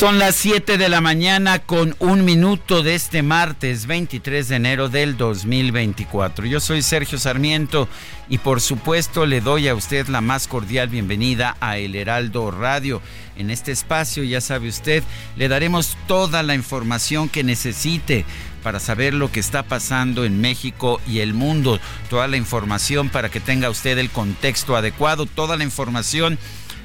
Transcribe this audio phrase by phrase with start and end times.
[0.00, 4.88] Son las 7 de la mañana con un minuto de este martes 23 de enero
[4.88, 6.46] del 2024.
[6.46, 7.86] Yo soy Sergio Sarmiento
[8.30, 13.02] y por supuesto le doy a usted la más cordial bienvenida a El Heraldo Radio.
[13.36, 15.02] En este espacio, ya sabe usted,
[15.36, 18.24] le daremos toda la información que necesite
[18.62, 21.78] para saber lo que está pasando en México y el mundo.
[22.08, 26.38] Toda la información para que tenga usted el contexto adecuado, toda la información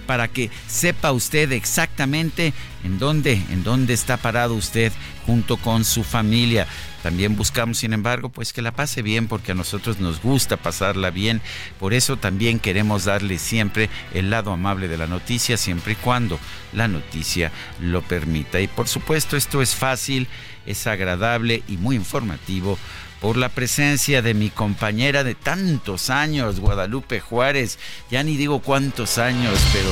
[0.05, 2.53] para que sepa usted exactamente
[2.83, 4.91] en dónde, en dónde está parado usted
[5.25, 6.67] junto con su familia.
[7.03, 11.11] También buscamos, sin embargo, pues que la pase bien porque a nosotros nos gusta pasarla
[11.11, 11.41] bien.
[11.79, 16.39] Por eso también queremos darle siempre el lado amable de la noticia, siempre y cuando
[16.73, 18.59] la noticia lo permita.
[18.59, 20.27] Y por supuesto, esto es fácil,
[20.65, 22.79] es agradable y muy informativo
[23.25, 27.79] por la presencia de mi compañera de tantos años, Guadalupe Juárez.
[28.11, 29.89] Ya ni digo cuántos años, pero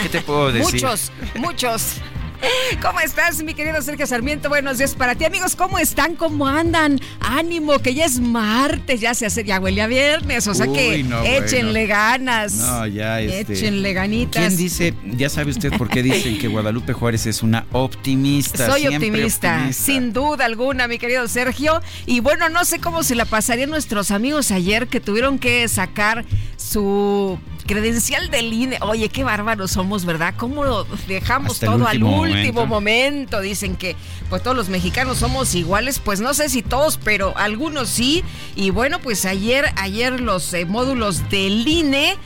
[0.00, 0.84] ¿qué te puedo decir?
[0.84, 1.96] muchos, muchos.
[2.82, 4.48] ¿Cómo estás, mi querido Sergio Sarmiento?
[4.48, 5.56] Buenos días para ti, amigos.
[5.56, 6.16] ¿Cómo están?
[6.16, 7.00] ¿Cómo andan?
[7.20, 11.04] Ánimo, que ya es martes, ya se hace, ya huele a viernes, o sea que
[11.24, 12.54] échenle ganas.
[12.54, 14.46] No, ya este, Échenle ganitas.
[14.46, 18.66] ¿Quién dice, ya sabe usted por qué dicen que Guadalupe Juárez es una optimista?
[18.66, 21.80] Soy optimista, sin duda alguna, mi querido Sergio.
[22.06, 26.24] Y bueno, no sé cómo se la pasarían nuestros amigos ayer que tuvieron que sacar
[26.56, 28.78] su credencial del INE.
[28.80, 30.34] Oye, qué bárbaros somos, ¿verdad?
[30.36, 33.40] ¿Cómo dejamos todo al último momento.
[33.40, 33.96] Dicen que
[34.30, 38.24] pues todos los mexicanos somos iguales, pues no sé si todos, pero algunos sí.
[38.54, 42.16] Y bueno, pues ayer, ayer los eh, módulos del INE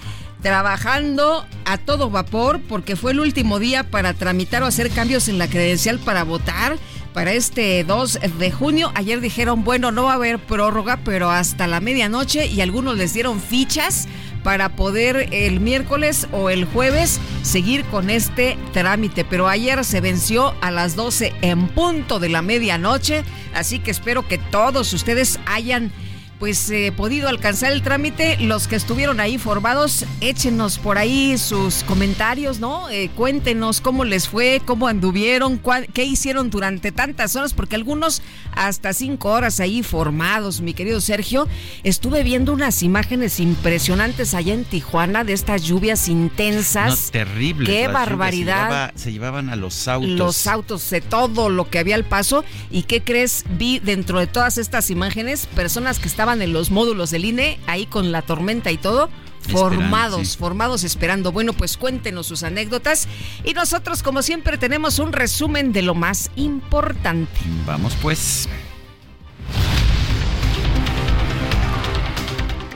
[0.42, 5.38] trabajando a todo vapor porque fue el último día para tramitar o hacer cambios en
[5.38, 6.78] la credencial para votar
[7.12, 8.92] para este 2 de junio.
[8.94, 13.12] Ayer dijeron, bueno, no va a haber prórroga, pero hasta la medianoche y algunos les
[13.12, 14.08] dieron fichas
[14.42, 19.24] para poder el miércoles o el jueves seguir con este trámite.
[19.24, 23.24] Pero ayer se venció a las 12 en punto de la medianoche,
[23.54, 25.92] así que espero que todos ustedes hayan
[26.40, 28.38] pues eh, podido alcanzar el trámite.
[28.38, 32.88] Los que estuvieron ahí formados, échenos por ahí sus comentarios, ¿no?
[32.88, 35.60] Eh, cuéntenos cómo les fue, cómo anduvieron,
[35.92, 41.46] qué hicieron durante tantas horas, porque algunos hasta cinco horas ahí formados, mi querido Sergio.
[41.84, 47.06] Estuve viendo unas imágenes impresionantes allá en Tijuana de estas lluvias intensas.
[47.06, 47.66] No, terrible.
[47.66, 48.92] Qué barbaridad.
[48.94, 50.10] Se, llevaban a los autos.
[50.10, 52.46] Los autos de todo lo que había al paso.
[52.70, 53.44] ¿Y qué crees?
[53.58, 57.86] Vi dentro de todas estas imágenes personas que estaban en los módulos del INE, ahí
[57.86, 59.10] con la tormenta y todo,
[59.40, 61.32] formados, formados esperando.
[61.32, 63.08] Bueno, pues cuéntenos sus anécdotas
[63.44, 67.40] y nosotros como siempre tenemos un resumen de lo más importante.
[67.66, 68.48] Vamos pues.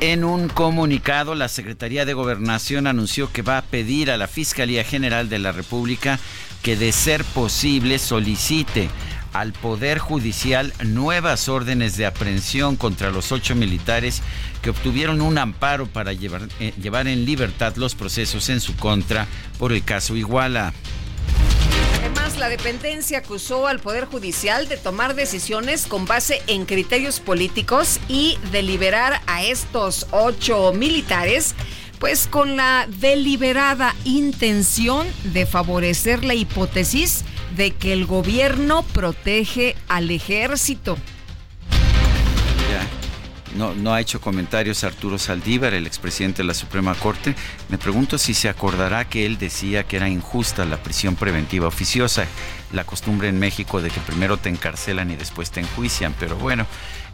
[0.01, 4.85] En un comunicado, la Secretaría de Gobernación anunció que va a pedir a la Fiscalía
[4.85, 6.19] General de la República
[6.63, 8.91] que de ser posible solicite
[9.35, 14.23] al Poder Judicial nuevas órdenes de aprehensión contra los ocho militares
[14.63, 19.27] que obtuvieron un amparo para llevar, eh, llevar en libertad los procesos en su contra
[19.59, 20.73] por el caso Iguala.
[21.99, 27.99] Además, la dependencia acusó al Poder Judicial de tomar decisiones con base en criterios políticos
[28.09, 31.55] y de liberar a estos ocho militares
[31.99, 37.25] pues con la deliberada intención de favorecer la hipótesis
[37.57, 40.97] de que el gobierno protege al ejército.
[43.57, 47.35] no, no ha hecho comentarios Arturo Saldívar, el expresidente de la Suprema Corte.
[47.69, 52.27] Me pregunto si se acordará que él decía que era injusta la prisión preventiva oficiosa,
[52.75, 56.15] la costumbre en México de que primero te encarcelan y después te enjuician.
[56.19, 56.67] Pero bueno,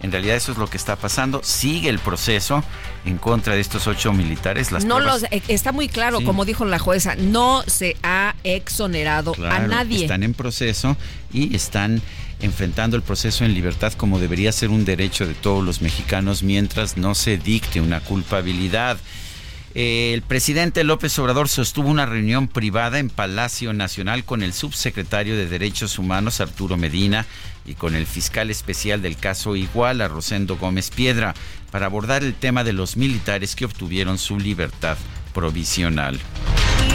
[0.03, 1.41] en realidad eso es lo que está pasando.
[1.45, 2.65] Sigue el proceso
[3.05, 4.73] en contra de estos ocho militares.
[4.73, 9.35] Las no los, eh, está muy claro, como dijo la jueza, no se ha exonerado
[9.49, 10.03] a nadie.
[10.03, 10.97] Están en proceso
[11.33, 12.03] y están
[12.41, 16.97] enfrentando el proceso en libertad como debería ser un derecho de todos los mexicanos mientras
[16.97, 18.97] no se dicte una culpabilidad.
[19.75, 25.47] El presidente López Obrador sostuvo una reunión privada en Palacio Nacional con el subsecretario de
[25.47, 27.25] Derechos Humanos Arturo Medina
[27.65, 31.35] y con el fiscal especial del caso Iguala Rosendo Gómez Piedra
[31.71, 34.99] para abordar el tema de los militares que obtuvieron su libertad
[35.33, 36.19] provisional.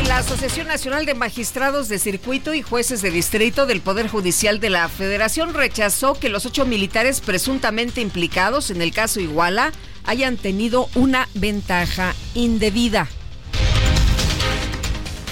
[0.07, 4.69] La Asociación Nacional de Magistrados de Circuito y Jueces de Distrito del Poder Judicial de
[4.69, 9.71] la Federación rechazó que los ocho militares presuntamente implicados en el caso Iguala
[10.06, 13.07] hayan tenido una ventaja indebida.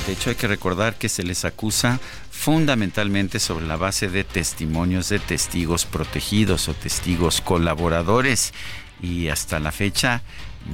[0.05, 1.99] De hecho, hay que recordar que se les acusa
[2.29, 8.53] fundamentalmente sobre la base de testimonios de testigos protegidos o testigos colaboradores.
[9.01, 10.21] Y hasta la fecha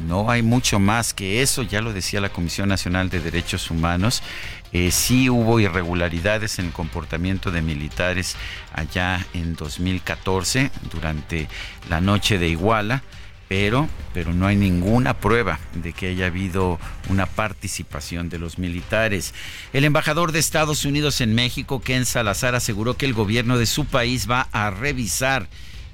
[0.07, 4.23] no hay mucho más que eso, ya lo decía la Comisión Nacional de Derechos Humanos.
[4.71, 8.35] Eh, sí hubo irregularidades en el comportamiento de militares
[8.73, 11.47] allá en 2014 durante
[11.87, 13.03] la noche de Iguala
[13.49, 16.79] pero, pero no hay ninguna prueba de que haya habido
[17.09, 19.33] una participación de los militares.
[19.73, 23.85] El embajador de Estados Unidos en México, Ken Salazar, aseguró que el gobierno de su
[23.85, 25.47] país va a revisar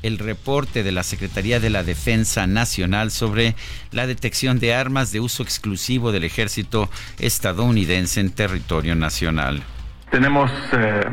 [0.04, 3.56] el reporte de la Secretaría de la Defensa Nacional sobre
[3.92, 9.64] la detección de armas de uso exclusivo del ejército estadounidense en territorio nacional.
[10.12, 11.06] Tenemos eh,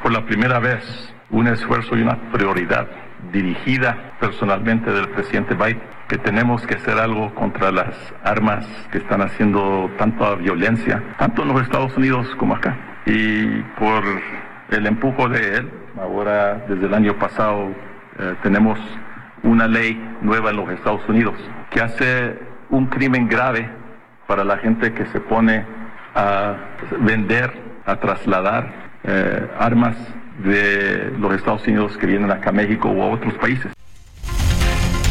[0.00, 0.84] por la primera vez
[1.30, 7.34] un esfuerzo y una prioridad dirigida personalmente del presidente Biden, que tenemos que hacer algo
[7.34, 12.76] contra las armas que están haciendo tanta violencia, tanto en los Estados Unidos como acá.
[13.06, 13.46] Y
[13.78, 14.02] por
[14.70, 15.70] el empujo de él,
[16.00, 17.70] ahora desde el año pasado
[18.18, 18.78] eh, tenemos
[19.42, 21.34] una ley nueva en los Estados Unidos
[21.70, 22.38] que hace
[22.70, 23.68] un crimen grave
[24.26, 25.64] para la gente que se pone
[26.14, 26.54] a
[27.00, 27.52] vender,
[27.86, 28.70] a trasladar
[29.04, 29.96] eh, armas
[30.44, 33.72] de los Estados Unidos que vienen acá a México o a otros países.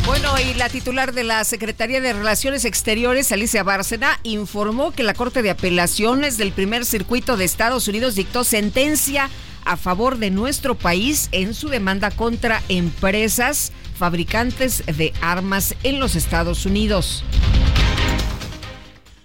[0.06, 5.14] Bueno, y la titular de la Secretaría de Relaciones Exteriores, Alicia Bárcena, informó que la
[5.14, 9.30] Corte de Apelaciones del Primer Circuito de Estados Unidos dictó sentencia
[9.64, 16.16] a favor de nuestro país en su demanda contra empresas fabricantes de armas en los
[16.16, 17.24] Estados Unidos.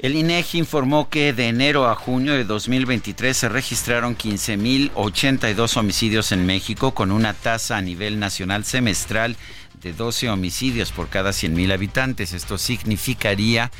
[0.06, 6.47] El INEGI informó que de enero a junio de 2023 se registraron 15.082 homicidios en
[6.47, 9.37] México con una tasa a nivel nacional semestral
[9.82, 12.35] de 12 homicidios por cada 100.000 habitantes.
[12.35, 13.73] Esto significaría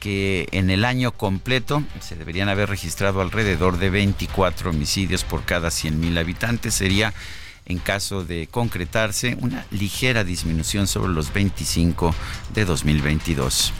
[0.00, 5.68] que en el año completo se deberían haber registrado alrededor de 24 homicidios por cada
[5.68, 6.72] 100.000 habitantes.
[6.72, 7.12] Sería,
[7.66, 12.14] en caso de concretarse, una ligera disminución sobre los 25
[12.54, 13.74] de 2022.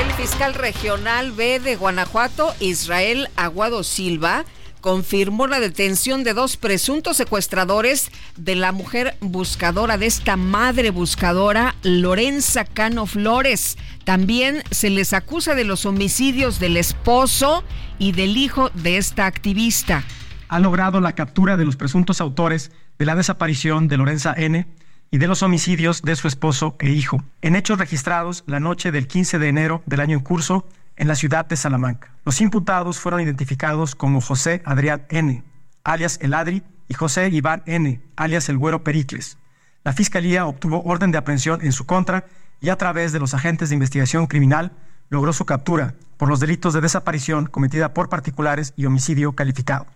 [0.00, 4.46] El fiscal regional B de Guanajuato, Israel Aguado Silva,
[4.80, 11.74] confirmó la detención de dos presuntos secuestradores de la mujer buscadora, de esta madre buscadora,
[11.82, 13.76] Lorenza Cano Flores.
[14.04, 17.62] También se les acusa de los homicidios del esposo
[17.98, 20.02] y del hijo de esta activista.
[20.48, 24.66] Ha logrado la captura de los presuntos autores de la desaparición de Lorenza N
[25.10, 29.08] y de los homicidios de su esposo e hijo, en hechos registrados la noche del
[29.08, 32.14] 15 de enero del año en curso en la ciudad de Salamanca.
[32.24, 35.42] Los imputados fueron identificados como José Adrián N.,
[35.82, 39.38] alias El Adri, y José Iván N., alias El Güero Pericles.
[39.84, 42.26] La Fiscalía obtuvo orden de aprehensión en su contra
[42.60, 44.72] y a través de los agentes de investigación criminal
[45.08, 49.86] logró su captura por los delitos de desaparición cometida por particulares y homicidio calificado.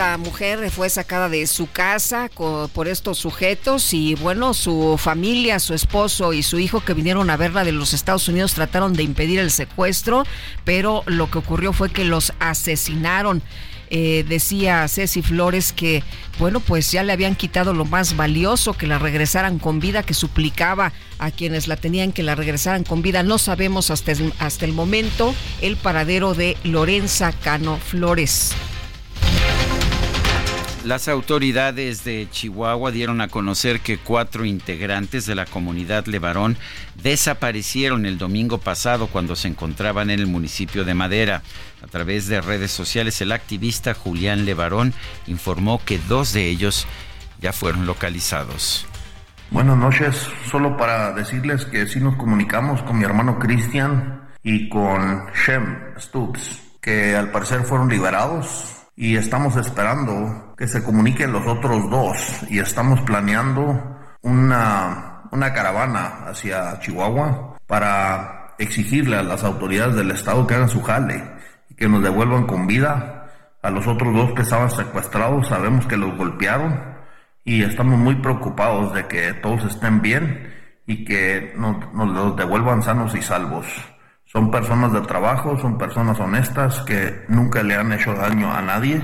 [0.00, 2.30] Esta mujer fue sacada de su casa
[2.72, 7.36] por estos sujetos y bueno, su familia, su esposo y su hijo que vinieron a
[7.36, 10.24] verla de los Estados Unidos trataron de impedir el secuestro,
[10.64, 13.42] pero lo que ocurrió fue que los asesinaron.
[13.90, 16.02] Eh, decía Ceci Flores que,
[16.38, 20.14] bueno, pues ya le habían quitado lo más valioso, que la regresaran con vida, que
[20.14, 23.22] suplicaba a quienes la tenían que la regresaran con vida.
[23.22, 28.54] No sabemos hasta, hasta el momento el paradero de Lorenza Cano Flores.
[30.84, 36.56] Las autoridades de Chihuahua dieron a conocer que cuatro integrantes de la comunidad Levarón
[37.02, 41.42] desaparecieron el domingo pasado cuando se encontraban en el municipio de Madera.
[41.84, 44.94] A través de redes sociales, el activista Julián Levarón
[45.26, 46.86] informó que dos de ellos
[47.42, 48.86] ya fueron localizados.
[49.50, 55.26] Buenas noches, solo para decirles que sí nos comunicamos con mi hermano Cristian y con
[55.34, 61.88] Shem Stubbs, que al parecer fueron liberados y estamos esperando que se comuniquen los otros
[61.88, 70.10] dos y estamos planeando una, una caravana hacia Chihuahua para exigirle a las autoridades del
[70.10, 71.24] estado que hagan su jale
[71.70, 73.26] y que nos devuelvan con vida
[73.62, 75.48] a los otros dos que estaban secuestrados.
[75.48, 76.78] Sabemos que los golpearon
[77.42, 80.52] y estamos muy preocupados de que todos estén bien
[80.86, 83.64] y que nos, nos los devuelvan sanos y salvos.
[84.32, 89.02] Son personas de trabajo, son personas honestas que nunca le han hecho daño a nadie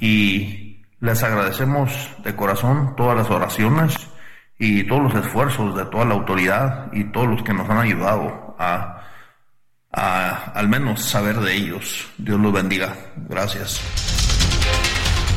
[0.00, 1.92] y les agradecemos
[2.24, 3.94] de corazón todas las oraciones
[4.58, 8.56] y todos los esfuerzos de toda la autoridad y todos los que nos han ayudado
[8.58, 9.02] a,
[9.92, 12.08] a al menos saber de ellos.
[12.16, 12.94] Dios los bendiga.
[13.28, 14.21] Gracias.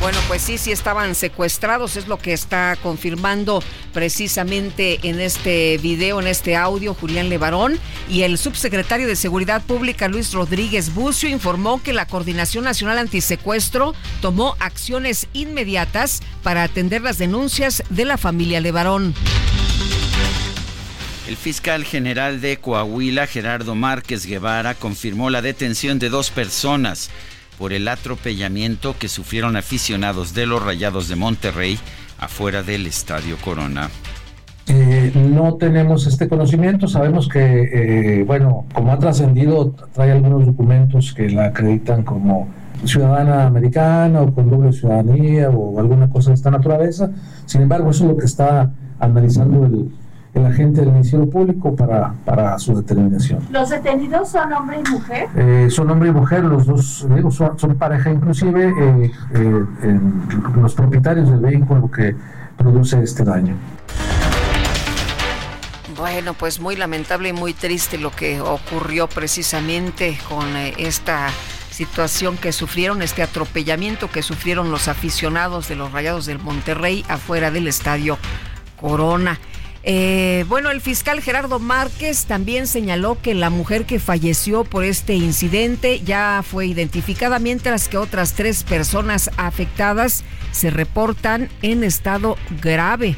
[0.00, 3.62] Bueno, pues sí, sí estaban secuestrados, es lo que está confirmando
[3.92, 7.78] precisamente en este video, en este audio, Julián Levarón.
[8.08, 13.94] Y el subsecretario de Seguridad Pública, Luis Rodríguez Bucio, informó que la Coordinación Nacional Antisecuestro
[14.20, 19.14] tomó acciones inmediatas para atender las denuncias de la familia Levarón.
[21.26, 27.10] El fiscal general de Coahuila, Gerardo Márquez Guevara, confirmó la detención de dos personas
[27.58, 31.78] por el atropellamiento que sufrieron aficionados de los Rayados de Monterrey
[32.18, 33.90] afuera del Estadio Corona.
[34.68, 41.14] Eh, no tenemos este conocimiento, sabemos que, eh, bueno, como ha trascendido, trae algunos documentos
[41.14, 42.48] que la acreditan como
[42.84, 47.10] ciudadana americana o con doble ciudadanía o alguna cosa de esta naturaleza.
[47.46, 49.90] Sin embargo, eso es lo que está analizando el,
[50.36, 53.40] el agente del Ministerio Público para, para su determinación.
[53.50, 55.28] ¿Los detenidos son hombre y mujer?
[55.34, 60.00] Eh, son hombre y mujer, los dos digo, son, son pareja, inclusive eh, eh,
[60.56, 62.14] los propietarios del vehículo que
[62.56, 63.54] produce este daño.
[65.96, 70.44] Bueno, pues muy lamentable y muy triste lo que ocurrió precisamente con
[70.76, 71.28] esta
[71.70, 77.50] situación que sufrieron, este atropellamiento que sufrieron los aficionados de los Rayados del Monterrey afuera
[77.50, 78.18] del estadio
[78.78, 79.38] Corona.
[79.88, 85.14] Eh, bueno, el fiscal Gerardo Márquez también señaló que la mujer que falleció por este
[85.14, 93.14] incidente ya fue identificada, mientras que otras tres personas afectadas se reportan en estado grave.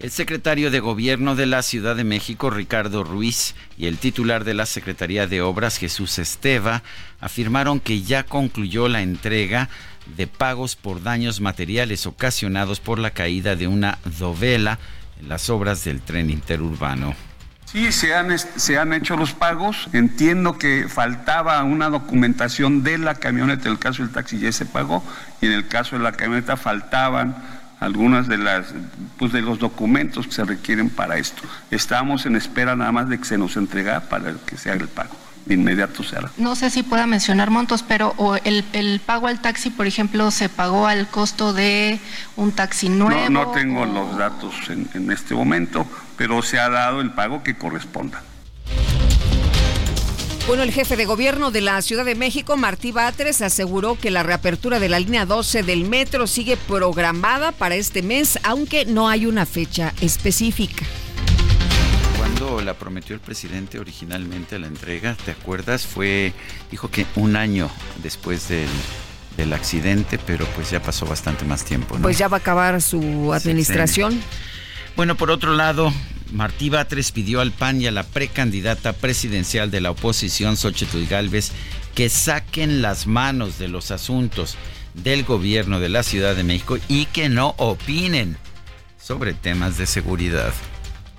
[0.00, 4.52] El secretario de Gobierno de la Ciudad de México, Ricardo Ruiz, y el titular de
[4.52, 6.82] la Secretaría de Obras, Jesús Esteva,
[7.20, 9.70] afirmaron que ya concluyó la entrega
[10.16, 14.78] de pagos por daños materiales ocasionados por la caída de una dovela
[15.20, 17.14] en las obras del tren interurbano.
[17.64, 19.88] Sí, se han, se han hecho los pagos.
[19.92, 23.66] Entiendo que faltaba una documentación de la camioneta.
[23.66, 25.04] En el caso del taxi ya se pagó
[25.42, 27.36] y en el caso de la camioneta faltaban
[27.78, 28.74] algunas de las
[29.18, 31.42] pues de los documentos que se requieren para esto.
[31.70, 34.88] Estamos en espera nada más de que se nos entregue para que se haga el
[34.88, 38.14] pago de inmediato se No sé si pueda mencionar montos, pero
[38.44, 41.98] el, el, pago al taxi, por ejemplo, se pagó al costo de
[42.36, 43.30] un taxi nuevo.
[43.30, 45.86] No, no tengo los datos en, en este momento,
[46.16, 48.22] pero se ha dado el pago que corresponda.
[50.46, 54.22] Bueno, el jefe de gobierno de la Ciudad de México, Martí Batres, aseguró que la
[54.22, 59.26] reapertura de la línea 12 del metro sigue programada para este mes, aunque no hay
[59.26, 60.86] una fecha específica
[62.38, 65.86] la prometió el presidente originalmente la entrega, ¿te acuerdas?
[65.86, 66.32] Fue,
[66.70, 67.68] dijo que un año
[68.02, 68.68] después del,
[69.36, 71.96] del accidente, pero pues ya pasó bastante más tiempo.
[71.96, 72.02] ¿no?
[72.02, 74.20] Pues ya va a acabar su administración.
[74.94, 75.92] Bueno, por otro lado,
[76.32, 81.50] Martí Batres pidió al PAN y a la precandidata presidencial de la oposición, Xochitl Galvez,
[81.96, 84.56] que saquen las manos de los asuntos
[84.94, 88.36] del gobierno de la Ciudad de México y que no opinen
[88.96, 90.52] sobre temas de seguridad.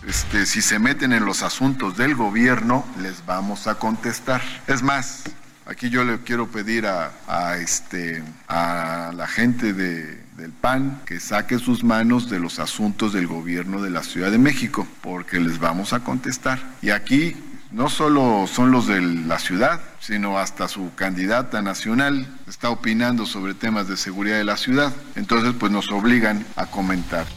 [0.07, 4.41] Este, si se meten en los asuntos del gobierno, les vamos a contestar.
[4.67, 5.23] Es más,
[5.65, 11.59] aquí yo le quiero pedir a, este, a la gente de, del PAN que saque
[11.59, 15.93] sus manos de los asuntos del gobierno de la Ciudad de México, porque les vamos
[15.93, 16.59] a contestar.
[16.81, 17.35] Y aquí
[17.71, 23.53] no solo son los de la ciudad, sino hasta su candidata nacional está opinando sobre
[23.53, 24.93] temas de seguridad de la ciudad.
[25.15, 27.27] Entonces, pues nos obligan a comentar.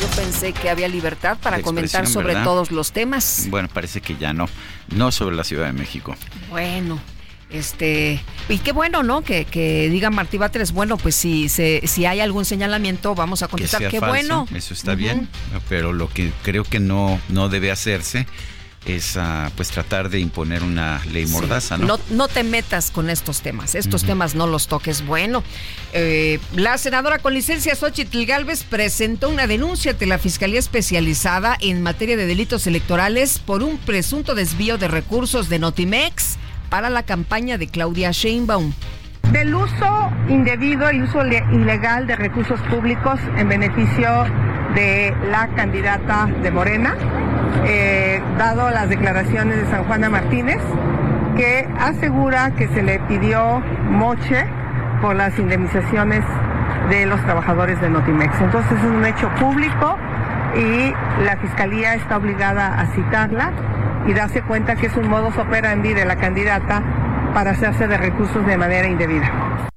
[0.00, 3.46] Yo pensé que había libertad para comentar sobre todos los temas.
[3.50, 4.48] Bueno, parece que ya no.
[4.94, 6.16] No sobre la Ciudad de México.
[6.48, 6.98] Bueno.
[7.50, 9.22] Este, y qué bueno, ¿no?
[9.22, 13.48] Que, que diga Martí Batres, bueno, pues si, se, si hay algún señalamiento, vamos a
[13.48, 13.88] contestar.
[13.88, 14.46] qué bueno.
[14.54, 15.28] Eso está bien,
[15.68, 18.26] pero lo que creo que no, no debe hacerse,
[18.86, 21.98] es ah, pues tratar de imponer una ley mordaza, ¿no?
[22.10, 22.28] ¿no?
[22.28, 25.04] te metas con estos temas, estos temas no los toques.
[25.04, 25.42] Bueno,
[25.92, 31.82] eh, la senadora con licencia Xochitl Galvez presentó una denuncia ante la Fiscalía Especializada en
[31.82, 36.36] materia de delitos electorales por un presunto desvío de recursos de Notimex
[36.70, 38.72] para la campaña de Claudia Sheinbaum
[39.32, 44.24] del uso indebido y uso ilegal de recursos públicos en beneficio
[44.74, 46.96] de la candidata de Morena,
[47.64, 50.60] eh, dado las declaraciones de San Juana Martínez,
[51.36, 54.46] que asegura que se le pidió moche
[55.00, 56.24] por las indemnizaciones
[56.88, 58.40] de los trabajadores de Notimex.
[58.40, 59.96] Entonces es un hecho público
[60.56, 60.92] y
[61.24, 63.52] la Fiscalía está obligada a citarla
[64.06, 66.82] y darse cuenta que es un modus operandi de la candidata
[67.34, 69.69] para hacerse de recursos de manera indebida.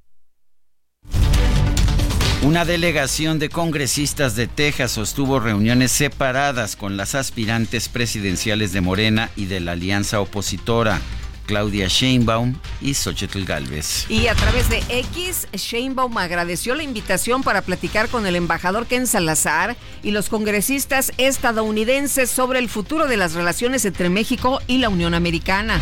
[2.44, 9.30] Una delegación de congresistas de Texas sostuvo reuniones separadas con las aspirantes presidenciales de Morena
[9.34, 11.00] y de la alianza opositora.
[11.46, 14.04] Claudia Sheinbaum y Xochitl Galvez.
[14.10, 19.06] Y a través de X, Sheinbaum agradeció la invitación para platicar con el embajador Ken
[19.06, 24.90] Salazar y los congresistas estadounidenses sobre el futuro de las relaciones entre México y la
[24.90, 25.80] Unión Americana.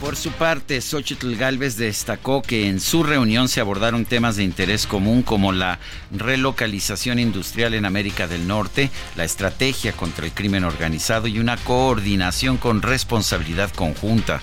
[0.00, 4.86] Por su parte, Xochitl Galvez destacó que en su reunión se abordaron temas de interés
[4.86, 5.80] común como la
[6.12, 12.58] relocalización industrial en América del Norte, la estrategia contra el crimen organizado y una coordinación
[12.58, 14.40] con responsabilidad conjunta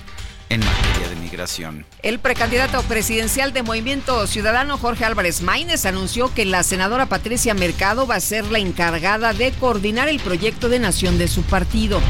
[0.49, 1.85] en materia de migración.
[2.03, 8.05] El precandidato presidencial de Movimiento Ciudadano Jorge Álvarez Maínez anunció que la senadora Patricia Mercado
[8.05, 12.01] va a ser la encargada de coordinar el proyecto de nación de su partido.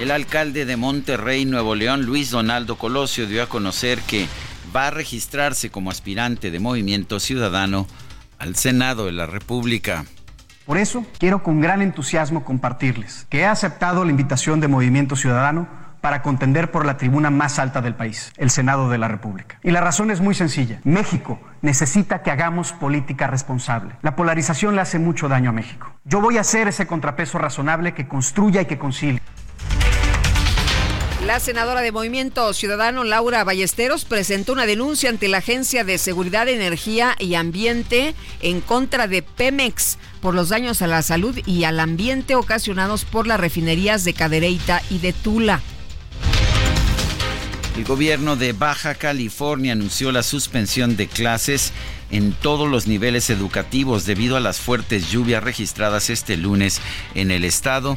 [0.00, 4.26] El alcalde de Monterrey, Nuevo León, Luis Donaldo Colosio, dio a conocer que
[4.74, 7.86] va a registrarse como aspirante de Movimiento Ciudadano
[8.38, 10.04] al Senado de la República.
[10.66, 15.68] Por eso quiero con gran entusiasmo compartirles que he aceptado la invitación de Movimiento Ciudadano
[16.00, 19.58] para contender por la tribuna más alta del país, el Senado de la República.
[19.62, 20.80] Y la razón es muy sencilla.
[20.84, 23.94] México necesita que hagamos política responsable.
[24.02, 25.94] La polarización le hace mucho daño a México.
[26.04, 29.22] Yo voy a hacer ese contrapeso razonable que construya y que concilie.
[31.26, 36.48] La senadora de Movimiento Ciudadano Laura Ballesteros presentó una denuncia ante la Agencia de Seguridad,
[36.48, 41.80] Energía y Ambiente en contra de Pemex por los daños a la salud y al
[41.80, 45.62] ambiente ocasionados por las refinerías de Cadereyta y de Tula.
[47.74, 51.72] El gobierno de Baja California anunció la suspensión de clases
[52.10, 56.82] en todos los niveles educativos debido a las fuertes lluvias registradas este lunes
[57.14, 57.96] en el estado.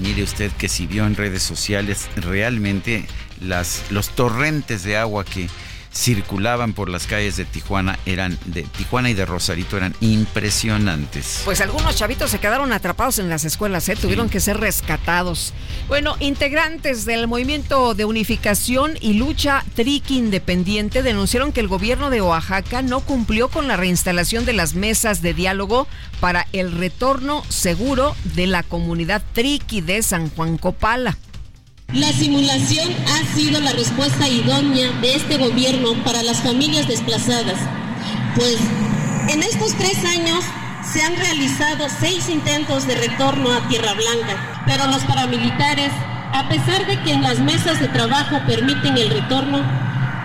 [0.00, 3.06] Mire usted que si vio en redes sociales realmente
[3.40, 5.48] las, los torrentes de agua que
[5.92, 11.42] circulaban por las calles de Tijuana eran de Tijuana y de Rosarito eran impresionantes.
[11.44, 13.96] Pues algunos chavitos se quedaron atrapados en las escuelas, ¿eh?
[13.96, 15.52] tuvieron que ser rescatados.
[15.88, 22.20] Bueno, integrantes del movimiento de unificación y lucha Triqui Independiente denunciaron que el gobierno de
[22.20, 25.86] Oaxaca no cumplió con la reinstalación de las mesas de diálogo
[26.20, 31.16] para el retorno seguro de la comunidad Triqui de San Juan Copala.
[31.94, 37.56] La simulación ha sido la respuesta idónea de este gobierno para las familias desplazadas,
[38.36, 38.58] pues
[39.30, 40.44] en estos tres años
[40.92, 45.90] se han realizado seis intentos de retorno a Tierra Blanca, pero los paramilitares,
[46.34, 49.64] a pesar de que en las mesas de trabajo permiten el retorno,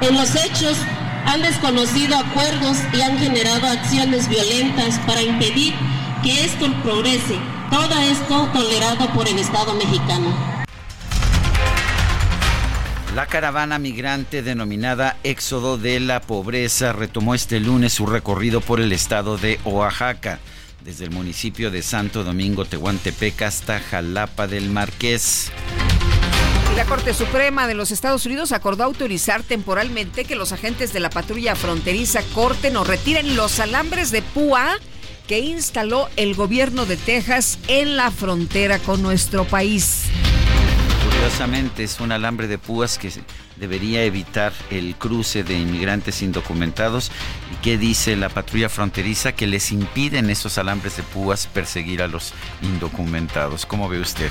[0.01, 0.77] en los hechos
[1.25, 5.73] han desconocido acuerdos y han generado acciones violentas para impedir
[6.23, 7.39] que esto progrese.
[7.71, 10.62] Todo esto tolerado por el Estado mexicano.
[13.15, 18.91] La caravana migrante denominada Éxodo de la Pobreza retomó este lunes su recorrido por el
[18.91, 20.39] estado de Oaxaca,
[20.83, 25.51] desde el municipio de Santo Domingo Tehuantepec hasta Jalapa del Marqués.
[26.75, 31.11] la Corte Suprema de los Estados Unidos acordó autorizar temporalmente que los agentes de la
[31.11, 34.79] patrulla fronteriza corten o retiren los alambres de púa
[35.27, 40.05] que instaló el gobierno de Texas en la frontera con nuestro país.
[41.23, 43.09] Curiosamente es un alambre de púas que
[43.55, 47.11] debería evitar el cruce de inmigrantes indocumentados.
[47.53, 49.31] ¿Y qué dice la patrulla fronteriza?
[49.31, 53.65] Que les impiden esos alambres de púas perseguir a los indocumentados.
[53.65, 54.29] ¿Cómo ve usted?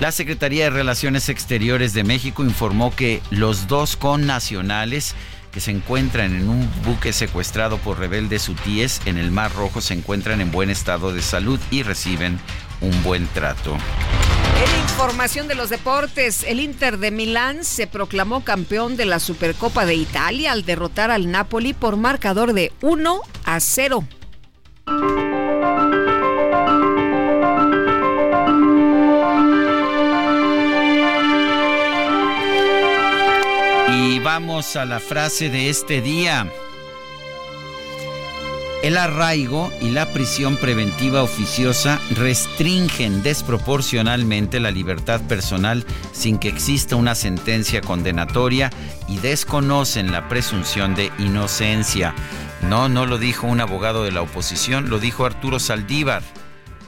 [0.00, 5.14] La Secretaría de Relaciones Exteriores de México informó que los dos connacionales
[5.52, 9.92] que se encuentran en un buque secuestrado por rebeldes hutíes en el Mar Rojo se
[9.92, 12.38] encuentran en buen estado de salud y reciben
[12.80, 13.76] un buen trato.
[14.64, 19.86] En información de los deportes, el Inter de Milán se proclamó campeón de la Supercopa
[19.86, 24.04] de Italia al derrotar al Napoli por marcador de 1 a 0.
[33.90, 36.50] Y vamos a la frase de este día.
[38.82, 46.94] El arraigo y la prisión preventiva oficiosa restringen desproporcionalmente la libertad personal sin que exista
[46.94, 48.70] una sentencia condenatoria
[49.08, 52.14] y desconocen la presunción de inocencia.
[52.62, 56.22] No, no lo dijo un abogado de la oposición, lo dijo Arturo Saldívar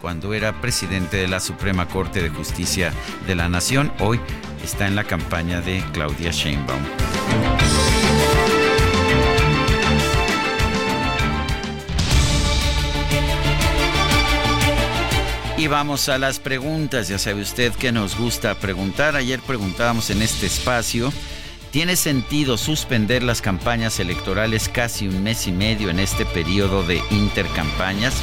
[0.00, 2.92] cuando era presidente de la Suprema Corte de Justicia
[3.26, 3.92] de la Nación.
[3.98, 4.20] Hoy
[4.64, 6.82] está en la campaña de Claudia Sheinbaum.
[15.60, 17.08] Y vamos a las preguntas.
[17.08, 19.14] Ya sabe usted que nos gusta preguntar.
[19.14, 21.12] Ayer preguntábamos en este espacio.
[21.70, 27.02] ¿Tiene sentido suspender las campañas electorales casi un mes y medio en este periodo de
[27.10, 28.14] intercampañas?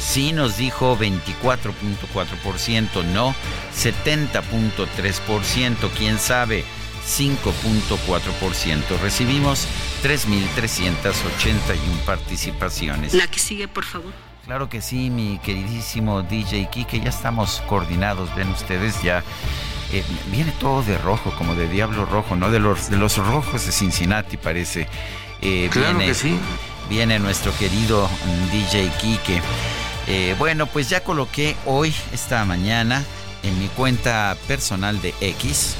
[0.00, 3.34] Sí nos dijo 24.4%, no
[3.74, 6.62] 70.3%, quién sabe
[7.06, 9.00] 5.4%.
[9.00, 9.66] Recibimos
[10.02, 13.14] 3.381 participaciones.
[13.14, 14.12] La que sigue, por favor.
[14.44, 19.22] Claro que sí, mi queridísimo DJ Kike, ya estamos coordinados, ven ustedes, ya
[19.92, 20.02] eh,
[20.32, 22.50] viene todo de rojo, como de diablo rojo, ¿no?
[22.50, 24.88] De los, de los rojos de Cincinnati parece.
[25.40, 26.36] Eh, claro que sí.
[26.88, 28.08] Viene nuestro querido
[28.50, 29.40] DJ Kike.
[30.08, 33.04] Eh, bueno, pues ya coloqué hoy, esta mañana,
[33.44, 35.76] en mi cuenta personal de X,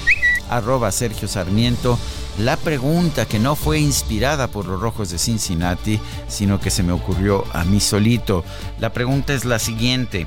[0.48, 1.98] arroba Sergio Sarmiento,
[2.38, 6.92] la pregunta que no fue inspirada por los rojos de Cincinnati, sino que se me
[6.92, 8.42] ocurrió a mí solito.
[8.81, 10.27] La pregunta es la siguiente.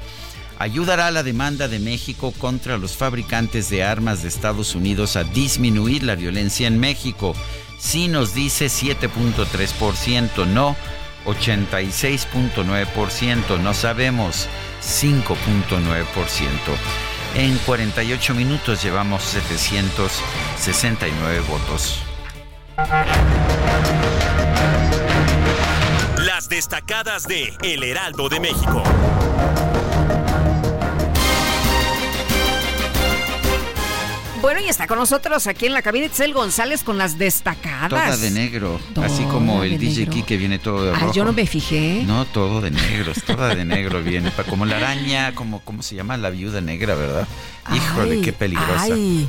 [0.58, 6.04] ¿Ayudará la demanda de México contra los fabricantes de armas de Estados Unidos a disminuir
[6.04, 7.36] la violencia en México?
[7.78, 10.78] Sí nos dice 7.3%, no
[11.26, 14.48] 86.9%, no sabemos
[14.82, 16.06] 5.9%.
[17.36, 22.02] En 48 minutos llevamos 769 votos.
[26.18, 28.82] Las destacadas de El Heraldo de México.
[34.46, 37.90] Bueno, y está con nosotros aquí en la cabina Itzel González con las destacadas.
[37.90, 41.08] Toda de negro, así como el DJ que viene todo de rojo.
[41.10, 42.04] Ah, yo no me fijé.
[42.06, 46.16] No, todo de negro, toda de negro viene, como la araña, como cómo se llama
[46.18, 47.28] la viuda negra, ¿verdad?
[47.74, 48.84] Híjole, qué peligrosa.
[48.84, 49.28] Ay.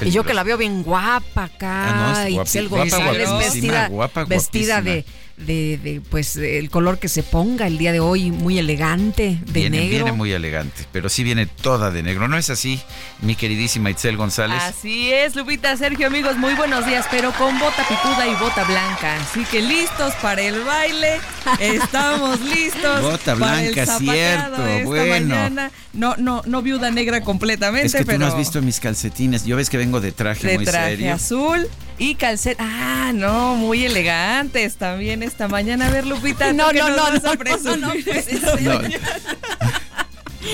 [0.00, 3.90] y yo que la veo bien guapa acá, ah, no, Itzel González vestida,
[4.26, 5.04] vestida de
[5.46, 9.78] de, pues el color que se ponga el día de hoy, muy elegante, de viene,
[9.78, 10.04] negro.
[10.04, 12.28] Viene muy elegante, pero sí viene toda de negro.
[12.28, 12.80] ¿No es así,
[13.22, 14.62] mi queridísima Itzel González?
[14.62, 19.16] Así es, Lupita, Sergio, amigos, muy buenos días, pero con bota pituda y bota blanca.
[19.20, 21.20] Así que listos para el baile,
[21.58, 23.02] estamos listos.
[23.02, 25.70] Bota blanca, cierto, bueno.
[25.92, 28.18] No, no, no viuda negra completamente, es que pero...
[28.18, 30.90] tú no has visto mis calcetines, yo ves que vengo de traje de muy traje
[30.90, 31.14] serio.
[31.14, 31.68] azul
[32.00, 32.64] y calceta.
[32.66, 35.86] Ah, no, muy elegantes también esta mañana.
[35.86, 37.92] A ver, Lupita, no, no, no, no, no, no, no,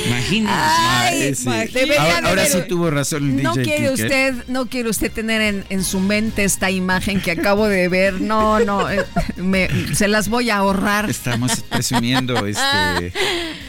[0.06, 1.48] Imagínese.
[1.98, 4.04] ahora, ahora sí tuvo razón el no DJ quiere Kike.
[4.04, 8.20] usted, no quiere usted tener en, en, su mente esta imagen que acabo de ver.
[8.20, 9.04] No, no, eh,
[9.36, 11.08] me, se las voy a ahorrar.
[11.08, 13.12] Estamos presumiendo este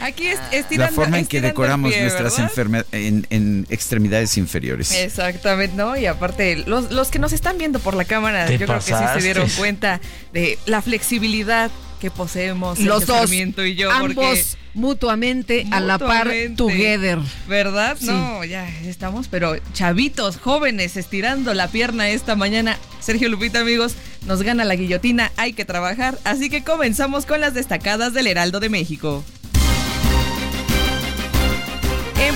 [0.00, 4.92] aquí es, estirando, la forma en que decoramos pie, nuestras enfermedades en, en, extremidades inferiores.
[4.92, 5.96] Exactamente, ¿no?
[5.96, 8.92] Y aparte, los, los que nos están viendo por la cámara, yo pasaste?
[8.92, 10.00] creo que sí se dieron cuenta
[10.32, 14.42] de la flexibilidad que poseemos los dos y yo ambos porque
[14.78, 17.18] mutuamente, a la par together.
[17.46, 18.06] Verdad sí.
[18.06, 22.78] no ya estamos pero chavitos jóvenes estirando la pierna esta mañana.
[23.00, 23.94] Sergio Lupita amigos
[24.26, 26.18] nos gana la guillotina hay que trabajar.
[26.24, 29.24] Así que comenzamos con las destacadas del Heraldo de México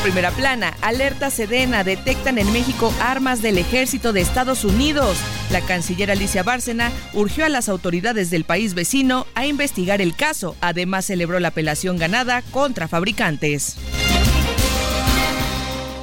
[0.03, 5.17] primera plana, alerta Sedena, detectan en México armas del ejército de Estados Unidos.
[5.51, 10.57] La canciller Alicia Bárcena urgió a las autoridades del país vecino a investigar el caso.
[10.61, 13.77] Además, celebró la apelación ganada contra fabricantes.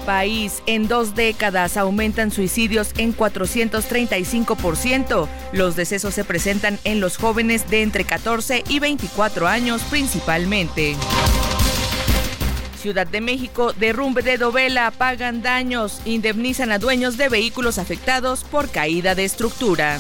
[0.06, 5.28] País, en dos décadas aumentan suicidios en 435%.
[5.52, 10.96] Los decesos se presentan en los jóvenes de entre 14 y 24 años principalmente.
[12.80, 18.70] Ciudad de México, derrumbe de dovela, pagan daños, indemnizan a dueños de vehículos afectados por
[18.70, 20.00] caída de estructura.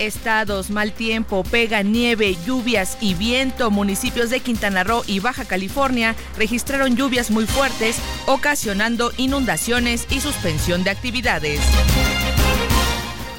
[0.00, 3.70] Estados, mal tiempo, pega nieve, lluvias y viento.
[3.70, 10.82] Municipios de Quintana Roo y Baja California registraron lluvias muy fuertes, ocasionando inundaciones y suspensión
[10.82, 11.60] de actividades.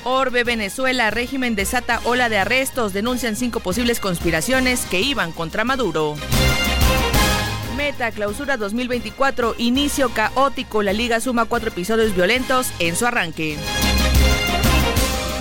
[0.05, 6.15] Orbe, Venezuela, régimen desata ola de arrestos, denuncian cinco posibles conspiraciones que iban contra Maduro.
[7.75, 10.83] Meta, clausura 2024, inicio caótico.
[10.83, 13.57] La liga suma cuatro episodios violentos en su arranque.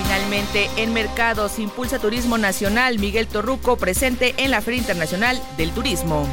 [0.02, 6.26] Finalmente, en mercados impulsa turismo nacional Miguel Torruco presente en la Feria Internacional del Turismo.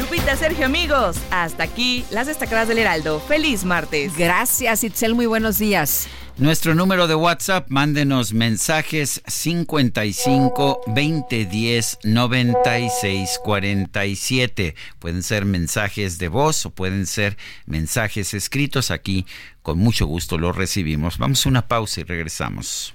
[0.00, 3.20] Lupita, Sergio, amigos, hasta aquí las destacadas del Heraldo.
[3.20, 4.16] Feliz martes.
[4.16, 6.08] Gracias, Itzel, muy buenos días.
[6.40, 14.74] Nuestro número de WhatsApp, mándenos mensajes 55 20 10 96 47.
[14.98, 18.90] Pueden ser mensajes de voz o pueden ser mensajes escritos.
[18.90, 19.26] Aquí
[19.60, 21.18] con mucho gusto los recibimos.
[21.18, 22.94] Vamos a una pausa y regresamos.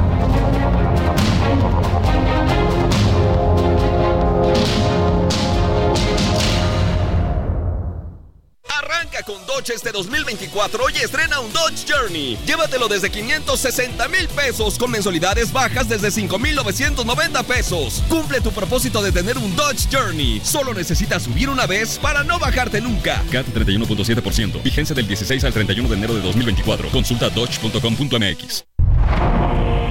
[9.25, 12.37] Con Dodge este 2024 y estrena un Dodge Journey.
[12.45, 18.03] Llévatelo desde 560 mil pesos con mensualidades bajas desde 5,990 pesos.
[18.09, 20.41] Cumple tu propósito de tener un Dodge Journey.
[20.43, 23.23] Solo necesitas subir una vez para no bajarte nunca.
[23.31, 24.63] CAT 31.7%.
[24.63, 26.89] Vigencia del 16 al 31 de enero de 2024.
[26.89, 28.65] Consulta dodge.com.mx.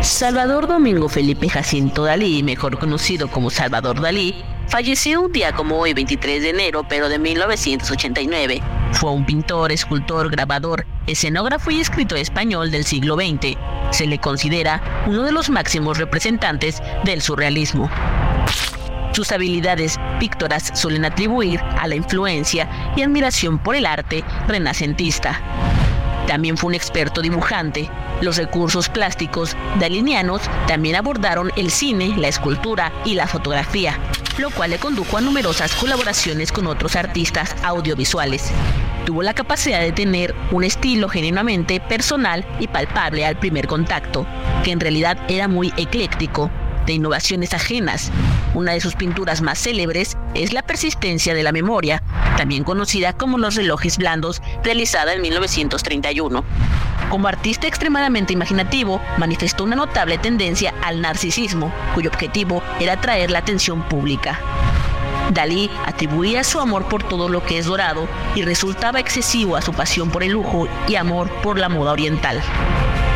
[0.02, 4.34] Salvador Domingo Felipe Jacinto Dalí, mejor conocido como Salvador Dalí,
[4.66, 8.62] falleció un día como hoy, 23 de enero, pero de 1989.
[8.92, 13.58] Fue un pintor, escultor, grabador, escenógrafo y escritor español del siglo XX.
[13.90, 17.90] Se le considera uno de los máximos representantes del surrealismo.
[19.12, 25.79] Sus habilidades píctoras suelen atribuir a la influencia y admiración por el arte renacentista.
[26.30, 27.90] También fue un experto dibujante.
[28.20, 33.98] Los recursos plásticos dalinianos también abordaron el cine, la escultura y la fotografía,
[34.38, 38.52] lo cual le condujo a numerosas colaboraciones con otros artistas audiovisuales.
[39.04, 44.24] Tuvo la capacidad de tener un estilo genuinamente personal y palpable al primer contacto,
[44.62, 46.48] que en realidad era muy ecléctico,
[46.86, 48.10] de innovaciones ajenas.
[48.54, 52.02] Una de sus pinturas más célebres es La persistencia de la memoria,
[52.36, 56.44] también conocida como Los relojes blandos, realizada en 1931.
[57.10, 63.40] Como artista extremadamente imaginativo, manifestó una notable tendencia al narcisismo, cuyo objetivo era atraer la
[63.40, 64.38] atención pública.
[65.32, 69.72] Dalí atribuía su amor por todo lo que es dorado y resultaba excesivo a su
[69.72, 72.40] pasión por el lujo y amor por la moda oriental.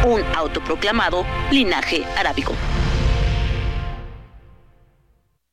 [0.04, 2.54] Un autoproclamado linaje arábico.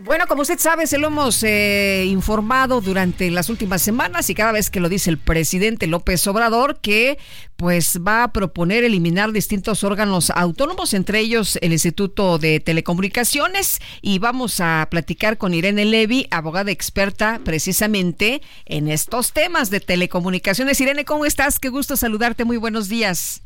[0.00, 4.52] Bueno, como usted sabe, se lo hemos eh, informado durante las últimas semanas y cada
[4.52, 7.18] vez que lo dice el presidente López Obrador, que
[7.56, 14.20] pues va a proponer eliminar distintos órganos autónomos, entre ellos el Instituto de Telecomunicaciones, y
[14.20, 20.80] vamos a platicar con Irene Levy, abogada experta precisamente en estos temas de telecomunicaciones.
[20.80, 21.58] Irene, ¿cómo estás?
[21.58, 23.42] Qué gusto saludarte, muy buenos días.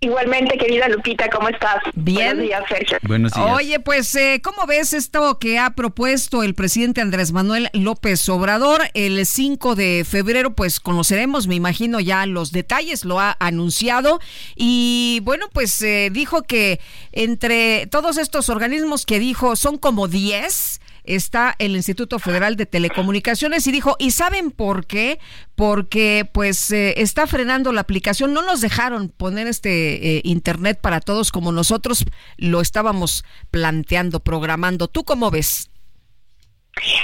[0.00, 1.76] Igualmente, querida Lupita, ¿cómo estás?
[1.94, 2.36] Bien.
[2.36, 2.98] Buenos días, Sergio.
[3.02, 3.46] Buenos días.
[3.50, 8.82] Oye, pues, eh, ¿cómo ves esto que ha propuesto el presidente Andrés Manuel López Obrador?
[8.92, 14.20] El 5 de febrero, pues conoceremos, me imagino, ya los detalles, lo ha anunciado.
[14.54, 16.78] Y bueno, pues eh, dijo que
[17.12, 23.66] entre todos estos organismos que dijo son como 10 está el Instituto Federal de Telecomunicaciones
[23.66, 25.18] y dijo, ¿y saben por qué?
[25.54, 31.00] Porque pues eh, está frenando la aplicación, no nos dejaron poner este eh, Internet para
[31.00, 32.04] todos como nosotros
[32.36, 34.88] lo estábamos planteando, programando.
[34.88, 35.70] ¿Tú cómo ves?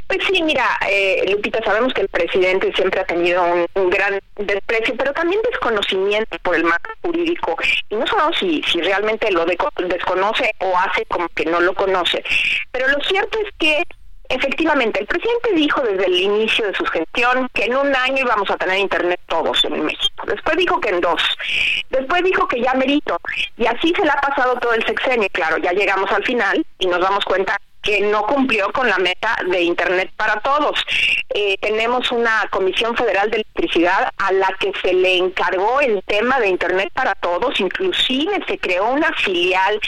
[0.06, 3.42] Pues sí, mira, eh, Lupita, sabemos que el presidente siempre ha tenido
[3.74, 7.56] un, gran desprecio, pero también desconocimiento por el marco jurídico.
[7.88, 9.56] Y no sabemos si, si realmente lo de,
[9.88, 12.22] desconoce o hace como que no lo conoce.
[12.70, 13.82] Pero lo cierto es que
[14.28, 18.50] Efectivamente, el presidente dijo desde el inicio de su gestión que en un año íbamos
[18.50, 20.24] a tener internet todos en México.
[20.26, 21.20] Después dijo que en dos.
[21.90, 23.18] Después dijo que ya merito.
[23.58, 25.28] Y así se le ha pasado todo el sexenio.
[25.32, 29.36] Claro, ya llegamos al final y nos damos cuenta que no cumplió con la meta
[29.50, 30.82] de Internet para todos.
[31.30, 36.38] Eh, tenemos una Comisión Federal de Electricidad a la que se le encargó el tema
[36.40, 39.80] de Internet para todos, inclusive se creó una filial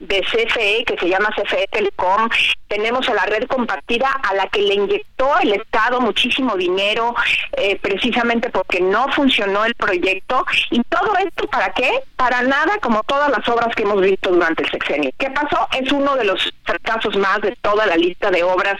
[0.00, 2.28] de CFE que se llama CFE Telecom,
[2.68, 7.14] tenemos a la red compartida a la que le inyectó el Estado muchísimo dinero
[7.52, 12.02] eh, precisamente porque no funcionó el proyecto y todo esto para qué?
[12.16, 15.10] Para nada como todas las obras que hemos visto durante el sexenio.
[15.18, 15.68] ¿Qué pasó?
[15.78, 18.76] Es uno de los fracasos más de toda la lista de obras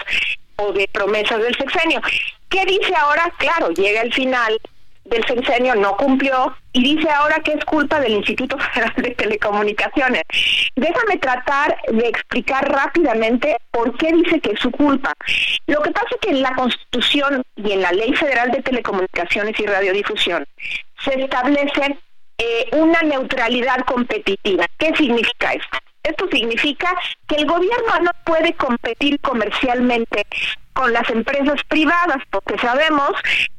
[0.57, 2.01] o de promesas del sexenio.
[2.49, 3.33] ¿Qué dice ahora?
[3.39, 4.59] Claro, llega el final
[5.11, 10.23] del sexenio no cumplió y dice ahora que es culpa del Instituto Federal de Telecomunicaciones.
[10.77, 15.13] Déjame tratar de explicar rápidamente por qué dice que es su culpa.
[15.67, 19.59] Lo que pasa es que en la Constitución y en la Ley Federal de Telecomunicaciones
[19.59, 20.47] y Radiodifusión
[21.05, 21.99] se establece
[22.39, 24.67] eh, una neutralidad competitiva.
[24.79, 25.79] ¿Qué significa esto?
[26.03, 26.95] Esto significa
[27.27, 30.27] que el gobierno no puede competir comercialmente
[30.81, 33.11] con las empresas privadas, porque sabemos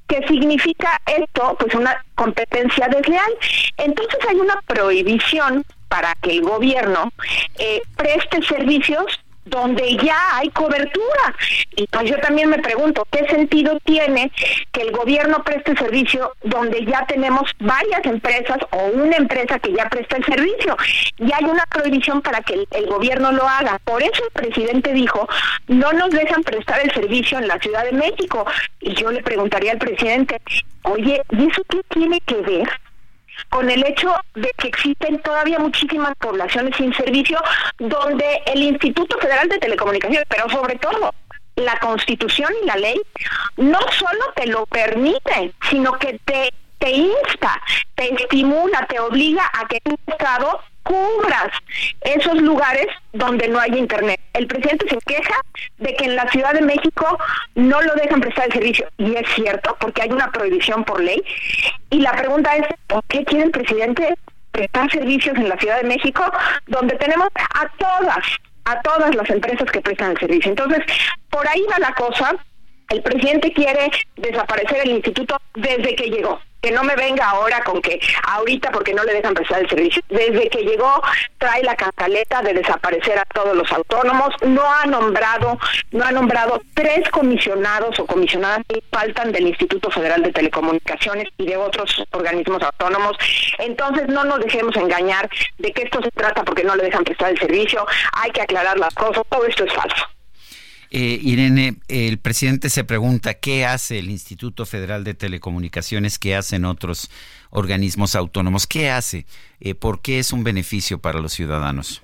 [0.08, 3.32] que significa esto, pues una competencia desleal.
[3.78, 7.12] Entonces hay una prohibición para que el gobierno
[7.60, 11.36] eh, preste servicios donde ya hay cobertura.
[11.76, 14.32] Y pues yo también me pregunto, ¿qué sentido tiene
[14.72, 19.90] que el gobierno preste servicio donde ya tenemos varias empresas o una empresa que ya
[19.90, 20.78] presta el servicio?
[21.18, 23.80] Y hay una prohibición para que el, gobierno lo haga.
[23.86, 25.28] Por eso el presidente dijo,
[25.68, 28.46] no nos dejan prestar el servicio en la Ciudad de México.
[28.82, 30.42] Y yo le preguntaría al presidente,
[30.84, 32.70] oye, ¿y eso qué tiene que ver
[33.50, 37.42] con el hecho de que existen todavía muchísimas poblaciones sin servicio
[37.80, 41.14] donde el Instituto Federal de Telecomunicaciones, pero sobre todo
[41.56, 43.00] la Constitución y la ley,
[43.58, 46.52] no solo te lo permiten, sino que te,
[46.92, 47.62] insta,
[47.96, 51.52] te estimula, te obliga a que tu Estado cubras
[52.02, 54.20] esos lugares donde no hay internet.
[54.34, 55.36] El presidente se queja
[55.78, 57.18] de que en la Ciudad de México
[57.56, 61.24] no lo dejan prestar el servicio y es cierto porque hay una prohibición por ley
[61.90, 64.16] y la pregunta es ¿por qué quiere el presidente
[64.52, 66.24] prestar servicios en la Ciudad de México
[66.68, 68.26] donde tenemos a todas
[68.66, 70.52] a todas las empresas que prestan el servicio.
[70.52, 70.86] Entonces,
[71.30, 72.36] por ahí va la cosa.
[72.90, 77.82] El presidente quiere desaparecer el instituto desde que llegó que no me venga ahora con
[77.82, 80.02] que ahorita porque no le dejan prestar el servicio.
[80.10, 81.02] Desde que llegó
[81.38, 85.58] trae la cantaleta de desaparecer a todos los autónomos, no ha nombrado,
[85.92, 91.46] no ha nombrado tres comisionados o comisionadas que faltan del Instituto Federal de Telecomunicaciones y
[91.48, 93.18] de otros organismos autónomos.
[93.58, 97.32] Entonces no nos dejemos engañar de que esto se trata porque no le dejan prestar
[97.32, 100.06] el servicio, hay que aclarar las cosas, todo esto es falso.
[100.94, 106.66] Eh, Irene, el presidente se pregunta qué hace el Instituto Federal de Telecomunicaciones, qué hacen
[106.66, 107.10] otros
[107.50, 109.26] organismos autónomos, qué hace,
[109.62, 112.04] eh, por qué es un beneficio para los ciudadanos.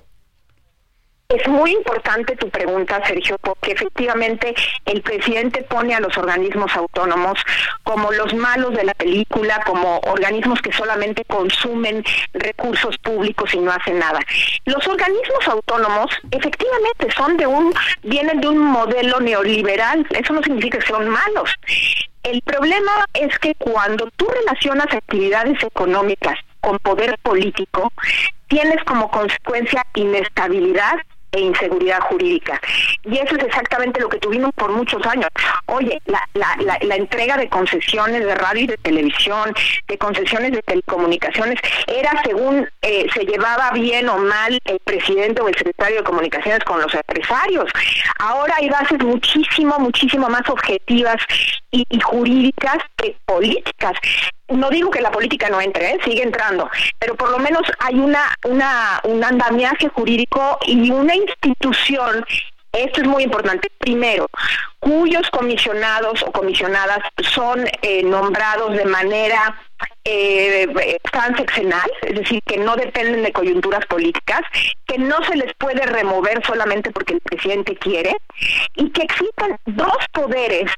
[1.30, 4.54] Es muy importante tu pregunta, Sergio, porque efectivamente
[4.86, 7.38] el presidente pone a los organismos autónomos
[7.82, 13.70] como los malos de la película, como organismos que solamente consumen recursos públicos y no
[13.70, 14.20] hacen nada.
[14.64, 20.78] Los organismos autónomos efectivamente son de un vienen de un modelo neoliberal, eso no significa
[20.78, 21.50] que son malos.
[22.22, 27.92] El problema es que cuando tú relacionas actividades económicas con poder político,
[28.48, 30.94] tienes como consecuencia inestabilidad
[31.40, 32.60] inseguridad jurídica.
[33.04, 35.28] Y eso es exactamente lo que tuvimos por muchos años.
[35.66, 39.54] Oye, la, entrega de concesiones de radio y de televisión,
[39.86, 45.48] de concesiones de telecomunicaciones, era según eh, se llevaba bien o mal el presidente o
[45.48, 47.70] el secretario de comunicaciones con los empresarios.
[48.18, 51.16] Ahora hay bases muchísimo, muchísimo más objetivas
[51.70, 53.92] y jurídicas que políticas
[54.48, 55.98] no digo que la política no entre, ¿eh?
[56.04, 62.24] sigue entrando, pero por lo menos hay una, una, un andamiaje jurídico y una institución
[62.72, 63.68] esto es muy importante.
[63.78, 64.28] Primero,
[64.78, 66.98] cuyos comisionados o comisionadas
[67.32, 69.58] son eh, nombrados de manera
[70.04, 70.66] eh,
[71.12, 74.40] transeccional, es decir, que no dependen de coyunturas políticas,
[74.86, 78.14] que no se les puede remover solamente porque el presidente quiere,
[78.74, 80.72] y que existen dos poderes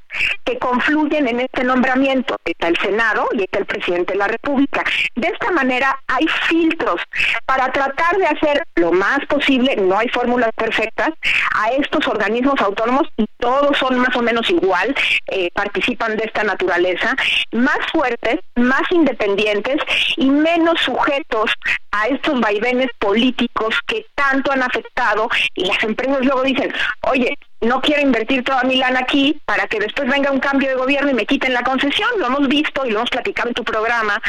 [0.44, 2.36] que confluyen en este nombramiento.
[2.44, 4.82] Está el Senado y está el presidente de la República.
[5.14, 7.00] De esta manera hay filtros
[7.46, 11.10] para tratar de hacer lo más posible, no hay fórmulas perfectas,
[11.54, 14.94] a estos organismos autónomos y todos son más o menos igual,
[15.26, 17.14] eh, participan de esta naturaleza,
[17.52, 19.76] más fuertes, más independientes
[20.16, 21.50] y menos sujetos
[21.92, 26.72] a estos vaivenes políticos que tanto han afectado y las empresas luego dicen,
[27.02, 30.76] oye, no quiero invertir toda mi lana aquí para que después venga un cambio de
[30.76, 32.08] gobierno y me quiten la concesión.
[32.18, 34.20] Lo hemos visto y lo hemos platicado en tu programa,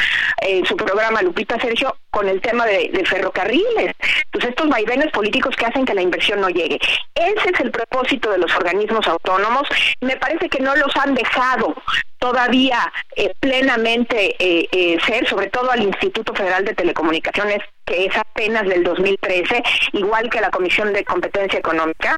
[0.42, 3.94] en su programa Lupita Sergio, con el tema de, ferrocarriles.
[4.30, 6.78] Pues estos vaivenes políticos que hacen que la inversión no llegue.
[7.14, 9.66] Ese es el propósito de los organismos autónomos.
[10.00, 11.74] Me parece que no los han dejado
[12.22, 12.78] todavía
[13.16, 18.64] eh, plenamente eh, eh, ser, sobre todo al Instituto Federal de Telecomunicaciones, que es apenas
[18.68, 19.60] del 2013,
[19.94, 22.16] igual que la Comisión de Competencia Económica,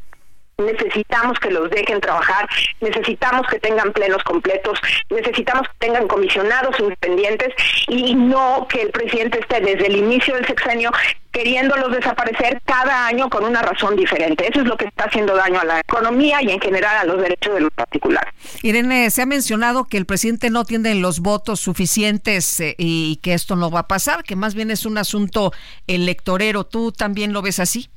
[0.59, 2.49] necesitamos que los dejen trabajar,
[2.81, 4.79] necesitamos que tengan plenos completos,
[5.11, 7.53] necesitamos que tengan comisionados independientes
[7.89, 10.91] y no que el presidente esté desde el inicio del sexenio
[11.35, 14.49] queriéndolos desaparecer cada año con una razón diferente.
[14.49, 17.21] Eso es lo que está haciendo daño a la economía y en general a los
[17.21, 18.33] derechos de los particulares.
[18.63, 23.35] Irene, se ha mencionado que el presidente no tiene los votos suficientes eh, y que
[23.35, 25.53] esto no va a pasar, que más bien es un asunto
[25.89, 26.65] electorero.
[26.65, 27.91] ¿Tú también lo ves así?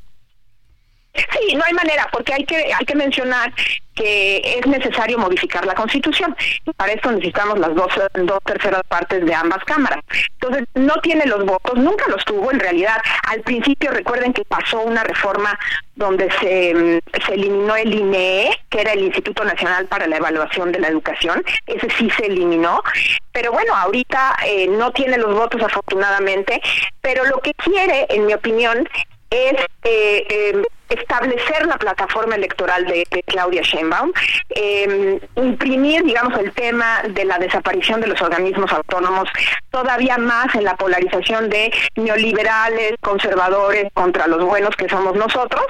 [1.18, 3.54] Sí, no hay manera, porque hay que hay que mencionar
[3.98, 6.36] que es necesario modificar la Constitución.
[6.78, 10.00] Para esto necesitamos las dos, dos terceras partes de ambas cámaras.
[10.34, 12.98] Entonces, no tiene los votos, nunca los tuvo en realidad.
[13.24, 15.58] Al principio recuerden que pasó una reforma
[15.96, 20.80] donde se, se eliminó el INEE, que era el Instituto Nacional para la Evaluación de
[20.80, 21.44] la Educación.
[21.66, 22.84] Ese sí se eliminó.
[23.32, 26.62] Pero bueno, ahorita eh, no tiene los votos afortunadamente,
[27.02, 28.88] pero lo que quiere, en mi opinión,
[29.32, 29.54] es
[29.84, 34.12] eh, eh, establecer la plataforma electoral de, Claudia Sheinbaum,
[34.50, 39.30] em, imprimir, digamos, el tema de la desaparición de los organismos autónomos
[39.70, 45.66] todavía más en la polarización de neoliberales, conservadores contra los buenos que somos nosotros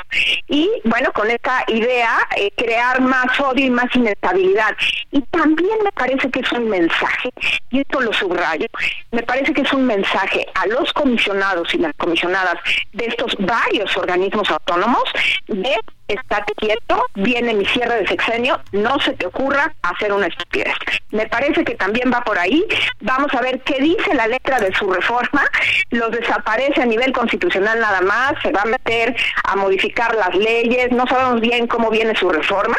[0.48, 4.76] y, bueno, con esta idea, eh, crear más odio y más inestabilidad.
[5.12, 7.30] Y también me parece que es un mensaje,
[7.70, 8.68] y esto lo subrayo,
[9.12, 12.56] me parece que es un mensaje a los comisionados y las comisionadas
[12.94, 15.04] de estos varios organismos autónomos
[15.48, 15.76] de
[16.08, 20.74] estate quieto, viene mi cierre de sexenio, no se te ocurra hacer una estupidez.
[21.12, 22.66] Me parece que también va por ahí.
[23.02, 25.44] Vamos a ver qué dice la letra de su reforma.
[25.90, 30.92] Los desaparece a nivel constitucional nada más, se va a meter a modificar las leyes,
[30.92, 32.78] no sabemos bien cómo viene su reforma,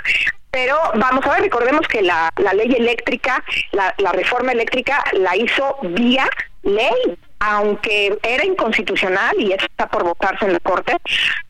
[0.51, 5.37] pero vamos a ver, recordemos que la, la ley eléctrica, la, la reforma eléctrica la
[5.37, 6.29] hizo vía
[6.63, 10.97] ley aunque era inconstitucional y está por votarse en la Corte,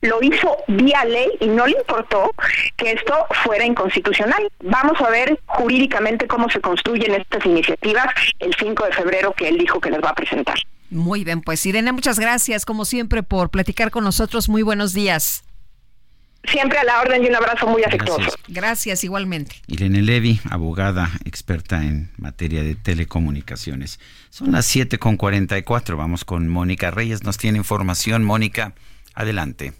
[0.02, 2.30] lo hizo vía ley y no le importó
[2.76, 3.14] que esto
[3.44, 4.48] fuera inconstitucional.
[4.62, 8.06] Vamos a ver jurídicamente cómo se construyen estas iniciativas
[8.38, 10.56] el 5 de febrero que él dijo que les va a presentar.
[10.90, 14.48] Muy bien, pues Irene, muchas gracias como siempre por platicar con nosotros.
[14.48, 15.44] Muy buenos días.
[16.44, 18.30] Siempre a la orden y un abrazo muy afectuoso.
[18.46, 19.04] Gracias.
[19.04, 19.56] igualmente.
[19.66, 24.00] Irene Levy, abogada experta en materia de telecomunicaciones.
[24.30, 25.96] Son las 7.44.
[25.96, 27.24] Vamos con Mónica Reyes.
[27.24, 28.24] Nos tiene información.
[28.24, 28.74] Mónica,
[29.14, 29.74] adelante.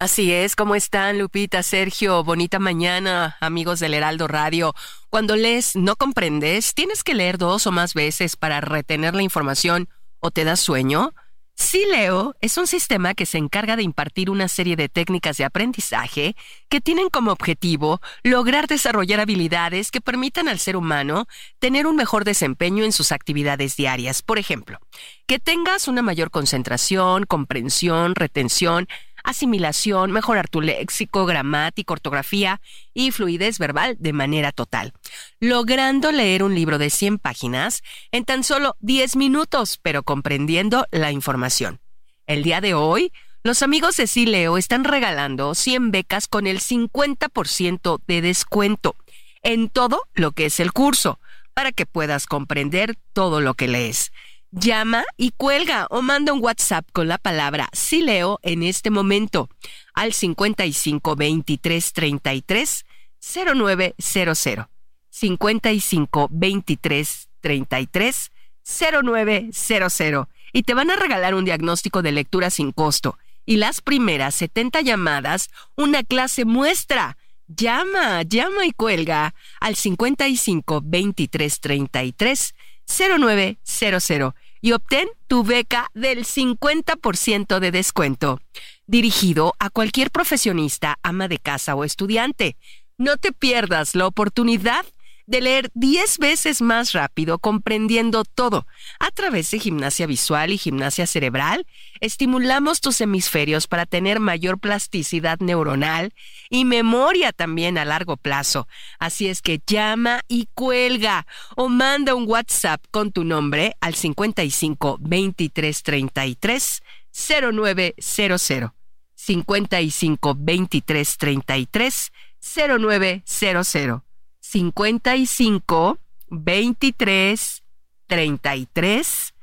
[0.00, 2.24] Así es, ¿cómo están Lupita, Sergio?
[2.24, 4.74] Bonita mañana, amigos del Heraldo Radio.
[5.10, 9.90] Cuando lees no comprendes, tienes que leer dos o más veces para retener la información
[10.18, 11.12] o te das sueño.
[11.60, 16.34] Sileo es un sistema que se encarga de impartir una serie de técnicas de aprendizaje
[16.70, 21.26] que tienen como objetivo lograr desarrollar habilidades que permitan al ser humano
[21.58, 24.22] tener un mejor desempeño en sus actividades diarias.
[24.22, 24.78] Por ejemplo,
[25.26, 28.88] que tengas una mayor concentración, comprensión, retención,
[29.24, 32.60] asimilación, mejorar tu léxico, gramática, ortografía
[32.94, 34.92] y fluidez verbal de manera total,
[35.40, 41.12] logrando leer un libro de 100 páginas en tan solo 10 minutos, pero comprendiendo la
[41.12, 41.80] información.
[42.26, 43.12] El día de hoy,
[43.42, 48.96] los amigos de Sileo están regalando 100 becas con el 50% de descuento
[49.42, 51.18] en todo lo que es el curso,
[51.54, 54.12] para que puedas comprender todo lo que lees.
[54.52, 59.48] Llama y cuelga o manda un WhatsApp con la palabra Sileo en este momento
[59.94, 62.84] al 55 23 33
[63.20, 64.66] 0900.
[65.10, 68.32] 55 23 33
[68.64, 74.34] 0900 y te van a regalar un diagnóstico de lectura sin costo y las primeras
[74.34, 77.16] 70 llamadas una clase muestra.
[77.46, 82.54] Llama, llama y cuelga al 55 23 33
[82.90, 88.40] 0900 y obtén tu beca del 50% de descuento,
[88.86, 92.56] dirigido a cualquier profesionista, ama de casa o estudiante.
[92.98, 94.84] No te pierdas la oportunidad
[95.30, 98.66] de leer 10 veces más rápido comprendiendo todo.
[98.98, 101.66] A través de gimnasia visual y gimnasia cerebral,
[102.00, 106.12] estimulamos tus hemisferios para tener mayor plasticidad neuronal
[106.50, 108.66] y memoria también a largo plazo.
[108.98, 114.98] Así es que llama y cuelga o manda un WhatsApp con tu nombre al 55
[115.00, 118.72] 23 33 0900.
[119.14, 124.09] 55 23 33 0900.
[124.50, 125.98] 55
[126.28, 127.62] 23
[128.08, 129.34] 33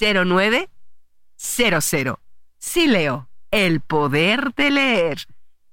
[0.00, 0.68] 09
[1.36, 2.20] 00.
[2.58, 5.26] Sí, Leo, el poder de leer.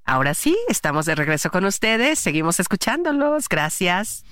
[0.06, 2.18] Ahora sí, estamos de regreso con ustedes.
[2.18, 3.50] Seguimos escuchándolos.
[3.50, 4.24] Gracias.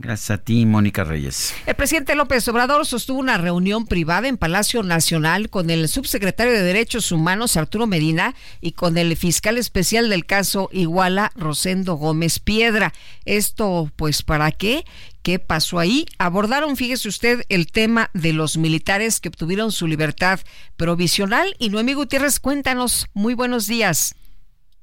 [0.00, 1.52] Gracias a ti, Mónica Reyes.
[1.66, 6.62] El presidente López Obrador sostuvo una reunión privada en Palacio Nacional con el subsecretario de
[6.62, 12.94] Derechos Humanos, Arturo Medina, y con el fiscal especial del caso Iguala, Rosendo Gómez Piedra.
[13.24, 14.84] Esto, pues, ¿para qué?
[15.22, 16.06] ¿Qué pasó ahí?
[16.18, 20.38] Abordaron, fíjese usted, el tema de los militares que obtuvieron su libertad
[20.76, 21.56] provisional.
[21.58, 23.08] Y Noemí Gutiérrez, cuéntanos.
[23.14, 24.14] Muy buenos días.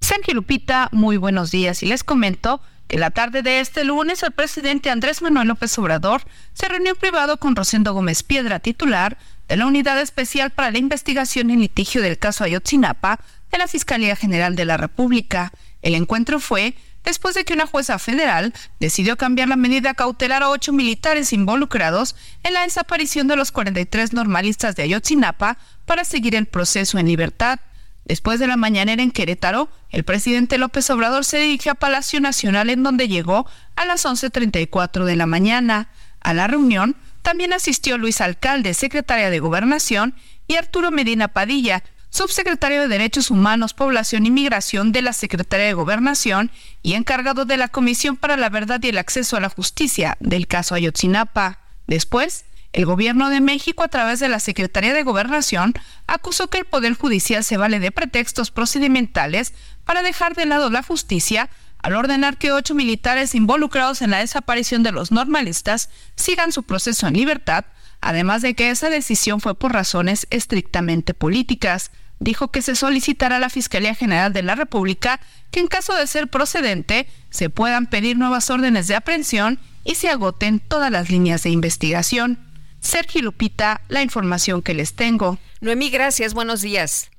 [0.02, 1.84] Sergio Lupita, muy buenos días.
[1.84, 6.22] Y les comento que la tarde de este lunes el presidente Andrés Manuel López Obrador
[6.54, 9.18] se reunió en privado con Rosendo Gómez Piedra, titular
[9.48, 13.20] de la Unidad Especial para la Investigación y Litigio del caso Ayotzinapa
[13.52, 15.52] de la Fiscalía General de la República.
[15.82, 20.50] El encuentro fue después de que una jueza federal decidió cambiar la medida cautelar a
[20.50, 26.48] ocho militares involucrados en la desaparición de los 43 normalistas de Ayotzinapa para seguir el
[26.48, 27.60] proceso en libertad.
[28.06, 32.70] Después de la mañanera en Querétaro, el presidente López Obrador se dirigió a Palacio Nacional
[32.70, 35.90] en donde llegó a las 11.34 de la mañana.
[36.22, 40.14] A la reunión también asistió Luis Alcalde, secretaria de Gobernación,
[40.48, 45.74] y Arturo Medina Padilla, subsecretario de Derechos Humanos, Población y Migración de la Secretaría de
[45.74, 46.52] Gobernación
[46.84, 50.48] y encargado de la Comisión para la Verdad y el Acceso a la Justicia del
[50.48, 51.60] caso Ayotzinapa.
[51.88, 52.46] Después,
[52.76, 55.74] el gobierno de México, a través de la Secretaría de Gobernación,
[56.08, 59.54] acusó que el Poder Judicial se vale de pretextos procedimentales
[59.86, 61.50] para dejar de lado la justicia
[61.82, 67.08] al ordenar que ocho militares involucrados en la desaparición de los normalistas sigan su proceso
[67.08, 67.64] en libertad,
[68.02, 71.92] además de que esa decisión fue por razones estrictamente políticas.
[72.20, 76.08] Dijo que se solicitará a la Fiscalía General de la República que en caso de
[76.08, 81.44] ser procedente se puedan pedir nuevas órdenes de aprehensión y se agoten todas las líneas
[81.44, 82.46] de investigación.
[82.86, 85.40] Sergio Lupita, la información que les tengo.
[85.60, 86.36] Noemí, gracias.
[86.36, 87.10] Buenos días.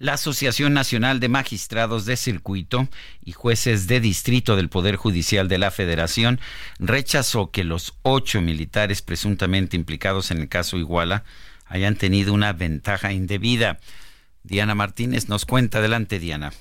[0.00, 2.88] La Asociación Nacional de Magistrados de Circuito
[3.24, 6.40] y Jueces de Distrito del Poder Judicial de la Federación
[6.80, 11.22] rechazó que los ocho militares presuntamente implicados en el caso Iguala
[11.66, 13.78] hayan tenido una ventaja indebida.
[14.42, 15.78] Diana Martínez nos cuenta.
[15.78, 16.52] Adelante, Diana.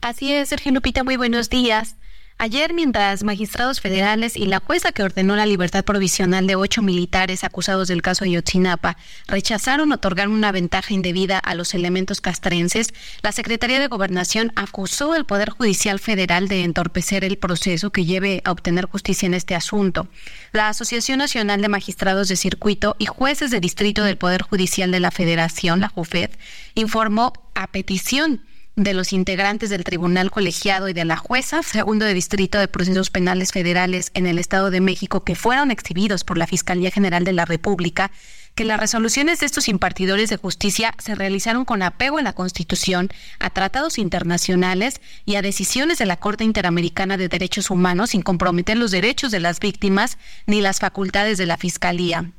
[0.00, 1.94] Así es, Sergio Lupita, muy buenos días.
[2.42, 7.44] Ayer, mientras magistrados federales y la jueza que ordenó la libertad provisional de ocho militares
[7.44, 13.78] acusados del caso Ayotzinapa rechazaron otorgar una ventaja indebida a los elementos castrenses, la Secretaría
[13.78, 18.86] de Gobernación acusó al Poder Judicial Federal de entorpecer el proceso que lleve a obtener
[18.86, 20.08] justicia en este asunto.
[20.52, 25.00] La Asociación Nacional de Magistrados de Circuito y Jueces de Distrito del Poder Judicial de
[25.00, 26.30] la Federación, la JUFED,
[26.74, 28.40] informó a petición
[28.82, 33.10] de los integrantes del Tribunal Colegiado y de la jueza segundo de Distrito de Procesos
[33.10, 37.34] Penales Federales en el Estado de México que fueron exhibidos por la Fiscalía General de
[37.34, 38.10] la República,
[38.54, 43.10] que las resoluciones de estos impartidores de justicia se realizaron con apego a la Constitución,
[43.38, 48.78] a tratados internacionales y a decisiones de la Corte Interamericana de Derechos Humanos sin comprometer
[48.78, 50.16] los derechos de las víctimas
[50.46, 52.32] ni las facultades de la Fiscalía.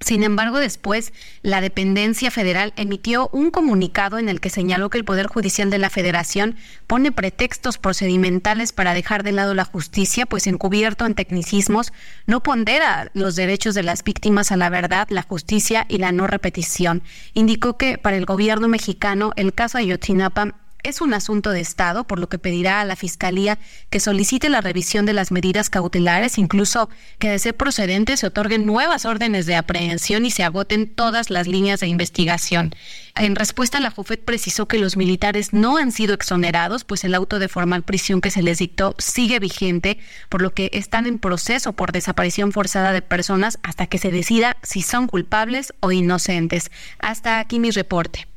[0.00, 5.04] Sin embargo, después, la dependencia federal emitió un comunicado en el que señaló que el
[5.04, 10.46] Poder Judicial de la Federación pone pretextos procedimentales para dejar de lado la justicia, pues
[10.46, 11.92] encubierto en tecnicismos,
[12.26, 16.28] no pondera los derechos de las víctimas a la verdad, la justicia y la no
[16.28, 17.02] repetición.
[17.34, 22.18] Indicó que para el gobierno mexicano el caso Ayotzinapa es un asunto de Estado, por
[22.18, 23.58] lo que pedirá a la Fiscalía
[23.90, 28.66] que solicite la revisión de las medidas cautelares, incluso que de ser procedente se otorguen
[28.66, 32.74] nuevas órdenes de aprehensión y se agoten todas las líneas de investigación.
[33.16, 37.38] En respuesta, la JUFED precisó que los militares no han sido exonerados, pues el auto
[37.38, 39.98] de formal prisión que se les dictó sigue vigente,
[40.28, 44.56] por lo que están en proceso por desaparición forzada de personas hasta que se decida
[44.62, 46.70] si son culpables o inocentes.
[47.00, 48.27] Hasta aquí mi reporte.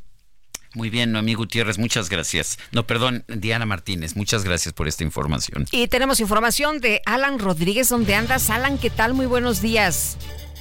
[0.73, 2.57] Muy bien, Noemí Gutiérrez, muchas gracias.
[2.71, 5.65] No, perdón, Diana Martínez, muchas gracias por esta información.
[5.71, 8.49] Y tenemos información de Alan Rodríguez, donde andas.
[8.49, 9.13] Alan, ¿qué tal?
[9.13, 10.17] Muy buenos días.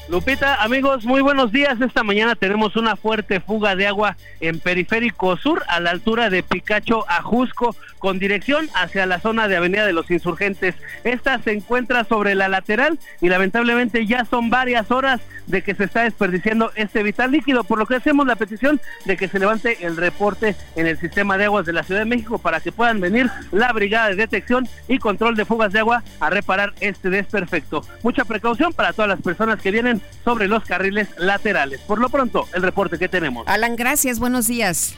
[0.09, 1.81] Lupita, amigos, muy buenos días.
[1.81, 6.43] Esta mañana tenemos una fuerte fuga de agua en Periférico Sur, a la altura de
[6.43, 10.75] Picacho, Ajusco, con dirección hacia la zona de Avenida de los Insurgentes.
[11.05, 15.85] Esta se encuentra sobre la lateral y lamentablemente ya son varias horas de que se
[15.85, 19.85] está desperdiciando este vital líquido, por lo que hacemos la petición de que se levante
[19.85, 23.01] el reporte en el sistema de aguas de la Ciudad de México para que puedan
[23.01, 27.85] venir la brigada de detección y control de fugas de agua a reparar este desperfecto.
[28.03, 31.81] Mucha precaución para todas las personas que vienen sobre los carriles laterales.
[31.81, 33.47] Por lo pronto, el reporte que tenemos.
[33.47, 34.97] Alan, gracias, buenos días.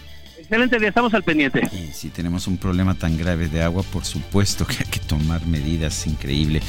[0.53, 1.63] Excelente día, estamos al pendiente.
[1.95, 6.07] Si tenemos un problema tan grave de agua, por supuesto que hay que tomar medidas,
[6.07, 6.61] increíble.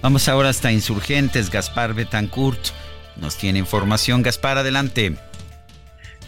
[0.00, 2.68] Vamos ahora hasta Insurgentes, Gaspar Betancourt
[3.16, 4.22] nos tiene información.
[4.22, 5.16] Gaspar, adelante.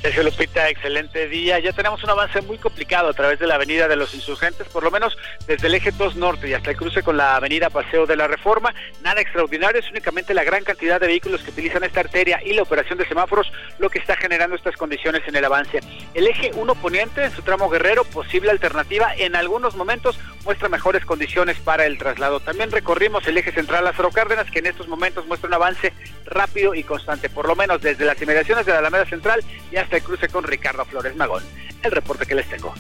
[0.05, 1.59] Sergio Lupita, excelente día.
[1.61, 4.85] Ya tenemos un avance muy complicado a través de la Avenida de los Insurgentes, por
[4.85, 8.05] lo menos desde el eje 2 norte y hasta el cruce con la Avenida Paseo
[8.05, 8.75] de la Reforma.
[9.03, 12.61] Nada extraordinario, es únicamente la gran cantidad de vehículos que utilizan esta arteria y la
[12.61, 15.81] operación de semáforos lo que está generando estas condiciones en el avance.
[16.13, 21.07] El eje 1 poniente en su tramo guerrero, posible alternativa, en algunos momentos muestra mejores
[21.07, 22.41] condiciones para el traslado.
[22.41, 25.95] También recorrimos el eje central Lázaro Cárdenas, que en estos momentos muestra un avance
[26.27, 29.43] rápido y constante, por lo menos desde las inmediaciones de la Alameda Central
[29.73, 31.43] y hasta el cruce con Ricardo Flores Magón.
[31.83, 32.75] El reporte que les tengo.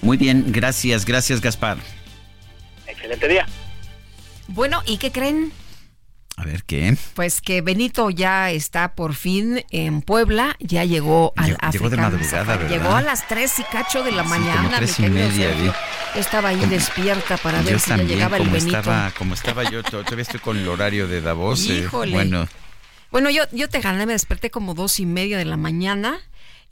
[0.00, 1.78] Muy bien, gracias, gracias Gaspar.
[2.86, 3.46] Excelente día.
[4.48, 5.52] Bueno, ¿y qué creen?
[6.36, 6.96] A ver qué.
[7.14, 11.96] Pues que Benito ya está por fin en Puebla, ya llegó al Llegó, llegó de
[11.98, 12.68] madrugada, ¿verdad?
[12.70, 14.62] Llegó a las tres y cacho de la Sí, mañana.
[14.62, 15.74] como tres y media, Sergio.
[16.14, 16.18] vi.
[16.20, 18.78] Estaba ahí despierta para ver si ya también, llegaba el como Benito.
[18.78, 21.68] estaba, como estaba yo, to- todavía estoy con el horario de Davos.
[21.68, 22.12] eh, Híjole.
[22.12, 22.48] bueno,
[23.10, 26.18] Bueno, yo, yo te gané, me desperté como dos y media de la mañana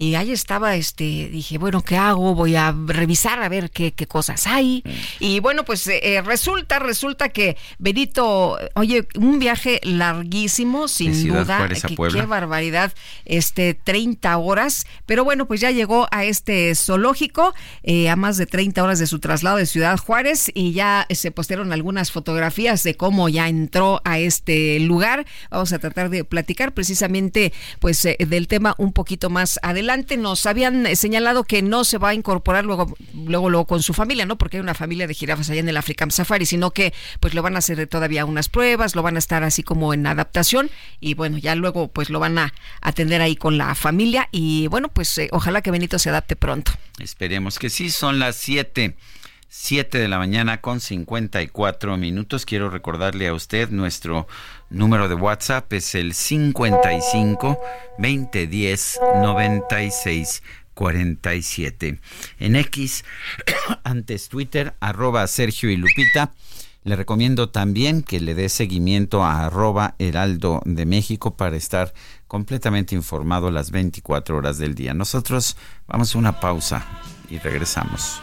[0.02, 2.34] y ahí estaba, este, dije, bueno, ¿qué hago?
[2.34, 4.82] Voy a revisar a ver qué, qué cosas hay.
[5.18, 11.12] Y bueno, pues eh, eh, resulta, resulta que Benito, oye, un viaje larguísimo, sin
[11.44, 11.58] duda.
[11.88, 11.96] Qué-
[12.26, 12.94] barbaridad,
[13.26, 14.86] este, 30 horas.
[15.04, 19.06] Pero bueno, pues ya llegó a este zoológico, eh, a más de 30 horas de
[19.06, 24.00] su traslado de Ciudad Juárez y ya se postearon algunas fotografías de cómo ya entró
[24.06, 25.26] a este lugar.
[25.50, 29.89] Vamos a tratar de platicar precisamente pues eh, del tema un poquito más adelante.
[30.18, 33.92] Nos habían eh, señalado que no se va a incorporar luego, luego, luego con su
[33.92, 34.38] familia, ¿no?
[34.38, 37.42] Porque hay una familia de jirafas allá en el African Safari, sino que pues lo
[37.42, 40.70] van a hacer todavía unas pruebas, lo van a estar así como en adaptación
[41.00, 44.88] y bueno, ya luego pues lo van a atender ahí con la familia y bueno,
[44.88, 46.72] pues eh, ojalá que Benito se adapte pronto.
[47.00, 48.96] esperemos que sí, son las 7.
[49.52, 52.46] 7 de la mañana con 54 minutos.
[52.46, 54.28] Quiero recordarle a usted nuestro
[54.70, 57.60] número de WhatsApp es el 55
[57.98, 60.42] 2010 96
[60.80, 62.00] 47.
[62.38, 63.04] En X,
[63.84, 66.32] antes Twitter, arroba Sergio y Lupita.
[66.82, 71.92] Le recomiendo también que le dé seguimiento a arroba Heraldo de México para estar
[72.26, 74.94] completamente informado las 24 horas del día.
[74.94, 76.86] Nosotros vamos a una pausa
[77.28, 78.22] y regresamos.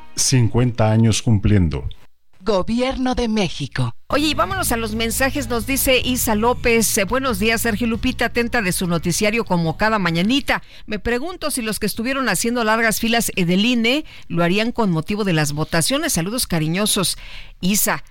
[0.15, 1.87] 50 años cumpliendo.
[2.43, 3.93] Gobierno de México.
[4.07, 6.97] Oye, y vámonos a los mensajes, nos dice Isa López.
[6.97, 10.63] eh, buenos días, Sergio Lupita, atenta de su noticiario como cada mañanita.
[10.87, 14.89] Me pregunto si los que estuvieron haciendo largas filas eh, del INE lo harían con
[14.89, 16.13] motivo de las votaciones.
[16.13, 17.17] Saludos cariñosos.
[17.61, 18.03] Isa,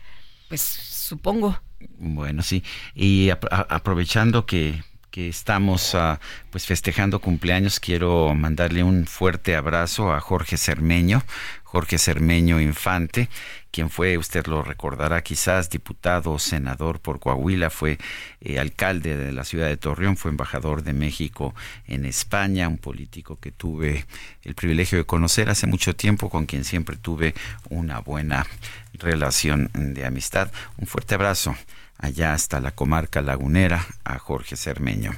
[0.48, 1.60] pues supongo.
[1.98, 2.62] Bueno, sí.
[2.94, 10.20] Y aprovechando que, que estamos ah, pues festejando cumpleaños, quiero mandarle un fuerte abrazo a
[10.20, 11.22] Jorge Cermeño,
[11.64, 13.28] Jorge Cermeño Infante,
[13.70, 17.98] quien fue, usted lo recordará quizás, diputado, senador por Coahuila, fue
[18.40, 21.54] eh, alcalde de la ciudad de Torreón, fue embajador de México
[21.86, 24.06] en España, un político que tuve
[24.42, 27.34] el privilegio de conocer hace mucho tiempo, con quien siempre tuve
[27.68, 28.46] una buena
[28.94, 30.50] relación de amistad.
[30.76, 31.54] Un fuerte abrazo
[32.00, 35.12] allá hasta la comarca lagunera a Jorge Cermeño.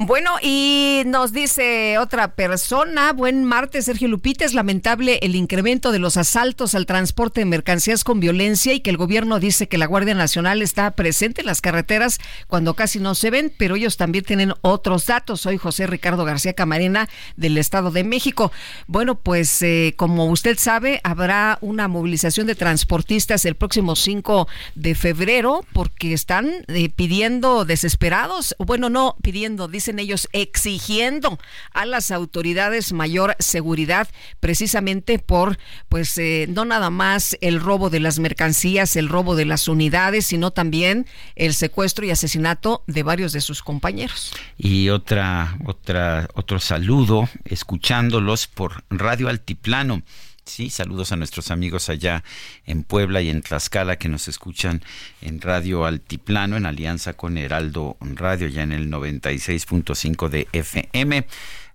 [0.00, 5.98] Bueno, y nos dice otra persona, buen martes, Sergio Lupita, es lamentable el incremento de
[5.98, 9.86] los asaltos al transporte de mercancías con violencia y que el gobierno dice que la
[9.86, 14.24] Guardia Nacional está presente en las carreteras cuando casi no se ven, pero ellos también
[14.24, 15.40] tienen otros datos.
[15.40, 18.52] Soy José Ricardo García Camarena del Estado de México.
[18.86, 24.46] Bueno, pues eh, como usted sabe, habrá una movilización de transportistas el próximo 5
[24.76, 31.38] de febrero porque están eh, pidiendo desesperados, bueno, no pidiendo, dice en ellos, exigiendo
[31.72, 34.08] a las autoridades mayor seguridad
[34.40, 35.58] precisamente por,
[35.88, 40.26] pues, eh, no nada más el robo de las mercancías, el robo de las unidades,
[40.26, 44.32] sino también el secuestro y asesinato de varios de sus compañeros.
[44.56, 50.02] Y otra, otra, otro saludo, escuchándolos por Radio Altiplano.
[50.48, 52.24] Sí, saludos a nuestros amigos allá
[52.64, 54.82] en Puebla y en Tlaxcala que nos escuchan
[55.20, 61.26] en Radio Altiplano en alianza con Heraldo Radio ya en el 96.5 de FM.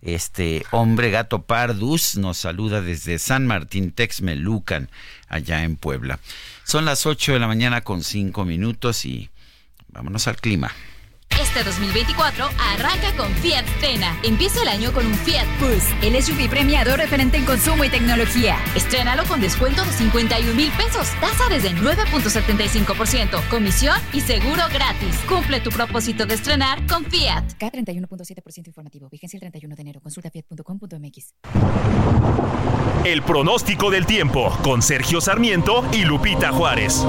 [0.01, 4.89] Este hombre gato Pardus nos saluda desde San Martín Texmelucan
[5.29, 6.19] allá en Puebla.
[6.63, 9.29] Son las 8 de la mañana con 5 minutos y
[9.89, 10.71] vámonos al clima.
[11.41, 14.17] Este 2024 arranca con Fiat Tena.
[14.23, 18.57] Empieza el año con un Fiat Boost, el SUV premiado referente en consumo y tecnología.
[18.75, 25.15] Estrénalo con descuento de 51 mil pesos, tasa desde 9.75%, comisión y seguro gratis.
[25.27, 27.53] Cumple tu propósito de estrenar con Fiat.
[27.59, 30.01] K31.7% informativo, vigencia el 31 de enero.
[30.01, 31.33] Consulta fiat.com.mx.
[33.05, 37.03] El pronóstico del tiempo con Sergio Sarmiento y Lupita Juárez.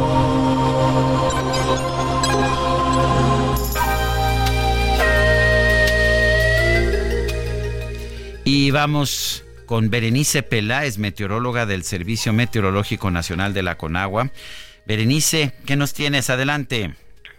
[8.46, 14.30] Y vamos con Berenice Peláez, meteoróloga del Servicio Meteorológico Nacional de la Conagua.
[14.86, 16.28] Berenice, ¿qué nos tienes?
[16.28, 16.92] Adelante.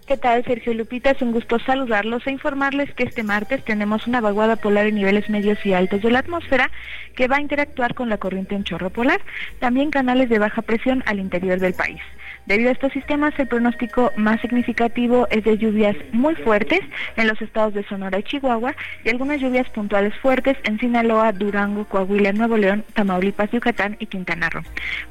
[0.08, 1.12] ¿Qué tal, Sergio Lupita?
[1.12, 5.30] Es un gusto saludarlos e informarles que este martes tenemos una vaguada polar en niveles
[5.30, 6.72] medios y altos de la atmósfera
[7.16, 9.22] que va a interactuar con la corriente en chorro polar,
[9.60, 12.02] también canales de baja presión al interior del país.
[12.46, 16.80] Debido a estos sistemas, el pronóstico más significativo es de lluvias muy fuertes
[17.16, 21.86] en los estados de Sonora y Chihuahua y algunas lluvias puntuales fuertes en Sinaloa, Durango,
[21.86, 24.62] Coahuila, Nuevo León, Tamaulipas, Yucatán y Quintana Roo.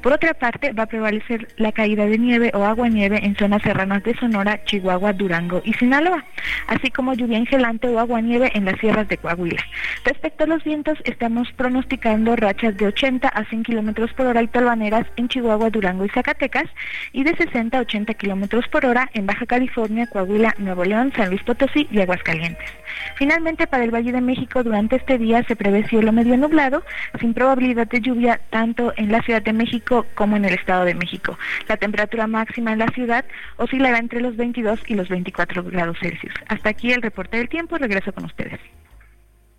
[0.01, 3.61] Por otra parte, va a prevalecer la caída de nieve o agua nieve en zonas
[3.63, 6.23] serranas de Sonora, Chihuahua, Durango y Sinaloa,
[6.67, 9.61] así como lluvia engelante o agua nieve en las sierras de Coahuila.
[10.05, 14.47] Respecto a los vientos, estamos pronosticando rachas de 80 a 100 kilómetros por hora y
[14.47, 16.69] tolvaneras en Chihuahua, Durango y Zacatecas
[17.11, 21.29] y de 60 a 80 kilómetros por hora en Baja California, Coahuila, Nuevo León, San
[21.29, 22.69] Luis Potosí y Aguascalientes.
[23.15, 26.83] Finalmente, para el Valle de México, durante este día se prevé cielo medio nublado,
[27.19, 30.93] sin probabilidad de lluvia tanto en la Ciudad de México como en el Estado de
[30.93, 31.37] México.
[31.67, 33.25] La temperatura máxima en la ciudad
[33.57, 36.33] oscilará entre los 22 y los 24 grados Celsius.
[36.47, 37.77] Hasta aquí el reporte del tiempo.
[37.77, 38.59] Regreso con ustedes.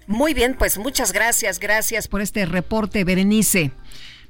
[0.06, 3.72] Muy bien, pues muchas gracias, gracias por este reporte, Berenice.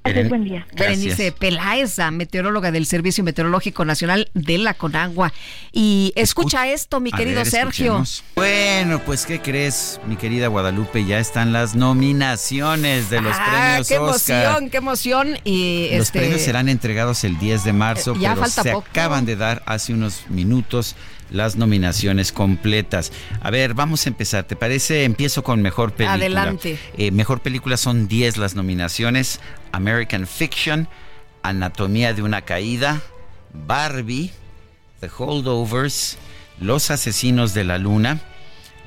[0.07, 0.66] Beren buen día.
[0.74, 5.32] Berenice Peláez, meteoróloga del Servicio Meteorológico Nacional de la Conagua.
[5.72, 8.04] Y escucha esto, mi querido Sergio.
[8.34, 11.04] Bueno, pues, ¿qué crees, mi querida Guadalupe?
[11.04, 14.44] Ya están las nominaciones de los ah, premios qué Oscar.
[14.44, 15.38] emoción, qué emoción.
[15.44, 18.86] Y los este, premios serán entregados el 10 de marzo, ya pero falta se poco.
[18.90, 20.96] acaban de dar hace unos minutos
[21.31, 23.12] las nominaciones completas.
[23.41, 24.45] A ver, vamos a empezar.
[24.45, 25.05] ¿Te parece?
[25.05, 26.14] Empiezo con mejor película.
[26.14, 26.79] Adelante.
[26.97, 29.41] Eh, mejor película son 10 las nominaciones.
[29.72, 30.89] American Fiction,
[31.43, 33.03] Anatomía de una caída,
[33.53, 34.33] Barbie,
[35.01, 36.18] The Holdovers,
[36.61, 38.20] Los Asesinos de la Luna,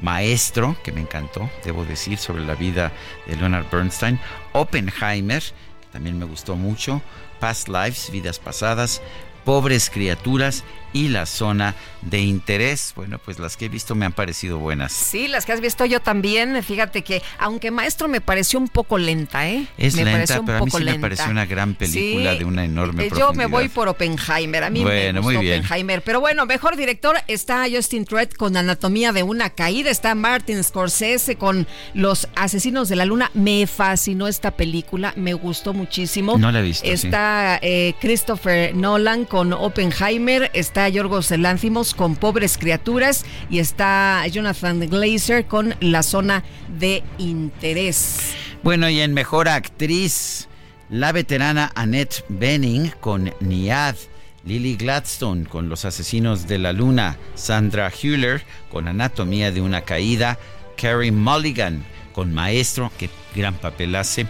[0.01, 2.91] Maestro, que me encantó, debo decir, sobre la vida
[3.27, 4.19] de Leonard Bernstein,
[4.53, 7.01] Oppenheimer, que también me gustó mucho,
[7.39, 9.01] Past Lives, Vidas Pasadas,
[9.49, 12.93] Pobres Criaturas y La Zona de Interés.
[12.95, 14.91] Bueno, pues las que he visto me han parecido buenas.
[14.91, 16.61] Sí, las que has visto yo también.
[16.63, 19.67] Fíjate que, aunque Maestro me pareció un poco lenta, ¿eh?
[19.77, 22.63] Es me lenta, pero a mí sí me pareció una gran película Sí, de una
[22.63, 23.27] enorme eh, profundidad.
[23.27, 24.63] Yo me voy por Oppenheimer.
[24.63, 25.59] A mí Bueno, me muy gustó bien.
[25.59, 26.01] Oppenheimer.
[26.03, 29.91] Pero bueno, mejor director está Justin Tread con Anatomía de una caída.
[29.91, 33.29] Está Martin Scorsese con Los Asesinos de la Luna.
[33.33, 35.13] Me fascinó esta película.
[35.15, 36.37] Me gustó muchísimo.
[36.37, 36.91] No la he visto, sí.
[36.91, 40.51] Está eh, Christopher Nolan con Oppenheimer.
[40.53, 43.25] Está Yorgos Lanthimos con Pobres Criaturas.
[43.49, 46.43] Y está Jonathan Glazer con La Zona
[46.77, 48.33] de Interés.
[48.61, 50.49] Bueno, y en mejor actriz,
[50.89, 53.95] la veterana Annette Bening con Niad,
[54.43, 60.37] Lily Gladstone con Los Asesinos de la Luna, Sandra Hüller con Anatomía de una Caída,
[60.75, 64.27] Carrie Mulligan con Maestro, que gran papel hace,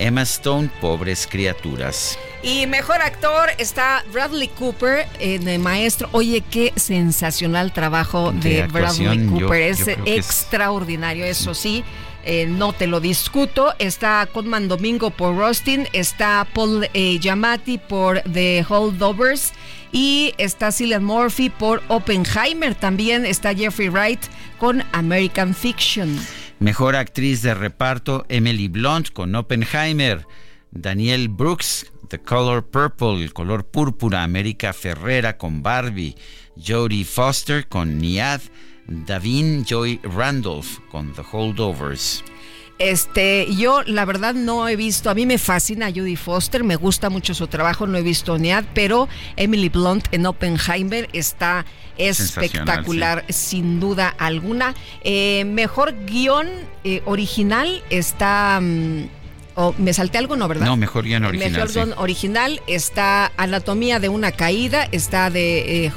[0.00, 2.18] Emma Stone, Pobres Criaturas.
[2.42, 6.08] Y mejor actor está Bradley Cooper en El Maestro.
[6.12, 9.60] Oye, qué sensacional trabajo de, Bradley Cooper.
[9.60, 11.84] es extraordinario, eso sí.
[12.24, 13.74] Eh, no te lo discuto.
[13.78, 19.52] Está Conman Domingo por Rustin, está Paul eh, Giamatti por The Holdovers
[19.92, 22.74] y está Cillian Murphy por Oppenheimer.
[22.74, 24.20] También está Jeffrey Wright
[24.58, 26.18] con American Fiction.
[26.60, 30.26] Mejor actriz de reparto Emily Blunt con Oppenheimer.
[30.70, 34.22] Daniel Brooks, The Color Purple, el color púrpura.
[34.22, 36.16] América Ferrera con Barbie.
[36.56, 38.42] Jodie Foster con Niad.
[38.86, 42.22] Davin Joy Randolph con The Holdovers.
[42.80, 47.10] Este, yo la verdad no he visto, a mí me fascina Judy Foster, me gusta
[47.10, 49.06] mucho su trabajo, no he visto NEAD, pero
[49.36, 51.66] Emily Blunt en Oppenheimer está
[51.98, 54.74] espectacular, sin duda alguna.
[55.04, 56.48] Eh, mejor guion
[56.82, 58.58] eh, original está...
[58.62, 59.08] Mm,
[59.78, 60.66] me salté algo, ¿no, verdad?
[60.66, 61.52] No, mejor guion original.
[61.52, 65.92] Mejor guion original está Anatomía de una caída, está de eh,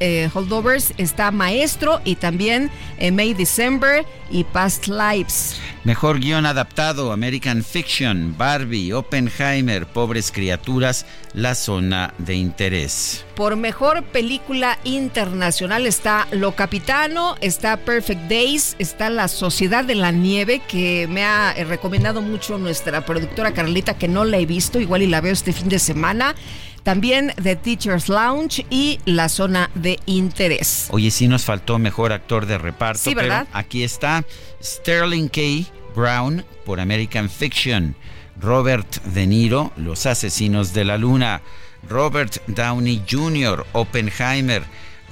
[0.00, 5.60] eh, Holdovers, está Maestro y también eh, May December y Past Lives.
[5.88, 13.24] Mejor guion adaptado, American Fiction, Barbie, Oppenheimer, Pobres Criaturas, La Zona de Interés.
[13.34, 20.10] Por mejor película internacional está Lo Capitano, está Perfect Days, está La Sociedad de la
[20.12, 25.00] Nieve, que me ha recomendado mucho nuestra productora Carlita, que no la he visto, igual
[25.00, 26.34] y la veo este fin de semana.
[26.82, 30.88] También The Teacher's Lounge y La Zona de Interés.
[30.90, 33.04] Oye, sí nos faltó mejor actor de reparto.
[33.04, 33.46] Sí, ¿verdad?
[33.52, 34.24] aquí está
[34.62, 35.77] Sterling K.
[35.98, 37.96] Brown por American Fiction.
[38.40, 41.42] Robert De Niro, Los Asesinos de la Luna.
[41.88, 44.62] Robert Downey Jr., Oppenheimer.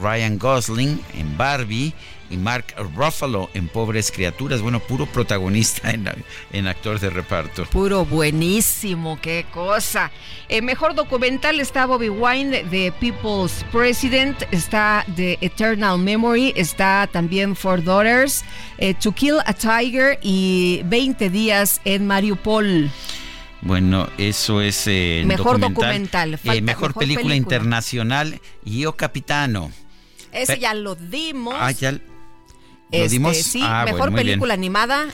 [0.01, 1.93] Ryan Gosling en Barbie
[2.31, 4.61] y Mark Ruffalo en Pobres Criaturas.
[4.61, 7.65] Bueno, puro protagonista en, actor de reparto.
[7.67, 10.11] Puro buenísimo, qué cosa.
[10.49, 17.57] El mejor documental está Bobby Wine de People's President, está The Eternal Memory, está también
[17.57, 18.45] Four Daughters,
[18.79, 22.91] eh, To Kill a Tiger y 20 días en Mariupol.
[23.63, 29.73] Bueno, eso es eh, mejor documental, eh, mejor, película, internacional y O Capitano.
[30.31, 31.55] Ese ya lo dimos.
[31.59, 31.99] Ah, ya
[32.91, 33.37] lo este, dimos.
[33.37, 35.07] Sí, ah, mejor película animada.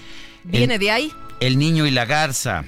[0.45, 1.12] Viene de ahí.
[1.41, 2.64] El niño y la garza.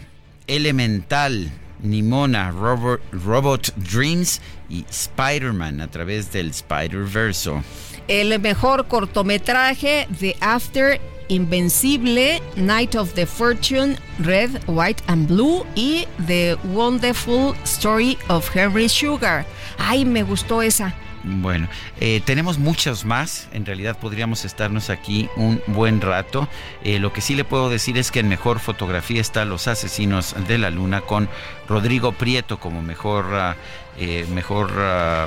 [0.47, 1.51] Elemental.
[1.85, 4.41] Nimona, Robot, Robot Dreams
[4.71, 7.63] y Spider-Man a través del Spider-Verso.
[8.09, 10.99] El mejor cortometraje de After
[11.29, 18.89] Invencible, Night of the Fortune, Red, White and Blue y The Wonderful Story of Henry
[18.89, 19.47] Sugar.
[19.79, 20.95] Ay, me gustó esa.
[21.27, 21.69] Bueno,
[22.01, 23.49] eh, tenemos muchos más.
[23.53, 26.49] En realidad podríamos estarnos aquí un buen rato.
[26.83, 30.35] Eh, lo que sí le puedo decir es que en mejor fotografía está Los Asesinos
[30.47, 31.31] de la Luna con
[31.67, 33.57] Rodrigo Prieto como mejor, ah,
[33.99, 35.27] eh, mejor ah,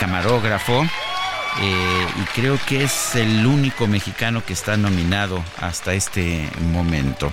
[0.00, 0.84] camarógrafo.
[1.58, 7.32] Eh, y creo que es el único mexicano que está nominado hasta este momento.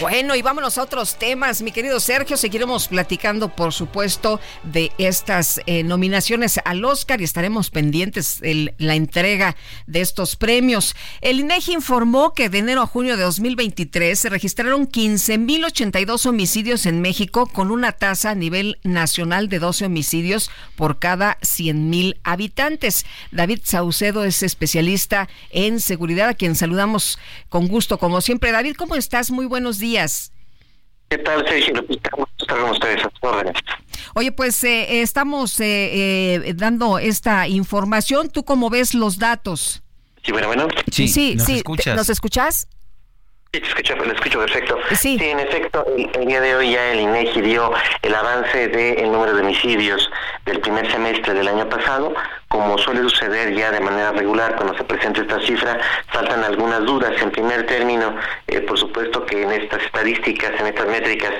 [0.00, 2.36] Bueno, y vámonos a otros temas, mi querido Sergio.
[2.36, 8.94] Seguiremos platicando, por supuesto, de estas eh, nominaciones al Oscar y estaremos pendientes de la
[8.94, 9.56] entrega
[9.86, 10.96] de estos premios.
[11.20, 17.00] El INEGI informó que de enero a junio de 2023 se registraron 15.082 homicidios en
[17.00, 23.06] México con una tasa a nivel nacional de 12 homicidios por cada 100.000 habitantes.
[23.30, 27.18] David David Saucedo es especialista en seguridad, a quien saludamos
[27.50, 28.50] con gusto, como siempre.
[28.50, 29.30] David, ¿cómo estás?
[29.30, 30.32] Muy buenos días.
[31.10, 32.08] ¿Qué tal, Sergio Lupita?
[32.10, 33.02] ¿Cómo están ustedes?
[34.14, 35.66] Oye, pues eh, estamos eh,
[36.46, 38.30] eh, dando esta información.
[38.30, 39.82] ¿Tú cómo ves los datos?
[40.24, 40.68] Sí, bueno, bueno.
[40.90, 41.94] Sí, sí, ¿nos escuchas?
[41.94, 42.68] ¿Nos escuchas?
[43.54, 44.78] Sí, te escucho, lo escucho perfecto.
[44.96, 45.18] Sí.
[45.20, 49.42] en efecto, el, día de hoy ya el INEGI dio el avance del número de
[49.42, 50.10] homicidios
[50.46, 52.14] del primer semestre del año pasado.
[52.48, 57.12] Como suele suceder ya de manera regular cuando se presenta esta cifra, faltan algunas dudas.
[57.20, 61.34] En primer término, eh, por supuesto que en estas estadísticas, en estas métricas,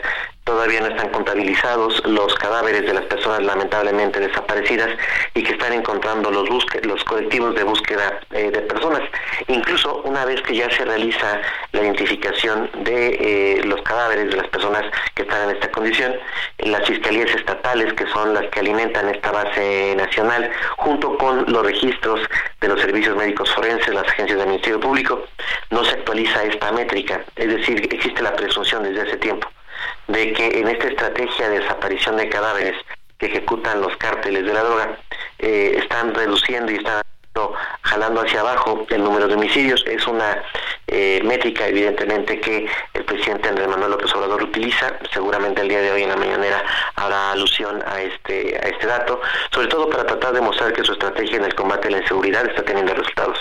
[0.45, 4.91] todavía no están contabilizados los cadáveres de las personas lamentablemente desaparecidas
[5.35, 9.03] y que están encontrando los colectivos de búsqueda eh, de personas.
[9.47, 11.41] Incluso una vez que ya se realiza
[11.73, 14.85] la identificación de eh, los cadáveres de las personas
[15.15, 16.15] que están en esta condición,
[16.59, 22.21] las fiscalías estatales, que son las que alimentan esta base nacional, junto con los registros
[22.61, 25.25] de los servicios médicos forenses, las agencias del Ministerio Público,
[25.71, 27.25] no se actualiza esta métrica.
[27.37, 29.49] Es decir, existe la presunción desde hace tiempo
[30.09, 32.77] de que en esta estrategia de desaparición de cadáveres
[33.19, 34.99] que ejecutan los cárteles de la droga
[35.39, 37.03] eh, están reduciendo y están
[37.83, 39.85] jalando hacia abajo el número de homicidios.
[39.87, 40.43] Es una
[40.87, 44.99] eh, métrica, evidentemente, que el presidente Andrés Manuel López Obrador utiliza.
[45.13, 46.63] Seguramente el día de hoy en la mañanera
[46.97, 49.21] habrá alusión a este, a este dato,
[49.51, 52.47] sobre todo para tratar de mostrar que su estrategia en el combate a la inseguridad
[52.47, 53.39] está teniendo resultados.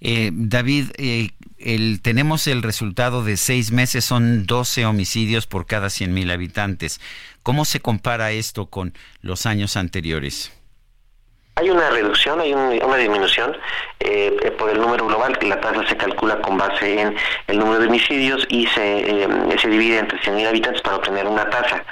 [0.00, 1.30] Eh, David, eh,
[1.66, 7.00] el, tenemos el resultado de seis meses, son 12 homicidios por cada 100 mil habitantes.
[7.42, 10.52] ¿Cómo se compara esto con los años anteriores?
[11.58, 13.56] Hay una reducción, hay una disminución
[14.00, 17.58] eh, eh, por el número global, que la tasa se calcula con base en el
[17.58, 19.28] número de homicidios y se, eh,
[19.58, 21.82] se divide entre 100.000 habitantes para obtener una tasa.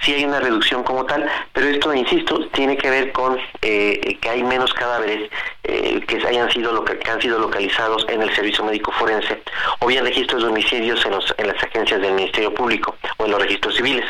[0.00, 4.42] Sí hay una reducción como tal, pero esto, insisto, tiene que ver con que hay
[4.42, 5.30] menos cadáveres
[5.62, 9.40] que hayan sido que han sido localizados en el servicio médico forense
[9.78, 13.30] o bien registros de homicidios en, los, en las agencias del Ministerio Público o en
[13.30, 14.04] los registros civiles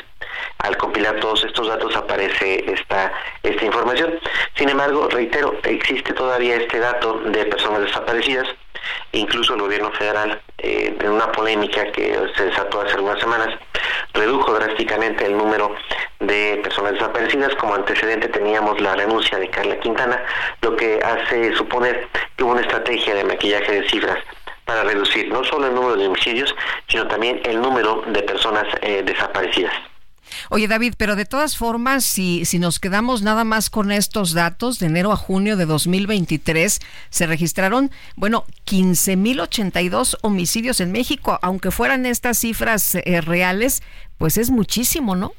[0.59, 3.13] al compilar todos estos datos aparece esta,
[3.43, 4.19] esta información.
[4.55, 8.49] Sin embargo, reitero, existe todavía este dato de personas desaparecidas.
[9.13, 13.55] Incluso el gobierno federal, eh, en una polémica que se desató hace algunas semanas,
[14.15, 15.75] redujo drásticamente el número
[16.21, 17.55] de personas desaparecidas.
[17.57, 20.23] Como antecedente teníamos la renuncia de Carla Quintana,
[20.63, 24.19] lo que hace suponer que hubo una estrategia de maquillaje de cifras
[24.65, 26.55] para reducir no solo el número de homicidios,
[26.89, 29.75] sino también el número de personas eh, desaparecidas.
[30.51, 34.79] Oye, David, pero de todas formas, si, si nos quedamos nada más con estos datos,
[34.79, 36.81] de enero a junio de 2023
[37.11, 43.83] se registraron, bueno, 15.082 homicidios en México, aunque fueran estas cifras eh, reales,
[44.19, 45.33] pues es muchísimo, ¿no?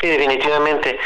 [0.00, 0.98] Sí, definitivamente.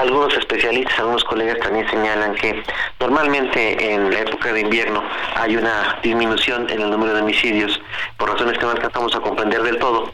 [0.00, 2.62] Algunos especialistas, algunos colegas también señalan que
[2.98, 5.02] normalmente en la época de invierno
[5.34, 7.80] hay una disminución en el número de homicidios
[8.16, 10.12] por razones que no alcanzamos a comprender del todo.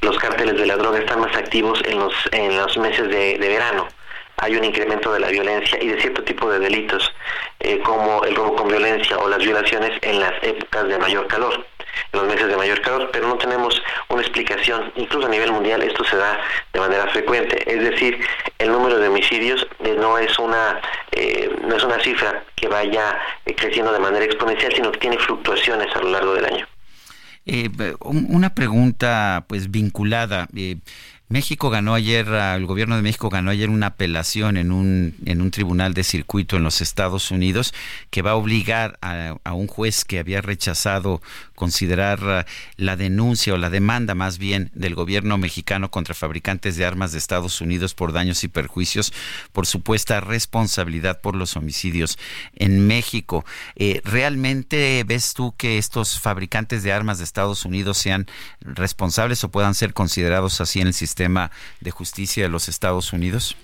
[0.00, 3.88] Los cárteles de la droga están más activos en los, en los meses de, verano
[4.38, 7.12] hay un incremento de la violencia y de cierto tipo de delitos
[7.60, 11.64] eh, como el robo con violencia o las violaciones en las épocas de mayor calor
[12.12, 14.92] en los meses de mayor calor, pero no tenemos una explicación.
[14.96, 16.40] Incluso a nivel mundial esto se da
[16.72, 17.62] de manera frecuente.
[17.70, 18.20] Es decir,
[18.58, 20.80] el número de homicidios eh, no es una
[21.12, 25.18] eh, no es una cifra que vaya eh, creciendo de manera exponencial, sino que tiene
[25.18, 26.66] fluctuaciones a lo largo del año.
[28.00, 30.48] Una pregunta pues vinculada.
[31.32, 35.50] México ganó ayer, el gobierno de México ganó ayer una apelación en un, en un
[35.50, 37.72] tribunal de circuito en los Estados Unidos
[38.10, 41.22] que va a obligar a, un juez que había rechazado
[41.54, 42.44] considerar uh,
[42.76, 47.18] la denuncia o la demanda más bien del gobierno mexicano contra fabricantes de armas de
[47.18, 49.14] Estados Unidos por daños y perjuicios
[49.52, 52.18] por supuesta responsabilidad por los homicidios
[52.56, 53.46] en México.
[53.76, 58.26] Eh, ¿Realmente ves tú que estos fabricantes de armas de Estados Unidos sean
[58.60, 61.21] responsables o puedan ser considerados así en el sistema
[61.80, 63.56] de justicia de los Estados Unidos?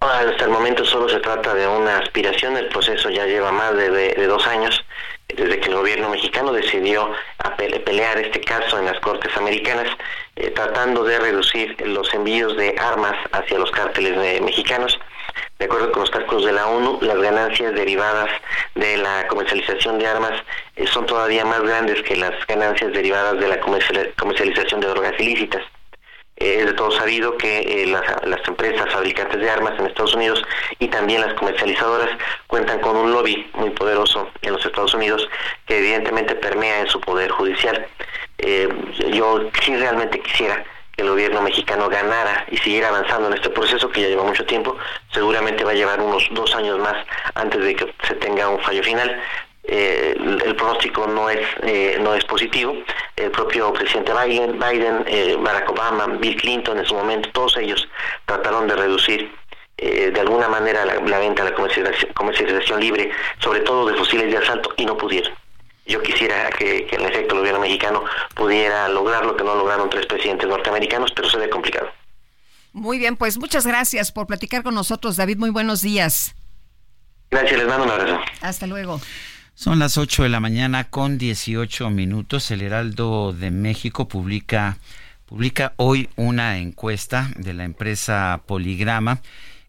[0.00, 4.26] Hasta el momento solo se trata de una aspiración, el proceso ya lleva más de
[4.26, 4.84] dos años
[5.28, 7.12] desde que el gobierno mexicano decidió
[7.84, 9.88] pelear este caso en las Cortes Americanas,
[10.36, 14.98] eh, tratando de reducir los envíos de armas hacia los cárteles mexicanos.
[15.58, 18.30] De acuerdo con los cálculos de la ONU, las ganancias derivadas
[18.74, 20.32] de la comercialización de armas
[20.76, 25.62] eh, son todavía más grandes que las ganancias derivadas de la comercialización de drogas ilícitas.
[26.36, 30.14] Eh, es de todo sabido que eh, las, las, empresas fabricantes de armas en Estados
[30.14, 30.42] Unidos
[30.78, 32.10] y también las comercializadoras
[32.46, 35.26] cuentan con un lobby muy poderoso en los Estados Unidos
[35.66, 37.86] que evidentemente permea en su poder judicial.
[38.38, 38.68] Eh,
[39.12, 40.62] yo sí realmente quisiera
[40.94, 44.44] que el gobierno mexicano ganara y siguiera avanzando en este proceso que ya lleva mucho
[44.44, 44.76] tiempo,
[45.12, 46.96] seguramente va a llevar unos dos años más
[47.34, 49.22] antes de que se tenga un fallo final,
[49.68, 50.14] eh,
[50.44, 52.76] el pronóstico no es eh, no es positivo.
[53.16, 57.88] El propio presidente Biden, Biden eh, Barack Obama, Bill Clinton en su momento, todos ellos
[58.24, 59.30] trataron de reducir
[59.78, 63.10] de alguna manera la, venta, la comercialización, comercialización, libre,
[63.40, 65.34] sobre todo de fusiles de asalto, y no pudieron.
[65.84, 68.02] Yo quisiera que, que en efecto el gobierno mexicano
[68.34, 71.90] pudiera lograr lo que no lograron tres presidentes norteamericanos, pero se ve complicado.
[72.72, 75.36] Muy bien, pues muchas gracias por platicar con nosotros, David.
[75.36, 76.34] Muy buenos días.
[77.30, 78.20] Gracias, les mando un abrazo.
[78.40, 79.00] Hasta luego.
[79.58, 82.50] Son las 8 de la mañana con 18 minutos.
[82.50, 84.76] El Heraldo de México publica,
[85.24, 89.22] publica hoy una encuesta de la empresa Poligrama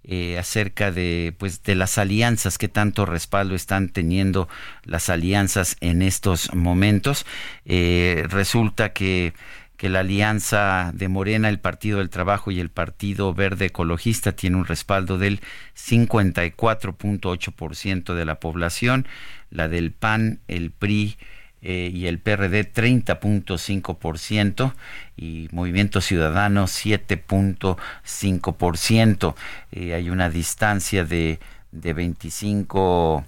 [0.03, 4.49] eh, acerca de, pues, de las alianzas, que tanto respaldo están teniendo
[4.83, 7.25] las alianzas en estos momentos.
[7.63, 9.31] Eh, resulta que
[9.77, 14.57] que la alianza de Morena, el Partido del Trabajo y el Partido Verde Ecologista tiene
[14.57, 15.39] un respaldo del
[15.75, 19.05] 54.8% de la población,
[19.51, 21.17] la del PAN, el PRI
[21.61, 24.73] eh, y el PRD 30.5%
[25.15, 29.35] y Movimiento Ciudadano 7.5%.
[29.71, 31.39] Eh, hay una distancia de,
[31.71, 33.23] de 25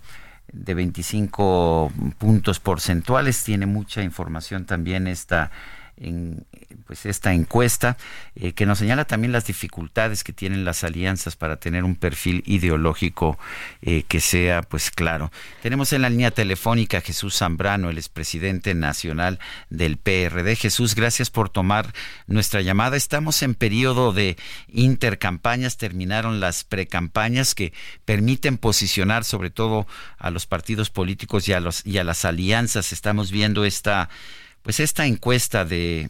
[0.51, 3.43] de 25 puntos porcentuales.
[3.43, 5.51] Tiene mucha información también esta
[5.99, 6.45] en
[6.87, 7.97] pues esta encuesta
[8.35, 12.41] eh, que nos señala también las dificultades que tienen las alianzas para tener un perfil
[12.47, 13.37] ideológico
[13.81, 15.31] eh, que sea pues claro.
[15.61, 19.39] Tenemos en la línea telefónica a Jesús Zambrano, el expresidente nacional
[19.69, 20.55] del PRD.
[20.55, 21.93] Jesús, gracias por tomar
[22.27, 22.97] nuestra llamada.
[22.97, 24.37] Estamos en periodo de
[24.67, 27.73] intercampañas, terminaron las precampañas que
[28.05, 29.85] permiten posicionar sobre todo
[30.17, 32.93] a los partidos políticos y a los y a las alianzas.
[32.93, 34.09] Estamos viendo esta
[34.62, 36.10] pues esta encuesta de,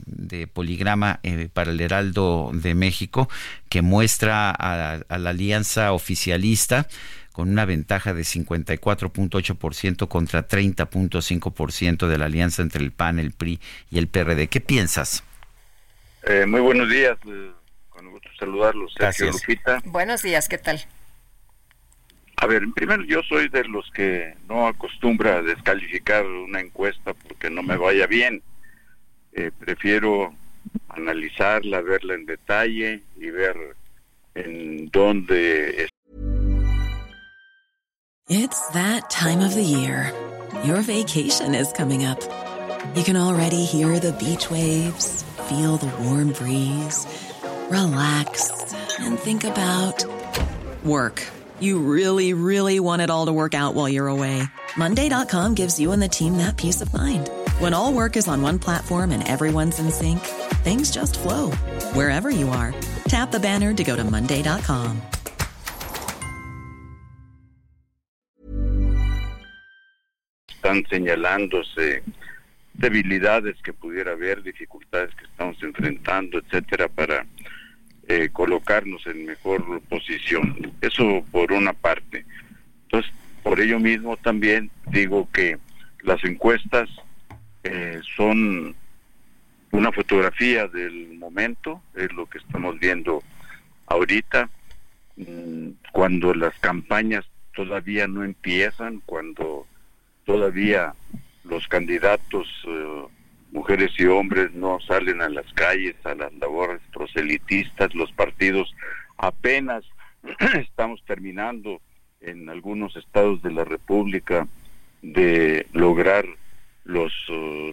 [0.53, 3.29] Poligrama eh, para el Heraldo de México
[3.69, 6.87] que muestra a, la alianza oficialista
[7.31, 13.59] con una ventaja de 54.8% contra 30.5% de la alianza entre el PAN, el PRI
[13.91, 14.47] y el PRD.
[14.47, 15.23] ¿Qué piensas?
[16.23, 17.51] Eh, muy buenos días, eh,
[17.89, 19.81] con gusto saludarlos, Sergio Lupita.
[19.85, 20.85] Buenos días, ¿qué tal?
[22.41, 27.49] A ver, primero yo soy de los que no acostumbra a descalificar una encuesta porque
[27.49, 28.41] no me vaya bien.
[29.33, 30.33] Eh, prefiero
[30.87, 33.75] analizarla, verla en detalle y ver
[34.35, 35.89] en dónde es.
[38.29, 40.13] It's that time of the year.
[40.63, 42.19] Your vacation is coming up.
[42.95, 47.05] You can already hear the beach waves, feel the warm breeze,
[47.69, 50.05] relax and think about
[50.85, 51.21] work.
[51.59, 54.43] You really, really want it all to work out while you're away.
[54.77, 57.29] Monday.com gives you and the team that peace of mind.
[57.59, 60.19] When all work is on one platform and everyone's in sync,
[60.63, 61.51] things just flow
[61.93, 62.73] wherever you are.
[63.07, 65.01] Tap the banner to go to Monday.com.
[70.49, 72.03] Están señalándose
[72.73, 77.25] debilidades que pudiera haber, dificultades que estamos enfrentando, etcétera, para
[78.11, 80.73] Eh, colocarnos en mejor posición.
[80.81, 82.25] Eso por una parte.
[82.85, 83.11] Entonces,
[83.43, 85.59] por ello mismo también digo que
[86.01, 86.89] las encuestas
[87.63, 88.75] eh, son
[89.69, 93.21] una fotografía del momento, es lo que estamos viendo
[93.85, 94.49] ahorita,
[95.15, 99.67] mm, cuando las campañas todavía no empiezan, cuando
[100.25, 100.95] todavía
[101.43, 103.03] los candidatos eh,
[103.51, 108.73] mujeres y hombres no salen a las calles, a las labores proselitistas, los partidos
[109.17, 109.83] apenas
[110.59, 111.81] estamos terminando
[112.21, 114.47] en algunos estados de la República
[115.01, 116.25] de lograr
[116.83, 117.71] los uh,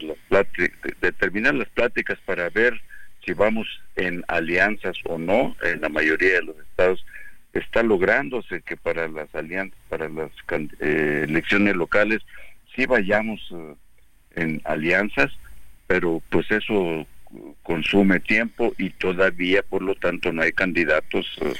[1.00, 2.80] de terminar las pláticas para ver
[3.24, 3.66] si vamos
[3.96, 5.56] en alianzas o no.
[5.62, 7.04] En la mayoría de los estados
[7.52, 10.30] está lográndose que para las alianzas para las
[10.80, 12.22] eh, elecciones locales
[12.74, 13.76] sí vayamos uh,
[14.36, 15.32] en alianzas
[15.86, 17.06] pero pues eso
[17.62, 21.52] consume tiempo y todavía por lo tanto no hay candidatos eh,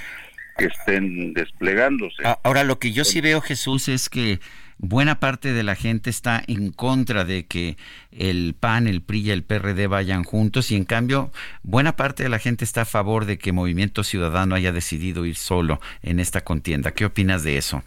[0.57, 2.23] que estén desplegándose.
[2.43, 4.41] Ahora lo que yo sí veo Jesús es que
[4.79, 7.77] buena parte de la gente está en contra de que
[8.11, 11.31] el PAN, el PRI y el PRD vayan juntos y en cambio
[11.63, 15.37] buena parte de la gente está a favor de que Movimiento Ciudadano haya decidido ir
[15.37, 16.93] solo en esta contienda.
[16.93, 17.83] ¿Qué opinas de eso?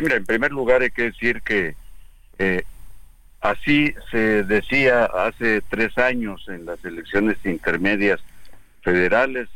[0.00, 1.74] Mira, en primer lugar hay que decir que
[2.38, 2.62] eh,
[3.40, 8.20] Así se decía hace tres años en las elecciones intermedias
[8.82, 9.48] federales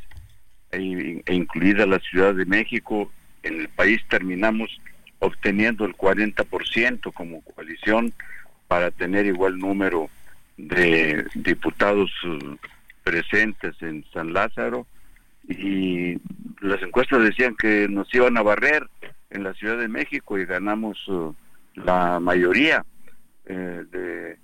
[0.72, 3.12] e, e, incluida la Ciudad de México,
[3.43, 4.80] en el país terminamos
[5.18, 8.12] obteniendo el 40% como coalición
[8.68, 10.09] para tener igual número
[10.57, 12.57] de diputados uh,
[13.03, 14.87] presentes en San Lázaro.
[15.47, 16.18] Y
[16.61, 18.89] las encuestas decían que nos iban a barrer
[19.30, 21.35] en la Ciudad de México y ganamos uh,
[21.74, 22.85] la mayoría
[23.47, 24.38] eh, de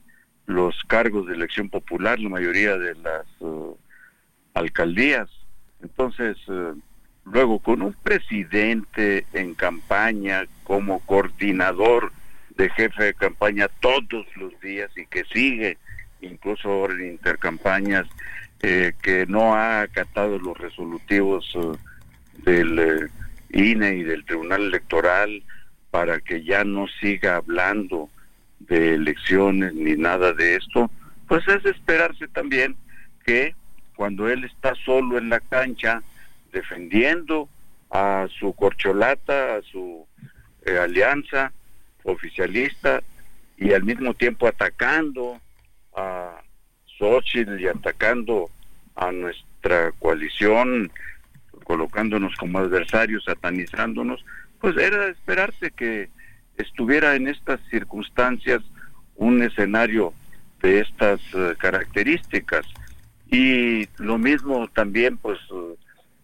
[0.46, 3.76] los cargos de elección popular, la mayoría de las uh,
[4.54, 5.28] alcaldías.
[5.82, 6.76] Entonces, uh,
[7.24, 12.12] luego con un presidente en campaña como coordinador
[12.56, 15.78] de jefe de campaña todos los días y que sigue
[16.20, 18.06] incluso ahora en intercampañas,
[18.62, 21.50] eh, que no ha acatado los resolutivos
[22.44, 23.08] del eh,
[23.50, 25.42] INE y del Tribunal Electoral
[25.90, 28.10] para que ya no siga hablando
[28.60, 30.90] de elecciones ni nada de esto,
[31.26, 32.76] pues es esperarse también
[33.24, 33.54] que
[33.96, 36.02] cuando él está solo en la cancha
[36.52, 37.48] defendiendo
[37.90, 40.06] a su corcholata, a su
[40.64, 41.52] eh, alianza
[42.04, 43.02] oficialista
[43.56, 45.40] y al mismo tiempo atacando
[45.94, 46.40] a
[46.98, 48.50] Xochitl y atacando
[48.96, 50.90] a nuestra coalición,
[51.64, 54.24] colocándonos como adversarios, satanizándonos,
[54.60, 56.08] pues era de esperarse que
[56.60, 58.62] estuviera en estas circunstancias
[59.16, 60.12] un escenario
[60.62, 62.66] de estas eh, características.
[63.30, 65.74] Y lo mismo también pues eh,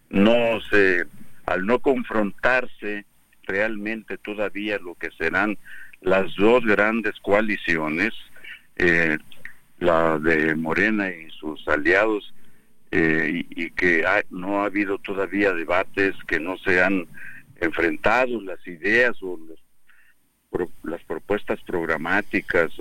[0.09, 1.05] no se
[1.45, 3.05] al no confrontarse
[3.43, 5.57] realmente todavía lo que serán
[6.01, 8.13] las dos grandes coaliciones
[8.77, 9.17] eh,
[9.79, 12.33] la de Morena y sus aliados,
[12.91, 17.05] eh, y, que no ha habido todavía debates, que no se han
[17.59, 19.37] enfrentado las ideas o
[20.83, 22.71] las propuestas programáticas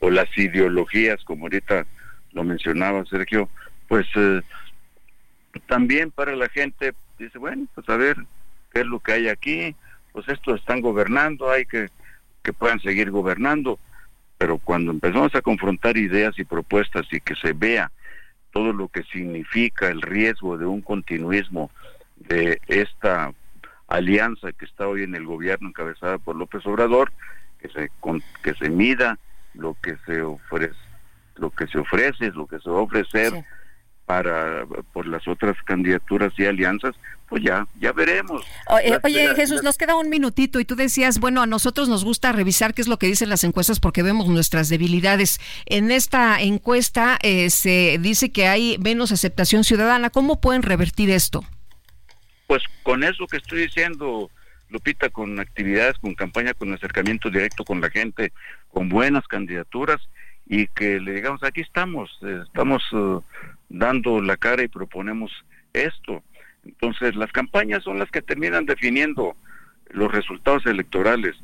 [0.00, 1.86] o, las ideologías, como ahorita
[2.32, 3.48] lo mencionaba Sergio,
[3.88, 4.42] pues eh,
[5.66, 8.16] también para la gente dice, bueno, pues a ver
[8.70, 9.74] qué es lo que hay aquí,
[10.12, 11.88] pues estos están gobernando, hay que
[12.44, 13.78] que puedan seguir gobernando,
[14.38, 17.90] pero cuando empezamos a confrontar ideas y propuestas y que se vea
[18.52, 21.70] todo lo que significa el riesgo de un continuismo
[22.16, 23.32] de esta
[23.96, 27.12] alianza que está hoy en el gobierno encabezada por López Obrador,
[27.60, 27.90] que se
[28.42, 29.18] que se mida
[29.54, 30.74] lo que se ofrece,
[31.36, 33.44] lo que se ofrece, lo que se va a ofrecer
[34.06, 36.94] para por las otras candidaturas y alianzas,
[37.28, 38.44] pues ya, ya veremos.
[39.02, 42.74] Oye, Jesús, nos queda un minutito y tú decías, bueno, a nosotros nos gusta revisar
[42.74, 45.40] qué es lo que dicen las encuestas porque vemos nuestras debilidades.
[45.66, 50.10] En esta encuesta eh, se dice que hay menos aceptación ciudadana.
[50.10, 51.44] ¿Cómo pueden revertir esto?
[52.46, 54.30] Pues con eso que estoy diciendo,
[54.68, 58.32] Lupita, con actividades, con campaña, con acercamiento directo con la gente,
[58.68, 60.00] con buenas candidaturas
[60.46, 63.22] y que le digamos, aquí estamos, eh, estamos uh,
[63.68, 65.32] dando la cara y proponemos
[65.72, 66.22] esto.
[66.64, 69.36] Entonces, las campañas son las que terminan definiendo
[69.90, 71.34] los resultados electorales.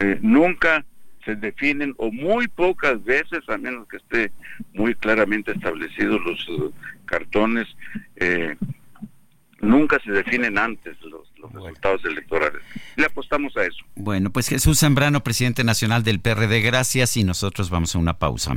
[0.00, 0.84] Eh, nunca
[1.24, 4.32] se definen, o muy pocas veces, a menos que esté
[4.72, 6.72] muy claramente establecidos los uh,
[7.04, 7.66] cartones,
[8.16, 8.56] eh,
[9.60, 12.62] nunca se definen antes los, resultados electorales.
[12.96, 13.84] Le apostamos a eso.
[13.94, 18.56] Bueno, pues Jesús Zambrano, presidente nacional del PRD, gracias y nosotros vamos a una pausa.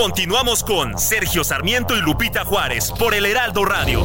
[0.00, 4.02] Continuamos con Sergio Sarmiento y Lupita Juárez por el Heraldo Radio.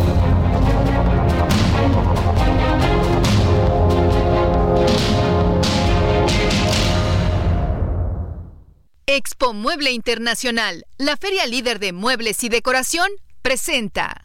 [9.06, 13.10] Expo Mueble Internacional, la feria líder de muebles y decoración,
[13.42, 14.25] presenta.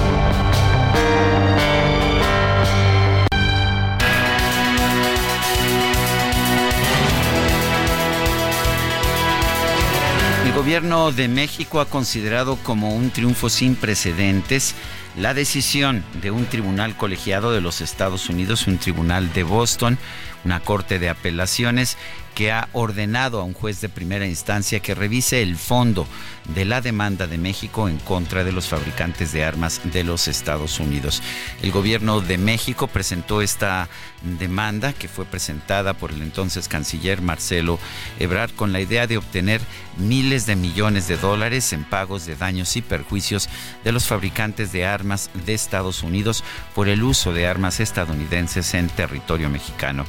[10.45, 14.75] El gobierno de México ha considerado como un triunfo sin precedentes
[15.17, 19.97] la decisión de un tribunal colegiado de los Estados Unidos, un tribunal de Boston,
[20.45, 21.97] una corte de apelaciones
[22.35, 26.07] que ha ordenado a un juez de primera instancia que revise el fondo
[26.55, 30.79] de la demanda de México en contra de los fabricantes de armas de los Estados
[30.79, 31.21] Unidos.
[31.61, 33.89] El gobierno de México presentó esta
[34.21, 37.79] demanda que fue presentada por el entonces canciller Marcelo
[38.19, 39.61] Ebrard con la idea de obtener
[39.97, 43.49] miles de millones de dólares en pagos de daños y perjuicios
[43.83, 46.43] de los fabricantes de armas de Estados Unidos
[46.73, 50.05] por el uso de armas estadounidenses en territorio mexicano.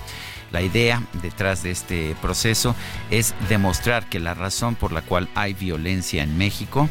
[0.53, 2.77] La idea detrás de este proceso
[3.11, 6.89] es demostrar que la razón por la cual hay violencia en México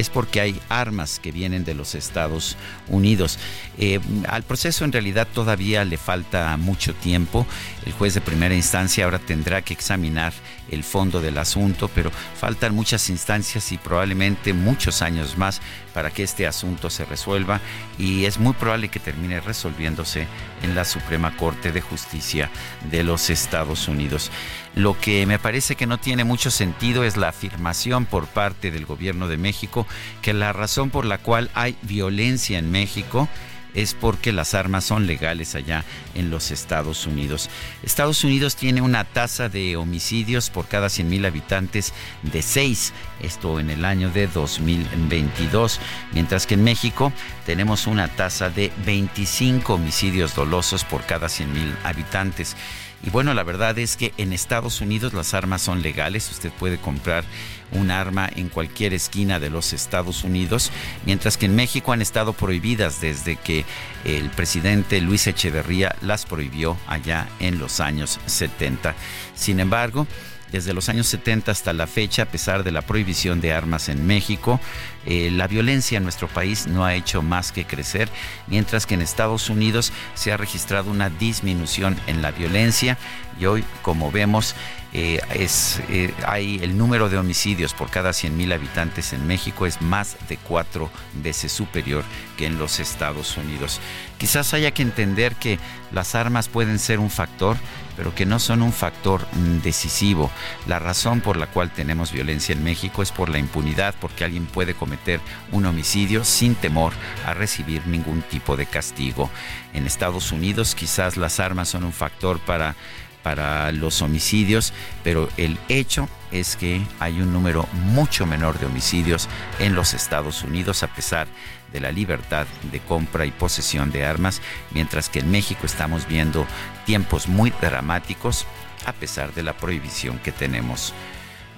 [0.00, 2.56] es porque hay armas que vienen de los Estados
[2.88, 3.38] Unidos.
[3.78, 7.46] Eh, al proceso en realidad todavía le falta mucho tiempo.
[7.84, 10.32] El juez de primera instancia ahora tendrá que examinar
[10.70, 15.60] el fondo del asunto, pero faltan muchas instancias y probablemente muchos años más
[15.92, 17.60] para que este asunto se resuelva
[17.98, 20.26] y es muy probable que termine resolviéndose
[20.62, 22.50] en la Suprema Corte de Justicia
[22.90, 24.30] de los Estados Unidos.
[24.74, 28.86] Lo que me parece que no tiene mucho sentido es la afirmación por parte del
[28.86, 29.86] gobierno de México
[30.22, 33.28] que la razón por la cual hay violencia en México
[33.74, 35.84] es porque las armas son legales allá
[36.14, 37.50] en los Estados Unidos.
[37.82, 41.92] Estados Unidos tiene una tasa de homicidios por cada 100.000 habitantes
[42.22, 45.80] de 6, esto en el año de 2022,
[46.12, 47.12] mientras que en México
[47.46, 52.56] tenemos una tasa de 25 homicidios dolosos por cada 100.000 habitantes.
[53.02, 56.76] Y bueno, la verdad es que en Estados Unidos las armas son legales, usted puede
[56.78, 57.24] comprar
[57.72, 60.70] un arma en cualquier esquina de los Estados Unidos,
[61.06, 63.64] mientras que en México han estado prohibidas desde que
[64.04, 68.94] el presidente Luis Echeverría las prohibió allá en los años 70.
[69.34, 70.06] Sin embargo,
[70.52, 74.06] desde los años 70 hasta la fecha, a pesar de la prohibición de armas en
[74.06, 74.60] México,
[75.06, 78.08] eh, la violencia en nuestro país no ha hecho más que crecer,
[78.48, 82.98] mientras que en Estados Unidos se ha registrado una disminución en la violencia
[83.38, 84.54] y hoy, como vemos,
[84.92, 89.80] eh, es, eh, hay el número de homicidios por cada 100.000 habitantes en México es
[89.80, 90.90] más de cuatro
[91.22, 92.02] veces superior
[92.36, 93.80] que en los Estados Unidos.
[94.18, 95.58] Quizás haya que entender que
[95.92, 97.56] las armas pueden ser un factor,
[97.96, 100.30] pero que no son un factor mm, decisivo.
[100.66, 104.46] La razón por la cual tenemos violencia en México es por la impunidad, porque alguien
[104.46, 105.20] puede cometer
[105.52, 106.92] un homicidio sin temor
[107.26, 109.30] a recibir ningún tipo de castigo.
[109.72, 112.74] En Estados Unidos quizás las armas son un factor para
[113.22, 114.72] para los homicidios,
[115.04, 119.28] pero el hecho es que hay un número mucho menor de homicidios
[119.58, 121.26] en los Estados Unidos a pesar
[121.72, 124.40] de la libertad de compra y posesión de armas,
[124.72, 126.46] mientras que en México estamos viendo
[126.86, 128.46] tiempos muy dramáticos
[128.86, 130.94] a pesar de la prohibición que tenemos.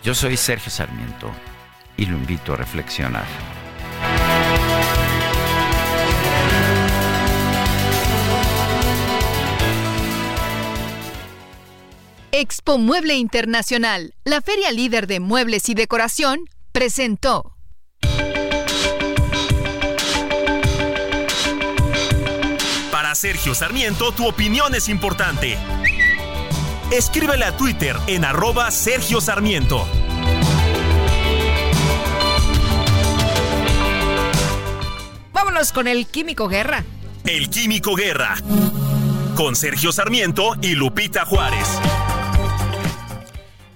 [0.03, 1.31] Yo soy Sergio Sarmiento
[1.97, 3.25] y lo invito a reflexionar.
[12.35, 16.41] Expo Mueble Internacional, la feria líder de muebles y decoración,
[16.73, 17.55] presentó.
[22.91, 25.59] Para Sergio Sarmiento, tu opinión es importante.
[26.91, 29.87] Escríbele a Twitter en arroba Sergio Sarmiento.
[35.35, 36.83] Vámonos con el Químico Guerra.
[37.27, 38.37] El Químico Guerra.
[39.37, 41.69] Con Sergio Sarmiento y Lupita Juárez.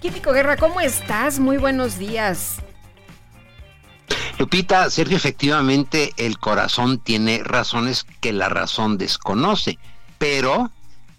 [0.06, 1.40] Guerra, ¿cómo estás?
[1.40, 2.58] Muy buenos días.
[4.38, 9.78] Lupita, Sergio, efectivamente el corazón tiene razones que la razón desconoce,
[10.18, 10.70] pero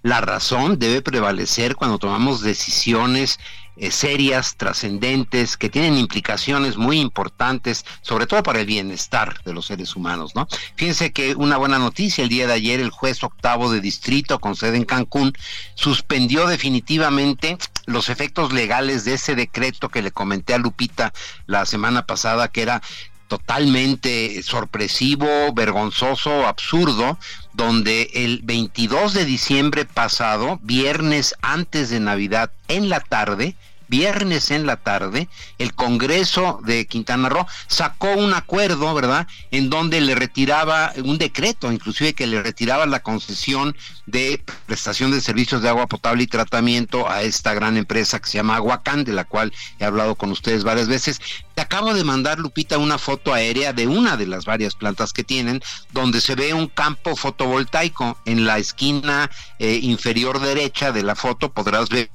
[0.03, 3.39] la razón debe prevalecer cuando tomamos decisiones
[3.79, 9.67] eh, serias, trascendentes, que tienen implicaciones muy importantes, sobre todo para el bienestar de los
[9.67, 10.47] seres humanos, ¿no?
[10.75, 14.55] Fíjense que una buena noticia, el día de ayer el juez octavo de distrito con
[14.55, 15.33] sede en Cancún
[15.75, 21.13] suspendió definitivamente los efectos legales de ese decreto que le comenté a Lupita
[21.45, 22.81] la semana pasada, que era
[23.27, 27.17] totalmente sorpresivo, vergonzoso, absurdo,
[27.57, 33.55] donde el 22 de diciembre pasado, viernes antes de Navidad, en la tarde,
[33.87, 35.27] viernes en la tarde,
[35.57, 41.71] el Congreso de Quintana Roo sacó un acuerdo, ¿verdad?, en donde le retiraba un decreto,
[41.71, 43.75] inclusive que le retiraba la concesión
[44.05, 48.37] de prestación de servicios de agua potable y tratamiento a esta gran empresa que se
[48.37, 51.19] llama Aguacán, de la cual he hablado con ustedes varias veces.
[51.57, 55.23] Te acabo de mandar, Lupita, una foto aérea de una de las varias plantas que
[55.23, 55.59] tienen,
[55.91, 58.15] donde se ve un campo fotovoltaico.
[58.25, 62.11] En la esquina eh, inferior derecha de la foto, podrás ver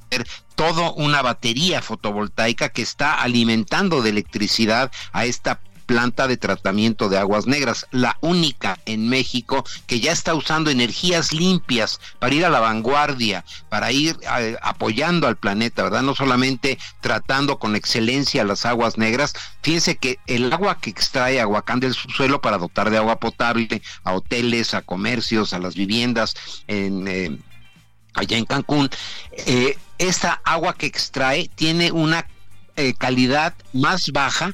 [0.55, 7.17] todo una batería fotovoltaica que está alimentando de electricidad a esta planta de tratamiento de
[7.17, 12.49] aguas negras, la única en México que ya está usando energías limpias para ir a
[12.49, 16.01] la vanguardia, para ir eh, apoyando al planeta, ¿verdad?
[16.01, 19.33] No solamente tratando con excelencia las aguas negras.
[19.61, 24.13] Fíjense que el agua que extrae Aguacán del subsuelo para dotar de agua potable a
[24.13, 26.35] hoteles, a comercios, a las viviendas
[26.67, 27.07] en...
[27.07, 27.37] Eh,
[28.15, 28.91] allá en Cancún,
[29.31, 32.27] eh, esta agua que extrae tiene una
[32.99, 34.53] calidad más baja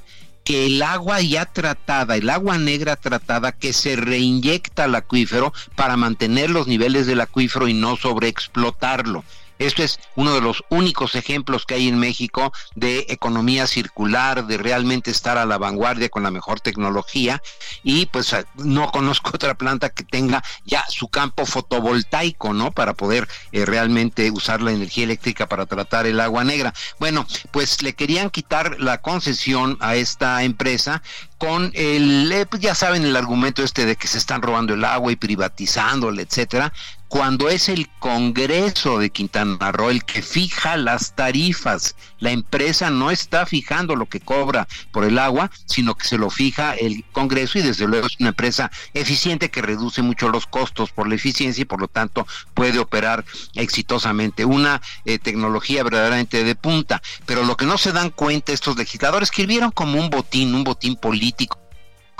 [0.50, 5.96] que el agua ya tratada, el agua negra tratada, que se reinyecta al acuífero para
[5.96, 9.24] mantener los niveles del acuífero y no sobreexplotarlo.
[9.60, 14.58] Esto es uno de los únicos ejemplos que hay en México de economía circular, de
[14.58, 17.42] realmente estar a la vanguardia con la mejor tecnología
[17.84, 22.72] y pues eh, no conozco otra planta que tenga ya su campo fotovoltaico, ¿no?
[22.72, 26.74] Para poder eh, realmente usar la energía eléctrica para tratar el agua negra.
[26.98, 31.04] Bueno, pues le querían quitar la concesión a esta empresa
[31.38, 34.84] con el, eh, pues ya saben el argumento este de que se están robando el
[34.84, 36.74] agua y privatizándole, etcétera,
[37.10, 41.96] cuando es el Congreso de Quintana Roo el que fija las tarifas.
[42.20, 46.30] La empresa no está fijando lo que cobra por el agua, sino que se lo
[46.30, 50.92] fija el Congreso y desde luego es una empresa eficiente que reduce mucho los costos
[50.92, 53.26] por la eficiencia y por lo tanto puede operar
[53.56, 54.46] exitosamente.
[54.46, 57.02] Una eh, tecnología verdaderamente de punta.
[57.26, 60.64] Pero lo que no se dan cuenta estos legisladores que vieron como un botín, un
[60.64, 61.58] botín político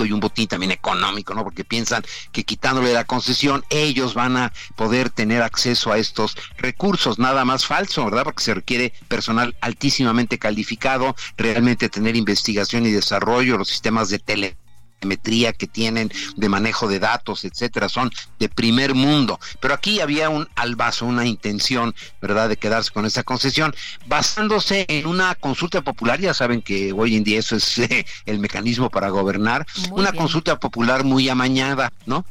[0.06, 1.44] y un botín también económico, ¿no?
[1.44, 7.20] Porque piensan que quitándole la concesión ellos van a poder tener acceso a estos recursos,
[7.20, 8.24] nada más falso, ¿verdad?
[8.24, 14.58] Porque se requiere personal altísimamente calificado, realmente tener investigación y desarrollo, los sistemas de tele
[15.02, 19.40] metría que tienen de manejo de datos, etcétera, son de primer mundo.
[19.60, 23.76] Pero aquí había un albazo, una intención, ¿verdad?, de quedarse con esa concesión,
[24.08, 28.40] basándose en una consulta popular, ya saben que hoy en día eso es eh, el
[28.40, 32.26] mecanismo para gobernar, una consulta popular muy amañada, ¿no?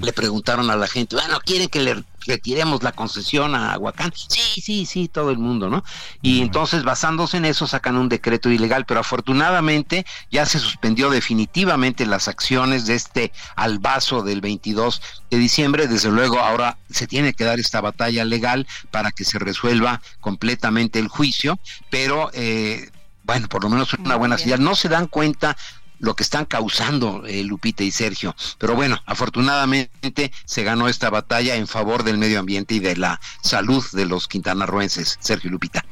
[0.00, 4.12] Le preguntaron a la gente, bueno, ¿quieren que le retiremos la concesión a Aguacán?
[4.14, 5.84] Sí, sí, sí, todo el mundo, ¿no?
[6.20, 12.06] Y entonces, basándose en eso, sacan un decreto ilegal, pero afortunadamente ya se suspendió definitivamente
[12.06, 15.88] las acciones de este albazo del 22 de diciembre.
[15.88, 20.98] Desde luego, ahora se tiene que dar esta batalla legal para que se resuelva completamente
[20.98, 21.58] el juicio,
[21.90, 22.30] pero...
[22.32, 22.90] Eh,
[23.24, 24.62] bueno, por lo menos una buena señal.
[24.62, 25.56] No se dan cuenta
[26.02, 28.34] lo que están causando eh, Lupita y Sergio.
[28.58, 33.20] Pero bueno, afortunadamente se ganó esta batalla en favor del medio ambiente y de la
[33.40, 35.16] salud de los quintanarroenses.
[35.20, 35.84] Sergio y Lupita.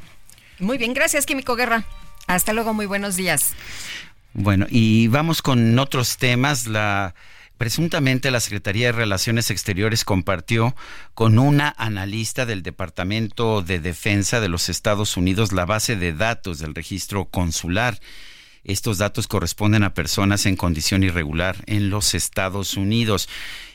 [0.58, 1.84] Muy bien, gracias, Químico Guerra.
[2.26, 3.54] Hasta luego, muy buenos días.
[4.34, 6.66] Bueno, y vamos con otros temas.
[6.66, 7.14] La
[7.60, 10.74] Presuntamente la Secretaría de Relaciones Exteriores compartió
[11.12, 16.58] con una analista del Departamento de Defensa de los Estados Unidos la base de datos
[16.58, 18.00] del registro consular
[18.64, 23.28] estos datos corresponden a personas en condición irregular en los Estados Unidos.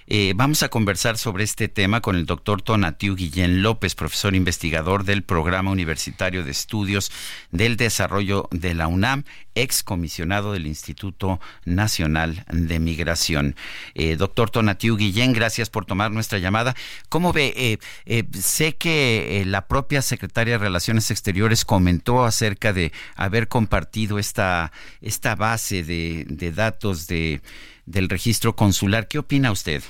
[0.08, 5.04] Eh, vamos a conversar sobre este tema con el doctor Tonatiu Guillén López, profesor investigador
[5.04, 7.12] del Programa Universitario de Estudios
[7.50, 9.24] del Desarrollo de la UNAM,
[9.56, 13.56] ex comisionado del Instituto Nacional de Migración.
[13.96, 16.76] Eh, doctor Tonatiu Guillén, gracias por tomar nuestra llamada.
[17.10, 17.80] ¿Cómo ve?
[18.06, 24.72] Eh, sé que la propia secretaria de Relaciones Exteriores comentó acerca de haber compartido esta,
[25.02, 27.42] esta base de datos de
[27.86, 29.08] del registro consular.
[29.08, 29.84] ¿Qué opina usted?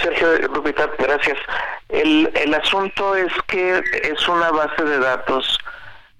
[0.00, 1.38] Sergio Lupita, gracias.
[1.88, 5.58] El, el asunto es que es una base de datos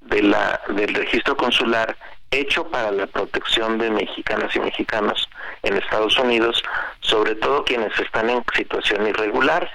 [0.01, 1.97] de la, del registro consular
[2.31, 5.29] hecho para la protección de mexicanas y mexicanos
[5.63, 6.63] en Estados Unidos,
[7.01, 9.71] sobre todo quienes están en situación irregular,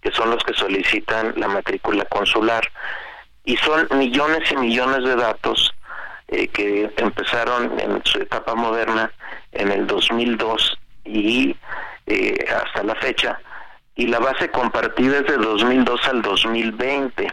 [0.00, 2.66] que son los que solicitan la matrícula consular.
[3.44, 5.74] Y son millones y millones de datos
[6.28, 9.12] eh, que empezaron en su etapa moderna
[9.52, 11.56] en el 2002 y
[12.06, 13.40] eh, hasta la fecha,
[13.94, 17.32] y la base compartida es de 2002 al 2020.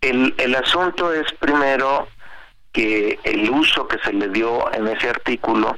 [0.00, 2.08] El, el asunto es primero
[2.72, 5.76] que el uso que se le dio en ese artículo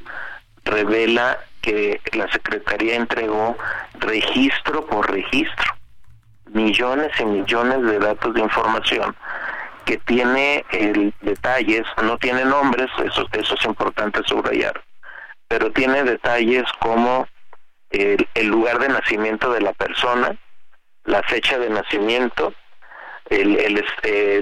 [0.65, 3.57] revela que la Secretaría entregó
[3.99, 5.75] registro por registro,
[6.53, 9.17] millones y millones de datos de información
[9.85, 14.83] que tiene el, detalles, no tiene nombres, eso, eso es importante subrayar,
[15.49, 17.29] pero tiene detalles como
[17.91, 20.37] el, lugar de nacimiento de la persona,
[21.05, 22.53] la fecha de nacimiento,
[23.31, 23.79] el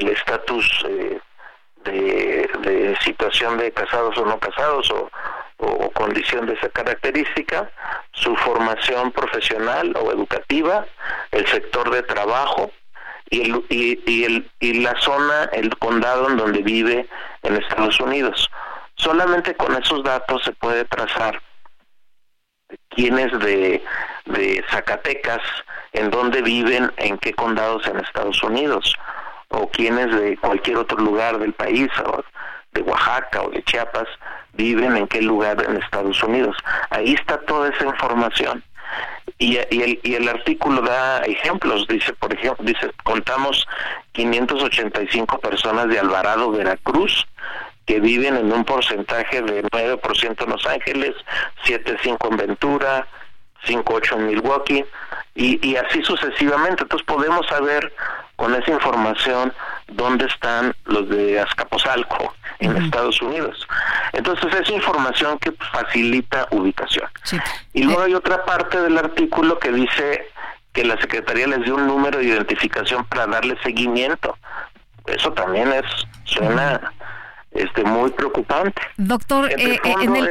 [0.09, 1.21] estatus el,
[1.85, 5.11] eh, de, situación de casados o no casados o,
[5.59, 7.71] o, condición de esa característica,
[8.13, 10.87] su formación profesional o educativa,
[11.31, 12.71] el sector de trabajo
[13.31, 17.07] y, el, y, el, y la zona, el condado en donde vive
[17.43, 18.51] en Estados Unidos.
[19.03, 21.43] Solamente con esos datos se puede trazar
[22.91, 23.83] quiénes de,
[24.71, 25.41] Zacatecas,
[25.93, 28.95] en dónde viven, en qué condados en Estados Unidos,
[29.49, 32.23] o quiénes de cualquier otro lugar del país, o
[32.71, 34.07] de Oaxaca o de Chiapas,
[34.53, 36.57] viven en qué lugar en Estados Unidos.
[36.91, 38.63] Ahí está toda esa información.
[39.39, 43.67] Y, y, el, y el artículo da ejemplos, dice, por ejemplo, dice, contamos
[44.13, 47.27] 585 personas de Alvarado, Veracruz,
[47.87, 51.15] que viven en un porcentaje de 9% en Los Ángeles,
[51.65, 53.07] 7.5 en Ventura,
[53.67, 54.85] 5.8 en Milwaukee,
[55.35, 56.83] y, y así sucesivamente.
[56.83, 57.93] Entonces podemos saber
[58.37, 59.53] con esa información
[59.89, 63.67] dónde están los de Azcapotzalco en Estados Unidos.
[64.13, 67.09] Entonces es información que facilita ubicación.
[67.73, 70.29] Y luego hay otra parte del artículo que dice
[70.73, 74.37] que la Secretaría les dio un número de identificación para darle seguimiento.
[75.07, 75.85] Eso también es
[76.25, 76.93] suena
[77.55, 78.81] este muy preocupante.
[78.97, 80.29] Doctor, eh, en, el,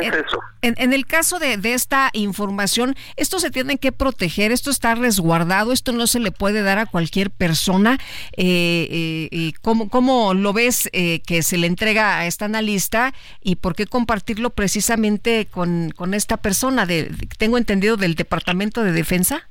[0.62, 5.92] en, el, caso de, esta información, esto se tiene que proteger, esto está resguardado, esto
[5.92, 8.00] no se le puede dar a cualquier persona.
[8.38, 13.58] Eh, eh ¿cómo, ¿cómo, lo ves eh, que se le entrega a esta analista y
[13.58, 16.86] por qué compartirlo precisamente con, con esta persona?
[16.86, 19.48] De, tengo entendido del Departamento de Defensa.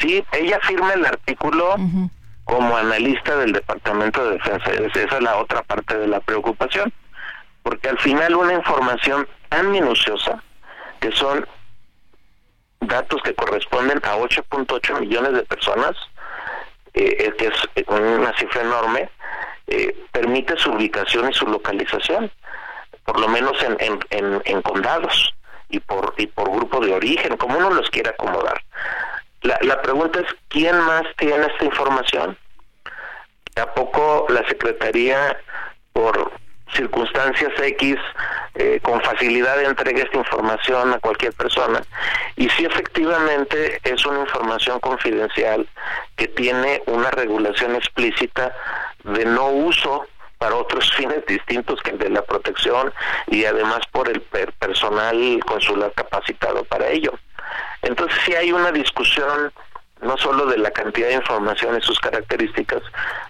[0.00, 1.76] Sí, ella firma el artículo
[2.50, 4.72] como analista del Departamento de Defensa.
[4.72, 6.92] Esa es la otra parte de la preocupación.
[7.62, 10.42] porque al final una información tan minuciosa,
[10.98, 11.46] que son
[12.80, 15.94] datos que corresponden a 8.8 millones de personas,
[16.94, 19.10] eh, que es una cifra enorme,
[19.66, 22.32] eh, permite su ubicación y su localización,
[23.04, 25.34] por lo menos en, en, condados
[25.68, 28.60] y por, y por grupo de origen, como uno los quiera acomodar.
[29.42, 32.36] La, la pregunta es, ¿quién más tiene esta información?
[33.56, 35.38] ¿A poco la Secretaría,
[35.92, 36.32] por
[36.74, 37.96] circunstancias X,
[38.54, 41.82] eh, con facilidad entrega esta información a cualquier persona?
[42.36, 45.66] Y si efectivamente es una información confidencial
[46.16, 48.54] que tiene una regulación explícita
[49.04, 50.06] de no uso
[50.38, 52.92] para otros fines distintos que el de la protección
[53.28, 57.12] y además por el personal consular capacitado para ello.
[57.82, 59.52] Entonces si hay una discusión
[60.02, 62.82] no solo de la cantidad de información y sus características,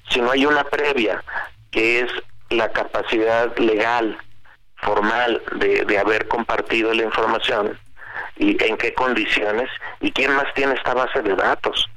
[0.08, 1.22] sino hay una previa
[1.70, 2.12] que es
[2.50, 4.18] la capacidad legal,
[4.76, 7.78] formal de, de haber compartido la información
[8.36, 9.68] y en qué condiciones
[10.00, 11.88] y quién más tiene esta base de datos.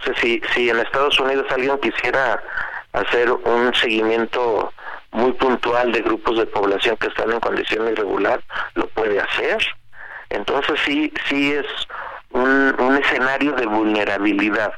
[0.00, 2.40] O sea, si, si en Estados Unidos alguien quisiera
[2.92, 4.72] hacer un seguimiento
[5.10, 8.40] muy puntual de grupos de población que están en condición irregular,
[8.74, 9.58] lo puede hacer.
[10.30, 11.66] Entonces sí, sí es
[12.30, 14.72] un, escenario de vulnerabilidad,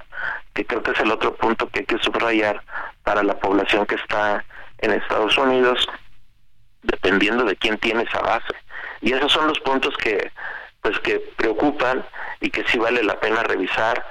[0.54, 2.62] que creo que es el otro punto que hay que subrayar
[3.02, 4.44] para la población que está
[4.78, 5.88] en Estados Unidos,
[6.82, 8.54] dependiendo de quién tiene esa base.
[9.00, 10.30] Y esos son los puntos que
[10.82, 12.04] pues que preocupan
[12.40, 14.02] y que sí vale la pena revisar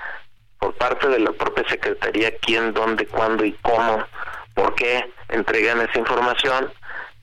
[0.60, 4.06] por parte de la propia Secretaría quién, dónde, cuándo y cómo,
[4.53, 6.72] por qué entregan esa información,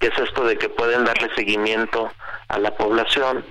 [0.00, 2.10] qué es esto de que pueden darle seguimiento
[2.48, 3.44] a la población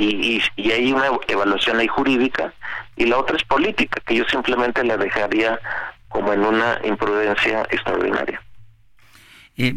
[0.00, 2.52] y, y, hay una evaluación ahí jurídica
[2.96, 5.60] y la otra es política, que yo simplemente la dejaría
[6.08, 8.42] como en una imprudencia extraordinaria.
[9.56, 9.74] Eh,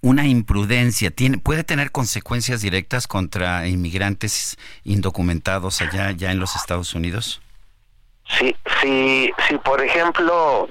[0.00, 6.94] una imprudencia tiene puede tener consecuencias directas contra inmigrantes indocumentados allá ya en los Estados
[6.94, 7.42] Unidos.
[8.38, 10.70] Si, si, si por ejemplo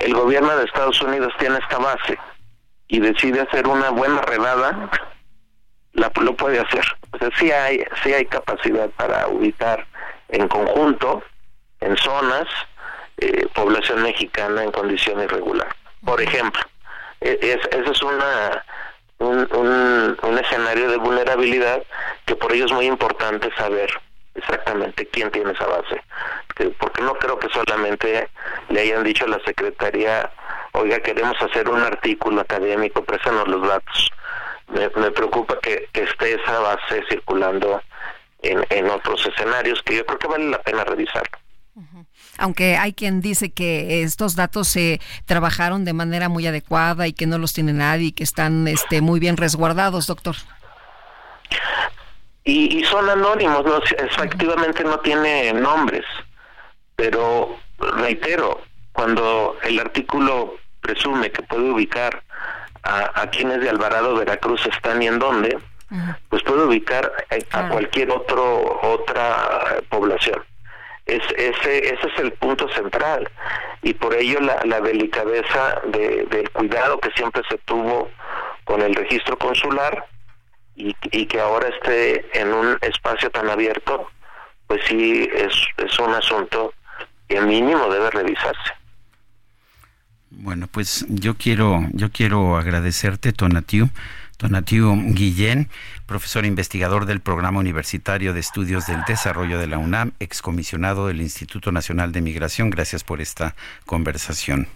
[0.00, 2.18] el gobierno de Estados Unidos tiene esta base
[2.88, 4.90] y decide hacer una buena redada,
[5.92, 6.84] la, lo puede hacer.
[7.12, 9.86] O sea, sí hay, sí hay capacidad para ubicar
[10.28, 11.22] en conjunto,
[11.80, 12.46] en zonas,
[13.18, 15.74] eh, población mexicana en condición irregular.
[16.04, 16.62] Por ejemplo,
[17.20, 18.64] e, es, ese es una,
[19.18, 21.82] un, un, un escenario de vulnerabilidad
[22.26, 23.90] que por ello es muy importante saber
[24.34, 26.02] exactamente quién tiene esa base.
[26.78, 28.28] Porque no creo que solamente
[28.68, 30.30] le hayan dicho a la Secretaría,
[30.72, 34.10] oiga, queremos hacer un artículo académico, préstanos los datos.
[34.72, 37.82] Me, preocupa que, esté esa base circulando
[38.42, 41.38] en, en otros escenarios que yo creo que vale la pena revisarlo.
[42.38, 47.26] Aunque hay quien dice que estos datos se trabajaron de manera muy adecuada y que
[47.26, 50.36] no los tiene nadie y que están este, muy bien resguardados, doctor.
[52.44, 56.04] Y, son anónimos, no, efectivamente no tiene nombres,
[56.96, 58.62] pero reitero,
[58.92, 62.22] cuando el artículo presume que puede ubicar
[62.82, 65.58] a, quienes de Alvarado, Veracruz están y en dónde,
[66.28, 67.12] pues puede ubicar
[67.52, 70.42] a, cualquier otro otra población.
[71.06, 73.28] Es, ese, ese es el punto central
[73.82, 78.08] y por ello la, la delicadeza de, del cuidado que siempre se tuvo
[78.64, 80.06] con el registro consular
[80.74, 84.08] y, que ahora esté en un espacio tan abierto,
[84.66, 86.72] pues sí es, es un asunto
[87.28, 88.72] que mínimo debe revisarse.
[90.38, 93.90] Bueno, pues yo quiero, yo quiero agradecerte, Tonatiu,
[94.38, 95.68] Tonatiu Guillén,
[96.06, 101.70] profesor investigador del Programa Universitario de Estudios del Desarrollo de la UNAM, excomisionado del Instituto
[101.70, 102.70] Nacional de Migración.
[102.70, 103.54] Gracias por esta
[103.86, 104.68] conversación.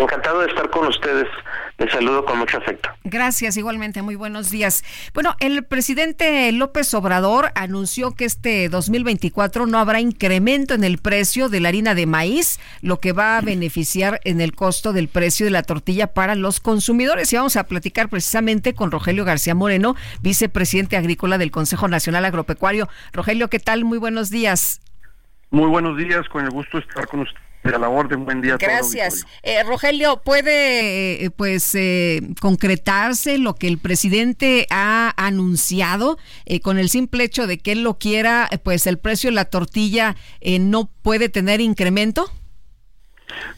[0.00, 1.28] Encantado de estar con ustedes.
[1.76, 2.88] Les saludo con mucho afecto.
[3.04, 4.00] Gracias, igualmente.
[4.00, 4.82] Muy buenos días.
[5.12, 11.50] Bueno, el presidente López Obrador anunció que este 2024 no habrá incremento en el precio
[11.50, 15.44] de la harina de maíz, lo que va a beneficiar en el costo del precio
[15.44, 17.30] de la tortilla para los consumidores.
[17.34, 22.88] Y vamos a platicar precisamente con Rogelio García Moreno, vicepresidente agrícola del Consejo Nacional Agropecuario.
[23.12, 23.84] Rogelio, ¿qué tal?
[23.84, 24.80] Muy buenos días.
[25.50, 28.56] Muy buenos días, con el gusto de estar con usted de la orden, buen día.
[28.58, 29.26] Gracias.
[29.42, 36.18] Eh, Rogelio, ¿puede eh, pues eh, concretarse lo que el presidente ha anunciado
[36.62, 40.16] con el simple hecho de que él lo quiera, pues el precio de la tortilla
[40.60, 42.30] no puede tener incremento?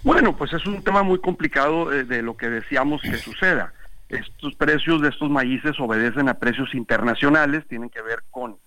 [0.02, 3.72] Bueno, pues es un tema muy complicado de lo que decíamos que suceda.
[4.08, 8.58] Estos precios de estos maíces obedecen a precios internacionales, tienen que ver con,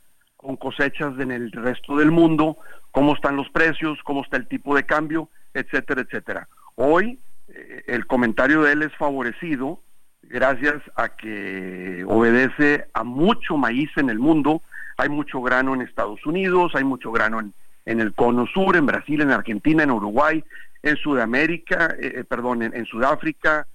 [0.45, 2.57] con cosechas en el resto del mundo,
[2.91, 6.47] cómo están los precios, cómo está el tipo de cambio, etcétera, etcétera.
[6.75, 7.17] Hoy
[7.47, 9.79] eh, el comentario de él es favorecido
[10.21, 14.61] gracias a que obedece a mucho maíz en el mundo.
[14.97, 17.53] Hay mucho grano en Estados Unidos, hay mucho grano en,
[17.87, 20.43] en el cono sur, en Brasil, en Argentina, en Uruguay,
[20.83, 23.65] en Sudamérica, eh, eh, perdón, en, Sudáfrica,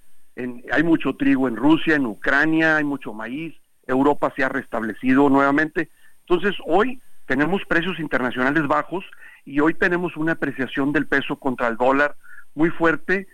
[0.71, 3.53] hay mucho trigo en Rusia, en Ucrania, hay mucho maíz,
[3.85, 5.89] Europa se ha restablecido nuevamente.
[6.27, 9.05] Entonces, hoy tenemos precios internacionales bajos
[9.45, 12.15] y hoy tenemos una apreciación del peso contra el dólar
[12.55, 13.27] muy fuerte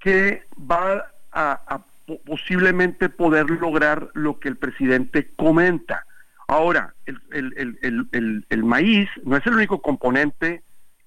[0.00, 1.84] que va a,
[2.26, 6.04] posiblemente poder lograr lo que el presidente comenta.
[6.46, 10.62] Ahora, el, maíz no es el único componente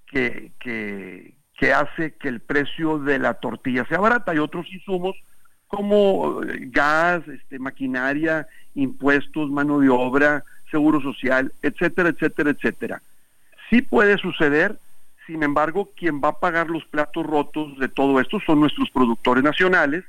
[0.08, 4.32] que, que hace que el precio de la tortilla sea barata.
[4.32, 5.16] Hay otros insumos
[5.68, 13.02] como eh, gas, este, maquinaria, impuestos, mano de obra, seguro social, etcétera, etcétera, etcétera.
[13.70, 14.78] Sí puede suceder,
[15.26, 19.44] sin embargo, quien va a pagar los platos rotos de todo esto son nuestros productores
[19.44, 20.04] nacionales,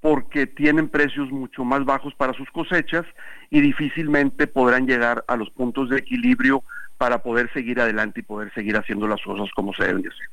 [0.00, 3.04] porque tienen precios mucho más bajos para sus cosechas
[3.50, 6.62] y difícilmente podrán llegar a los puntos de equilibrio
[6.98, 10.26] para poder seguir adelante y poder seguir haciendo las cosas como se deben de hacer.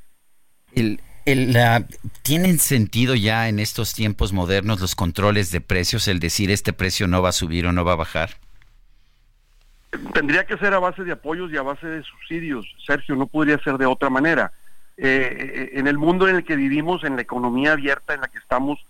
[2.22, 7.08] ¿Tienen sentido ya en estos tiempos modernos los controles de precios, el decir este precio
[7.08, 8.32] no va a subir o no va a bajar?
[10.14, 13.58] Tendría que ser a base de apoyos y a base de subsidios, Sergio, no podría
[13.60, 14.52] ser de otra manera.
[14.98, 18.28] Eh, eh, en el mundo en el que vivimos, en la economía abierta en la
[18.28, 18.86] que estamos,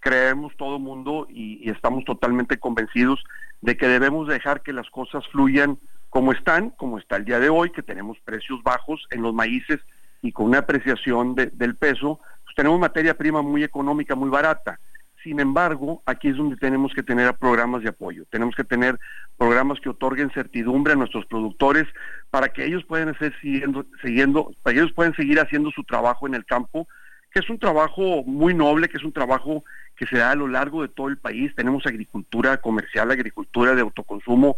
[0.00, 3.22] creemos todo mundo y, y estamos totalmente convencidos
[3.60, 5.78] de que debemos dejar que las cosas fluyan
[6.08, 9.80] como están, como está el día de hoy, que tenemos precios bajos en los maíces
[10.22, 14.78] y con una apreciación del peso, pues tenemos materia prima muy económica, muy barata.
[15.22, 18.24] Sin embargo, aquí es donde tenemos que tener programas de apoyo.
[18.30, 18.98] Tenemos que tener
[19.36, 21.86] programas que otorguen certidumbre a nuestros productores
[22.30, 26.34] para que ellos puedan siguiendo, siguiendo, para que ellos puedan seguir haciendo su trabajo en
[26.34, 26.88] el campo,
[27.32, 29.62] que es un trabajo muy noble, que es un trabajo
[29.96, 31.54] que se da a lo largo de todo el país.
[31.54, 34.56] Tenemos agricultura comercial, agricultura de autoconsumo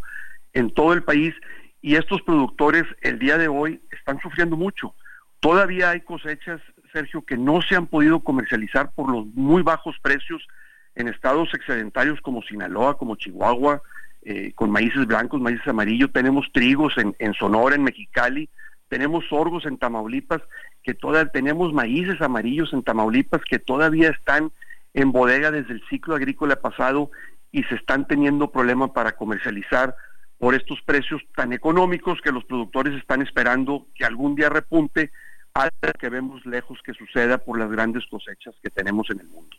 [0.52, 1.34] en todo el país
[1.80, 4.94] y estos productores el día de hoy están sufriendo mucho.
[5.40, 6.60] Todavía hay cosechas,
[6.93, 10.47] Sergio, que no se han podido comercializar por los muy bajos precios
[10.94, 13.82] en estados excedentarios como Sinaloa, como Chihuahua,
[14.23, 16.12] eh, con maíces blancos, maíces amarillos.
[16.12, 18.48] Tenemos trigos en, Sonora, en Mexicali,
[18.89, 20.43] tenemos sorgos en Tamaulipas,
[20.82, 24.52] que todavía tenemos maíces amarillos en Tamaulipas que todavía están
[24.94, 27.10] en bodega desde el ciclo agrícola pasado
[27.51, 29.97] y se están teniendo problemas para comercializar
[30.39, 35.10] por estos precios tan económicos que los productores están esperando que algún día repunte
[35.55, 39.57] algo que vemos lejos que suceda por las grandes cosechas que tenemos en el mundo.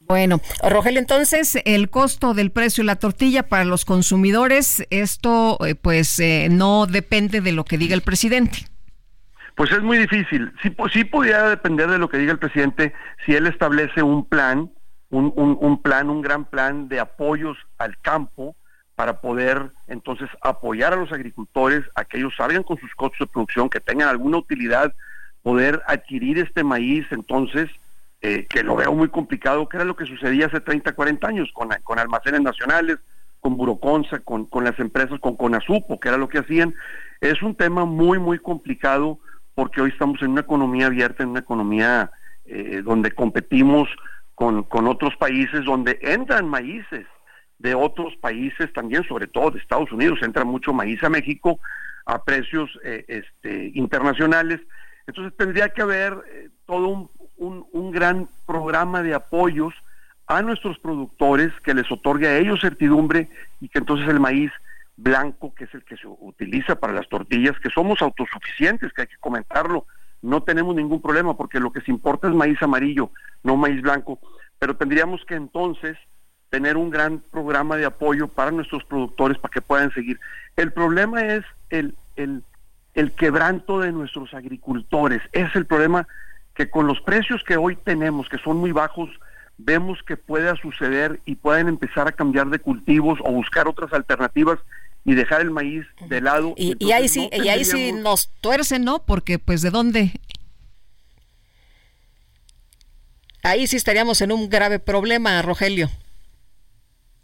[0.00, 5.74] Bueno, Rogel, entonces el costo del precio de la tortilla para los consumidores, esto eh,
[5.74, 8.66] pues eh, no depende de lo que diga el presidente.
[9.54, 10.52] Pues es muy difícil.
[10.62, 12.92] Sí, sí podría depender de lo que diga el presidente
[13.24, 14.72] si él establece un plan,
[15.10, 18.56] un, un plan, un gran plan de apoyos al campo
[18.94, 23.32] para poder entonces apoyar a los agricultores a que ellos salgan con sus costos de
[23.32, 24.92] producción, que tengan alguna utilidad,
[25.42, 27.68] poder adquirir este maíz entonces,
[28.20, 31.50] eh, que lo veo muy complicado, que era lo que sucedía hace 30, 40 años
[31.52, 32.98] con, con almacenes nacionales,
[33.40, 36.74] con Buroconsa, con, con las empresas, con Conasupo, que era lo que hacían.
[37.20, 39.18] Es un tema muy, muy complicado
[39.54, 42.12] porque hoy estamos en una economía abierta, en una economía
[42.44, 43.88] eh, donde competimos
[44.36, 47.06] con, con otros países, donde entran maíces
[47.62, 51.60] de otros países también, sobre todo de Estados Unidos, entra mucho maíz a México
[52.04, 54.60] a precios eh, este, internacionales.
[55.06, 56.88] Entonces tendría que haber eh, todo
[57.36, 59.72] un, un, gran programa de apoyos
[60.26, 63.28] a nuestros productores que les otorgue a ellos certidumbre
[63.60, 64.50] y que entonces el maíz
[64.96, 69.08] blanco, que es el que se utiliza para las tortillas, que somos autosuficientes, que hay
[69.08, 69.86] que comentarlo,
[70.20, 73.10] no tenemos ningún problema porque lo que se importa es maíz amarillo,
[73.44, 74.18] no maíz blanco,
[74.58, 75.96] pero tendríamos que entonces
[76.52, 80.20] tener un gran programa de apoyo para nuestros productores para que puedan seguir.
[80.54, 82.42] El problema es el, el,
[82.92, 85.22] el quebranto de nuestros agricultores.
[85.32, 86.06] Es el problema
[86.54, 89.08] que con los precios que hoy tenemos, que son muy bajos,
[89.56, 94.58] vemos que pueda suceder y pueden empezar a cambiar de cultivos o buscar otras alternativas
[95.06, 96.52] y dejar el maíz de lado.
[96.58, 99.02] Y, ahí sí, y ahí sí nos tuercen, ¿no?
[99.06, 100.12] Porque pues de dónde
[103.42, 105.88] ahí sí estaríamos en un grave problema, Rogelio.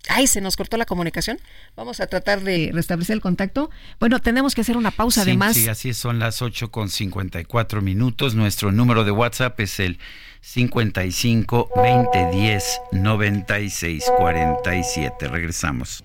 [0.09, 1.39] Ay, se nos cortó la comunicación.
[1.77, 3.71] Vamos a tratar de restablecer el contacto.
[4.01, 5.57] Bueno, tenemos que hacer una pausa además.
[5.57, 8.35] Sí, así son las 8 con 54 minutos.
[8.35, 9.99] Nuestro número de WhatsApp es el
[10.41, 15.29] 55 20 10 96 47.
[15.29, 16.05] Regresamos.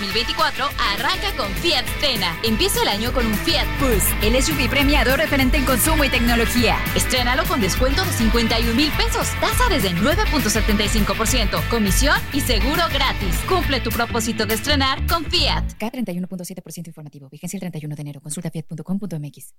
[0.00, 0.64] 2024
[0.94, 2.34] arranca con Fiat Stena.
[2.42, 6.78] Empieza el año con un Fiat Bus, el SUV premiado referente en consumo y tecnología.
[6.96, 13.36] Estrénalo con descuento de 51 mil pesos, tasa desde 9.75%, comisión y seguro gratis.
[13.46, 15.64] Cumple tu propósito de estrenar con Fiat.
[15.78, 17.28] K31.7% informativo.
[17.28, 18.20] Vigencia el 31 de enero.
[18.20, 19.54] Consulta fiat.com.mx.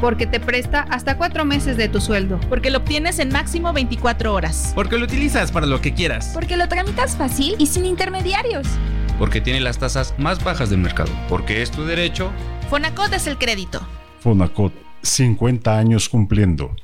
[0.00, 2.38] Porque te presta hasta cuatro meses de tu sueldo.
[2.48, 4.72] Porque lo obtienes en máximo 24 horas.
[4.74, 6.30] Porque lo utilizas para lo que quieras.
[6.34, 8.66] Porque lo tramitas fácil y sin intermediarios.
[9.18, 11.10] Porque tiene las tasas más bajas del mercado.
[11.28, 12.30] Porque es tu derecho.
[12.70, 13.80] Fonacot es el crédito.
[14.20, 14.72] Fonacot,
[15.02, 16.74] 50 años cumpliendo.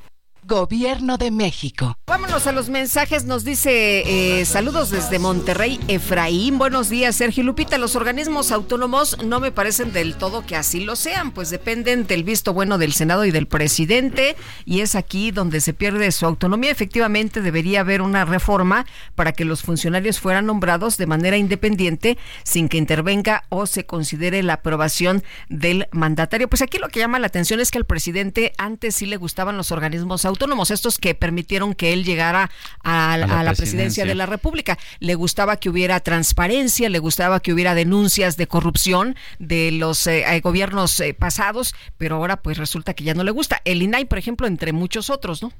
[0.46, 1.96] Gobierno de México.
[2.06, 3.24] Vámonos a los mensajes.
[3.24, 6.58] Nos dice eh, saludos desde Monterrey, Efraín.
[6.58, 7.78] Buenos días, Sergio Lupita.
[7.78, 12.24] Los organismos autónomos no me parecen del todo que así lo sean, pues dependen del
[12.24, 14.36] visto bueno del Senado y del presidente.
[14.66, 16.70] Y es aquí donde se pierde su autonomía.
[16.70, 18.84] Efectivamente, debería haber una reforma
[19.14, 24.42] para que los funcionarios fueran nombrados de manera independiente, sin que intervenga o se considere
[24.42, 26.50] la aprobación del mandatario.
[26.50, 29.56] Pues aquí lo que llama la atención es que al presidente antes sí le gustaban
[29.56, 32.50] los organismos autónomos autónomos, estos que permitieron que él llegara
[32.82, 33.54] a, la, presidencia.
[33.54, 34.78] presidencia de la República.
[35.00, 40.24] Le gustaba que hubiera transparencia, le gustaba que hubiera denuncias de corrupción de los eh,
[40.26, 43.62] eh, gobiernos eh, pasados, pero ahora pues resulta que ya no le gusta.
[43.64, 45.52] El INAI, por ejemplo, entre muchos otros, ¿no?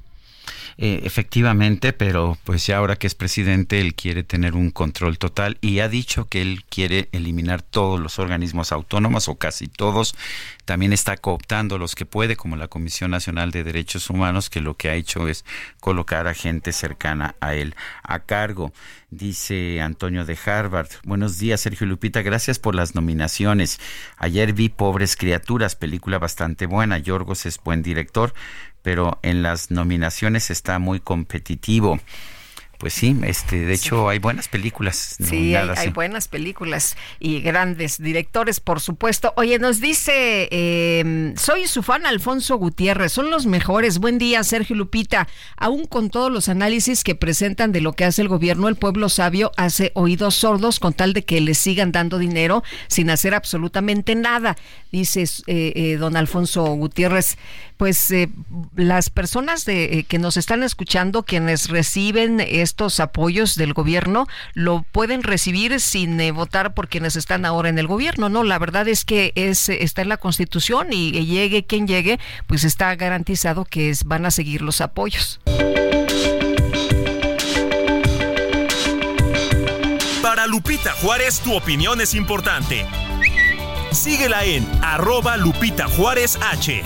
[0.77, 5.57] Eh, efectivamente, pero pues ya ahora que es presidente, él quiere tener un control total
[5.61, 10.15] y ha dicho que él quiere eliminar todos los organismos autónomos o casi todos.
[10.65, 14.75] También está cooptando los que puede, como la Comisión Nacional de Derechos Humanos, que lo
[14.75, 15.45] que ha hecho es
[15.79, 18.73] colocar a gente cercana a él a cargo.
[19.11, 20.89] Dice Antonio de Harvard.
[21.03, 22.21] Buenos días, Sergio Lupita.
[22.21, 23.79] Gracias por las nominaciones.
[24.17, 26.97] Ayer vi Pobres Criaturas, película bastante buena.
[26.97, 28.33] Yorgos es buen director
[28.85, 31.99] pero en las nominaciones está muy competitivo.
[32.77, 35.15] Pues sí, este, de hecho hay buenas películas.
[35.19, 39.33] Sí, hay, buenas películas y grandes directores, por supuesto.
[39.37, 43.97] Oye, nos dice, em, soy su fan Alfonso Gutiérrez, son los mejores.
[43.97, 45.27] Buen día, Sergio Lupita.
[45.55, 49.07] Aún con todos los análisis que presentan de lo que hace el gobierno, el pueblo
[49.09, 54.15] sabio hace oídos sordos con tal de que le sigan dando dinero sin hacer absolutamente
[54.15, 54.57] nada.
[54.91, 57.37] Dice eh, eh, don Alfonso Gutiérrez,
[57.77, 58.29] pues eh,
[58.75, 65.23] las personas de, que nos están escuchando, quienes reciben estos apoyos del gobierno lo pueden
[65.23, 68.43] recibir sin eh, votar por quienes están ahora en el gobierno, ¿no?
[68.43, 72.95] La verdad es que es está en la Constitución y, llegue quien llegue, pues está
[72.95, 75.39] garantizado que van a seguir los apoyos.
[80.21, 82.85] Para Lupita Juárez, tu opinión es importante.
[83.91, 86.83] Síguela en arroba Lupita Juárez H.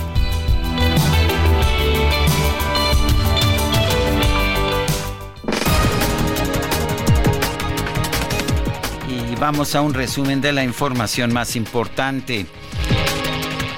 [9.40, 12.46] Vamos a un resumen de la información más importante.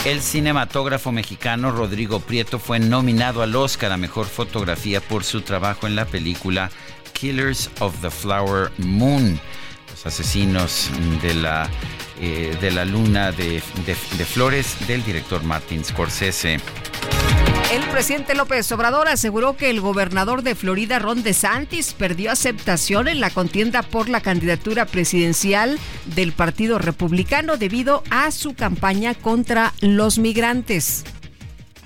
[0.06, 5.86] El cinematógrafo mexicano Rodrigo Prieto fue nominado al Oscar a Mejor Fotografía por su trabajo
[5.86, 6.72] en la película
[7.14, 9.40] Killers of the Flower Moon,
[9.92, 10.90] los asesinos
[11.22, 11.70] de la,
[12.22, 16.60] eh, de la luna de, de flores del director Martin Scorsese.
[17.72, 23.22] El presidente López Obrador aseguró que el gobernador de Florida, Ron DeSantis, perdió aceptación en
[23.22, 25.80] la contienda por la candidatura presidencial
[26.16, 31.06] del Partido Republicano debido a su campaña contra los migrantes.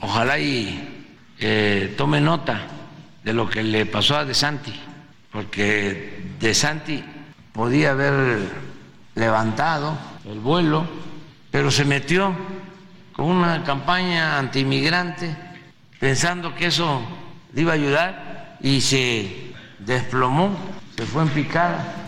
[0.01, 1.05] Ojalá y
[1.39, 2.67] eh, tome nota
[3.23, 4.73] de lo que le pasó a DeSantis,
[5.31, 7.03] porque DeSantis
[7.53, 8.39] podía haber
[9.13, 9.97] levantado
[10.29, 10.85] el vuelo,
[11.51, 12.35] pero se metió
[13.13, 15.35] con una campaña antimigrante
[15.99, 17.01] pensando que eso
[17.53, 20.55] le iba a ayudar y se desplomó,
[20.95, 22.04] se fue en picada.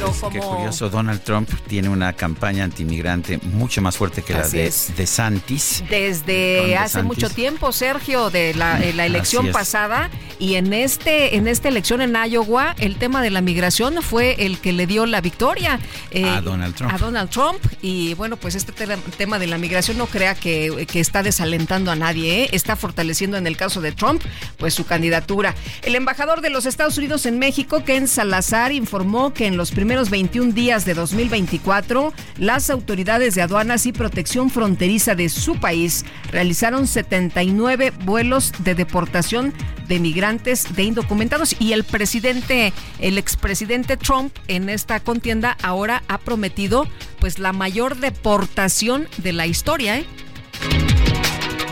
[0.00, 0.30] Pero como...
[0.30, 5.06] Qué curioso, Donald Trump tiene una campaña antimigrante mucho más fuerte que la de, de
[5.06, 5.84] Santis.
[5.90, 10.08] Desde hace mucho tiempo, Sergio, de la, eh, elección pasada,
[10.38, 14.58] y en este en esta elección en Iowa, el tema de la migración fue el
[14.58, 15.78] que le dio la victoria
[16.10, 16.94] eh, a Donald Trump.
[16.94, 21.00] A Donald Trump, y bueno, pues este tema de la migración no crea que, que
[21.00, 22.48] está desalentando a nadie, ¿eh?
[22.52, 24.22] está fortaleciendo en el caso de Trump,
[24.56, 25.54] pues su candidatura.
[25.82, 29.89] El embajador de los Estados Unidos en México, Ken Salazar, informó que en los primeros
[29.90, 36.86] 21 días de 2024, las autoridades de aduanas y protección fronteriza de su país realizaron
[36.86, 39.52] 79 vuelos de deportación
[39.88, 46.18] de migrantes de indocumentados y el presidente, el expresidente Trump en esta contienda ahora ha
[46.18, 46.86] prometido
[47.18, 50.06] pues la mayor deportación de la historia, ¿eh?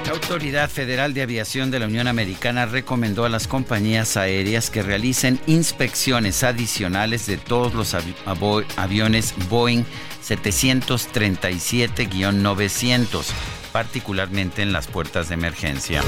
[0.09, 4.83] La Autoridad Federal de Aviación de la Unión Americana recomendó a las compañías aéreas que
[4.83, 7.95] realicen inspecciones adicionales de todos los
[8.79, 9.85] aviones Boeing
[10.27, 13.27] 737-900
[13.73, 16.03] particularmente en las puertas de emergencia.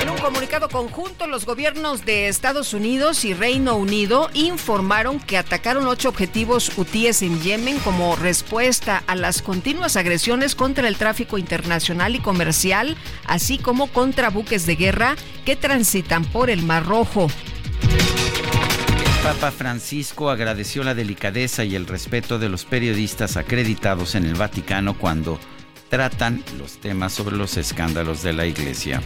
[0.00, 5.86] En un comunicado conjunto, los gobiernos de Estados Unidos y Reino Unido informaron que atacaron
[5.86, 12.14] ocho objetivos hutíes en Yemen como respuesta a las continuas agresiones contra el tráfico internacional
[12.14, 17.28] y comercial, así como contra buques de guerra que transitan por el Mar Rojo.
[19.22, 24.94] Papa Francisco agradeció la delicadeza y el respeto de los periodistas acreditados en el Vaticano
[24.96, 25.40] cuando
[25.88, 29.02] tratan los temas sobre los escándalos de la iglesia.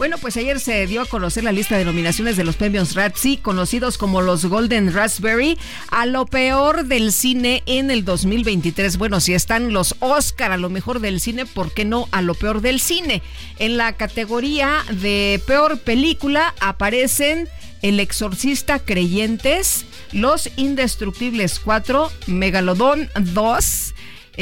[0.00, 3.42] Bueno, pues ayer se dio a conocer la lista de nominaciones de los premios Razzie,
[3.42, 5.58] conocidos como los Golden Raspberry,
[5.90, 8.96] a lo peor del cine en el 2023.
[8.96, 12.32] Bueno, si están los Oscar a lo mejor del cine, ¿por qué no a lo
[12.32, 13.20] peor del cine?
[13.58, 17.46] En la categoría de peor película aparecen
[17.82, 23.89] El Exorcista Creyentes, Los Indestructibles 4, Megalodón 2,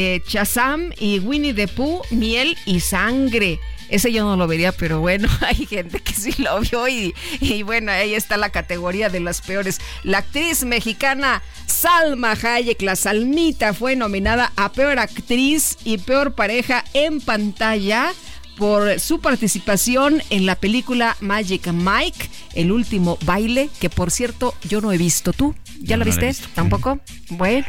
[0.00, 3.58] eh, Chazam y Winnie the Pooh, Miel y Sangre.
[3.88, 7.64] Ese yo no lo vería, pero bueno, hay gente que sí lo vio y, y,
[7.64, 9.80] bueno, ahí está la categoría de las peores.
[10.04, 16.84] La actriz mexicana Salma Hayek, la Salmita, fue nominada a peor actriz y peor pareja
[16.94, 18.12] en pantalla
[18.56, 24.80] por su participación en la película Magic Mike, el último baile, que por cierto yo
[24.80, 25.32] no he visto.
[25.32, 25.56] ¿Tú?
[25.80, 26.36] ¿Ya la viste?
[26.54, 27.00] ¿Tampoco?
[27.30, 27.66] Bueno.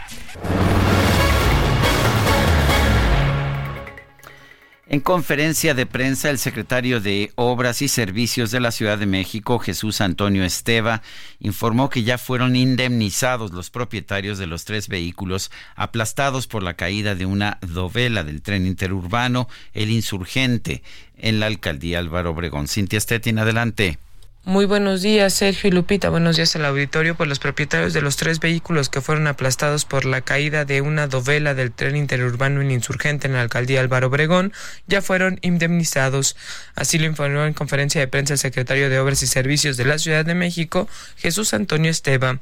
[4.91, 9.59] En conferencia de prensa, el secretario de Obras y Servicios de la Ciudad de México,
[9.59, 11.03] Jesús Antonio Esteva,
[11.39, 17.13] informó que ya fueron indemnizados los propietarios de los tres vehículos aplastados por la caída
[17.13, 20.81] de una dovela del tren interurbano El Insurgente
[21.19, 22.67] en la alcaldía Álvaro Obregón.
[22.67, 23.99] Cintia Stettin, adelante.
[24.45, 26.09] Muy buenos días, Sergio y Lupita.
[26.09, 27.13] Buenos días al auditorio.
[27.13, 31.07] Pues los propietarios de los tres vehículos que fueron aplastados por la caída de una
[31.07, 34.53] dovela del tren interurbano en insurgente en la alcaldía Álvaro Obregón
[34.87, 36.37] ya fueron indemnizados.
[36.73, 39.99] Así lo informó en conferencia de prensa el secretario de Obras y Servicios de la
[39.99, 40.87] Ciudad de México,
[41.17, 42.39] Jesús Antonio Esteva.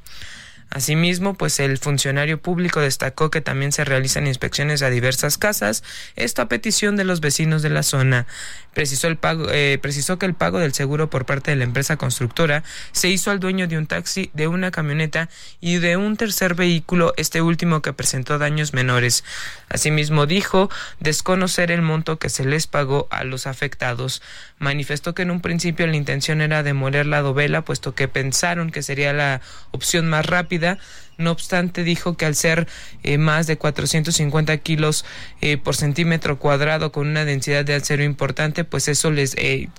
[0.70, 5.82] Asimismo, pues el funcionario público destacó que también se realizan inspecciones a diversas casas,
[6.16, 8.28] esto a petición de los vecinos de la zona.
[8.74, 11.96] Precisó, el pago, eh, precisó que el pago del seguro por parte de la empresa
[11.96, 15.30] constructora se hizo al dueño de un taxi, de una camioneta
[15.62, 19.24] y de un tercer vehículo, este último que presentó daños menores.
[19.70, 20.70] Asimismo dijo
[21.00, 24.22] desconocer el monto que se les pagó a los afectados.
[24.60, 28.84] Manifestó que en un principio la intención era demoler la dovela, puesto que pensaron que
[28.84, 29.42] sería la
[29.72, 30.78] opción más rápida rápida
[31.18, 32.68] no obstante, dijo que al ser
[33.04, 35.06] eh, más de 450 kilos
[35.42, 39.70] eh, por centímetro cuadrado con una densidad de acero importante, pues eso les eh,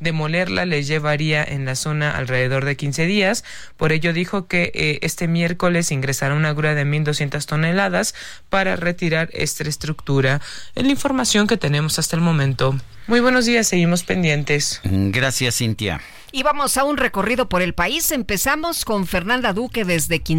[0.00, 3.44] demolerla les llevaría en la zona alrededor de 15 días.
[3.76, 8.14] Por ello dijo que este miércoles ingresará una grúa de 1.200 toneladas
[8.48, 10.40] para retirar esta estructura.
[10.74, 12.76] Es la información que tenemos hasta el momento.
[13.06, 14.80] Muy buenos días, seguimos pendientes.
[14.84, 16.00] Gracias, Cintia.
[16.32, 18.10] Y vamos a un recorrido por el país.
[18.10, 20.35] Empezamos con Fernanda Duque desde Quintana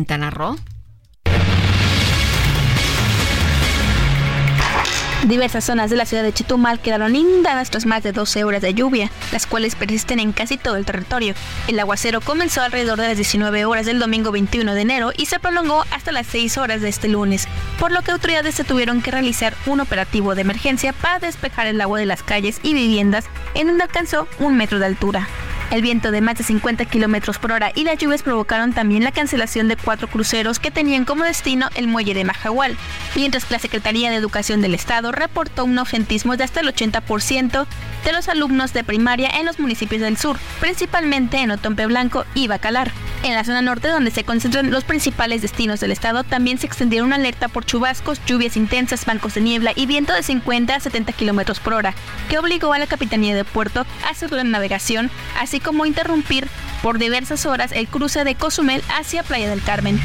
[5.23, 8.73] Diversas zonas de la ciudad de Chetumal quedaron inundadas tras más de 12 horas de
[8.73, 11.33] lluvia, las cuales persisten en casi todo el territorio.
[11.67, 15.39] El aguacero comenzó alrededor de las 19 horas del domingo 21 de enero y se
[15.39, 17.47] prolongó hasta las 6 horas de este lunes,
[17.77, 21.81] por lo que autoridades se tuvieron que realizar un operativo de emergencia para despejar el
[21.81, 25.27] agua de las calles y viviendas en donde alcanzó un metro de altura.
[25.69, 29.11] El viento de más de 50 kilómetros por hora y las lluvias provocaron también la
[29.11, 32.25] cancelación de cuatro cruceros que tenían como destino el muelle de
[33.15, 37.65] mientras que la Secretaría de Educación del Estado reportó un ausentismo de hasta el 80%
[38.05, 42.47] de los alumnos de primaria en los municipios del sur, principalmente en Otompe Blanco y
[42.47, 42.91] Bacalar.
[43.23, 47.07] En la zona norte, donde se concentran los principales destinos del estado, también se extendieron
[47.07, 51.11] una alerta por chubascos, lluvias intensas, bancos de niebla y viento de 50 a 70
[51.13, 51.95] kilómetros por hora,
[52.29, 56.47] que obligó a la Capitanía de Puerto a hacer la navegación, así como interrumpir
[56.81, 59.99] por diversas horas el cruce de Cozumel hacia Playa del Carmen.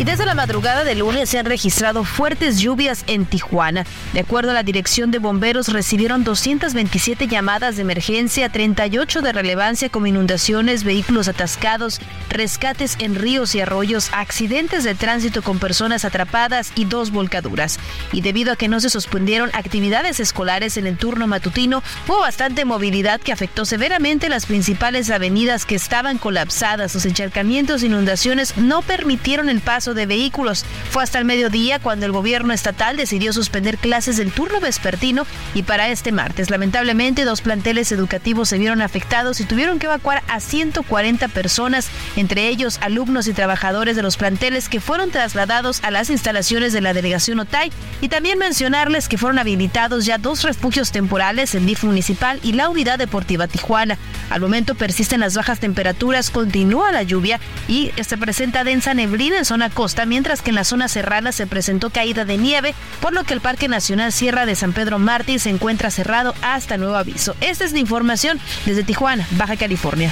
[0.00, 3.84] Y desde la madrugada de lunes se han registrado fuertes lluvias en Tijuana.
[4.12, 9.88] De acuerdo a la Dirección de Bomberos, recibieron 227 llamadas de emergencia, 38 de relevancia
[9.88, 12.00] como inundaciones, vehículos atascados,
[12.30, 17.80] rescates en ríos y arroyos, accidentes de tránsito con personas atrapadas y dos volcaduras.
[18.12, 22.64] Y debido a que no se suspendieron actividades escolares en el turno matutino, hubo bastante
[22.64, 26.94] movilidad que afectó severamente las principales avenidas que estaban colapsadas.
[26.94, 30.64] Los encharcamientos e inundaciones no permitieron el paso de vehículos.
[30.90, 35.62] Fue hasta el mediodía cuando el gobierno estatal decidió suspender clases del turno vespertino y
[35.62, 36.50] para este martes.
[36.50, 42.48] Lamentablemente, dos planteles educativos se vieron afectados y tuvieron que evacuar a 140 personas, entre
[42.48, 46.94] ellos alumnos y trabajadores de los planteles que fueron trasladados a las instalaciones de la
[46.94, 47.70] delegación OTAI
[48.00, 52.68] y también mencionarles que fueron habilitados ya dos refugios temporales, el DIF municipal y la
[52.68, 53.98] unidad deportiva Tijuana.
[54.30, 59.44] Al momento persisten las bajas temperaturas, continúa la lluvia y se presenta densa neblina en
[59.44, 63.22] zona costa, mientras que en la zona serrana se presentó caída de nieve, por lo
[63.22, 67.36] que el Parque Nacional Sierra de San Pedro Mártir se encuentra cerrado hasta nuevo aviso.
[67.40, 70.10] Esta es la información desde Tijuana, Baja California.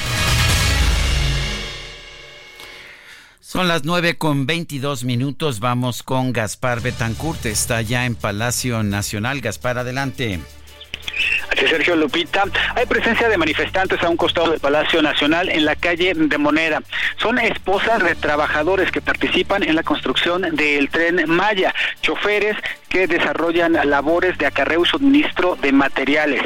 [3.40, 5.58] Son las 9 con 22 minutos.
[5.58, 7.44] Vamos con Gaspar Betancourt.
[7.46, 9.40] Está ya en Palacio Nacional.
[9.40, 10.38] Gaspar, adelante.
[11.68, 12.44] Sergio Lupita,
[12.74, 16.82] hay presencia de manifestantes a un costado del Palacio Nacional en la calle de Monera.
[17.16, 22.56] Son esposas de trabajadores que participan en la construcción del tren Maya, choferes
[23.04, 26.40] desarrollan labores de acarreo y suministro de materiales.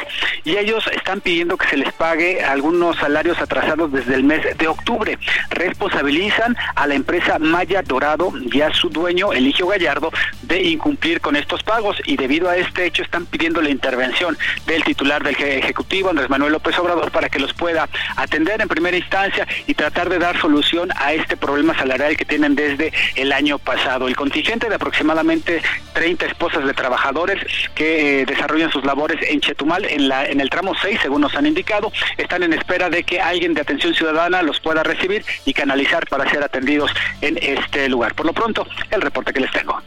[0.44, 4.66] Y ellos están pidiendo que se les pague algunos salarios atrasados desde el mes de
[4.66, 5.18] octubre.
[5.51, 10.10] Responsabilizan a la empresa Maya Dorado y a su dueño, Eligio Gallardo,
[10.43, 11.97] de incumplir con estos pagos.
[12.06, 14.36] Y debido a este hecho están pidiendo la intervención
[14.66, 18.97] del titular del Ejecutivo, Andrés Manuel López Obrador, para que los pueda atender en primera
[18.97, 23.59] instancia y tratar de dar solución a este problema salarial que tienen desde el año
[23.59, 24.09] pasado.
[24.09, 25.62] El contingente de aproximadamente
[25.93, 27.38] 30 esposas de trabajadores
[27.74, 31.34] que eh, desarrollan sus labores en Chetumal, en, la, en el tramo 6, según nos
[31.34, 35.52] han indicado, están en espera de que alguien de atención ciudadana los pueda recibir y
[35.52, 38.14] canalizar para ser atendidos en este lugar.
[38.14, 39.82] Por lo pronto, el reporte que les tengo.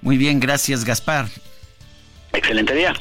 [0.00, 1.26] Muy bien, gracias Gaspar.
[2.32, 2.94] Excelente día.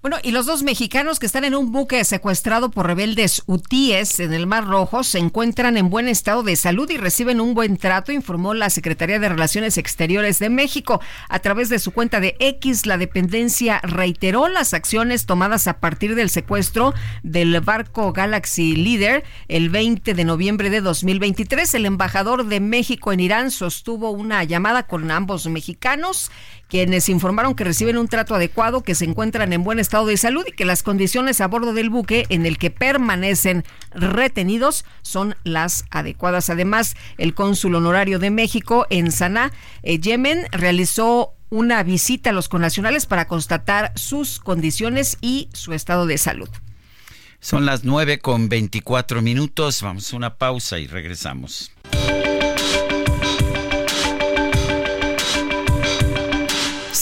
[0.00, 4.32] Bueno, y los dos mexicanos que están en un buque secuestrado por rebeldes hutíes en
[4.32, 8.12] el Mar Rojo se encuentran en buen estado de salud y reciben un buen trato,
[8.12, 11.00] informó la Secretaría de Relaciones Exteriores de México.
[11.28, 16.14] A través de su cuenta de X, la dependencia reiteró las acciones tomadas a partir
[16.14, 16.94] del secuestro
[17.24, 21.74] del barco Galaxy Leader el 20 de noviembre de 2023.
[21.74, 26.30] El embajador de México en Irán sostuvo una llamada con ambos mexicanos
[26.68, 30.44] quienes informaron que reciben un trato adecuado, que se encuentran en buen estado de salud
[30.46, 35.84] y que las condiciones a bordo del buque en el que permanecen retenidos son las
[35.90, 36.50] adecuadas.
[36.50, 42.48] Además, el cónsul honorario de México en Sanaa, eh, Yemen, realizó una visita a los
[42.48, 46.48] connacionales para constatar sus condiciones y su estado de salud.
[47.40, 49.80] Son las 9 con 24 minutos.
[49.82, 51.72] Vamos a una pausa y regresamos.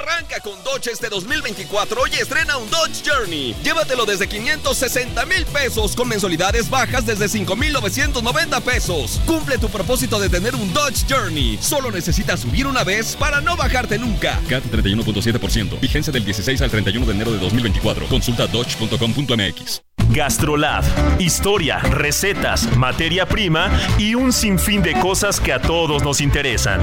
[0.00, 3.54] Arranca con Dodge este 2024 y estrena un Dodge Journey.
[3.64, 9.20] Llévatelo desde 560 mil pesos con mensualidades bajas desde 5,990 pesos.
[9.26, 11.58] Cumple tu propósito de tener un Dodge Journey.
[11.60, 14.40] Solo necesitas subir una vez para no bajarte nunca.
[14.48, 15.80] CAT 31.7%.
[15.80, 18.06] Vigencia del 16 al 31 de enero de 2024.
[18.06, 19.82] Consulta dodge.com.mx.
[20.10, 20.84] Gastrolab.
[21.20, 26.80] Historia, recetas, materia prima y un sinfín de cosas que a todos nos interesan.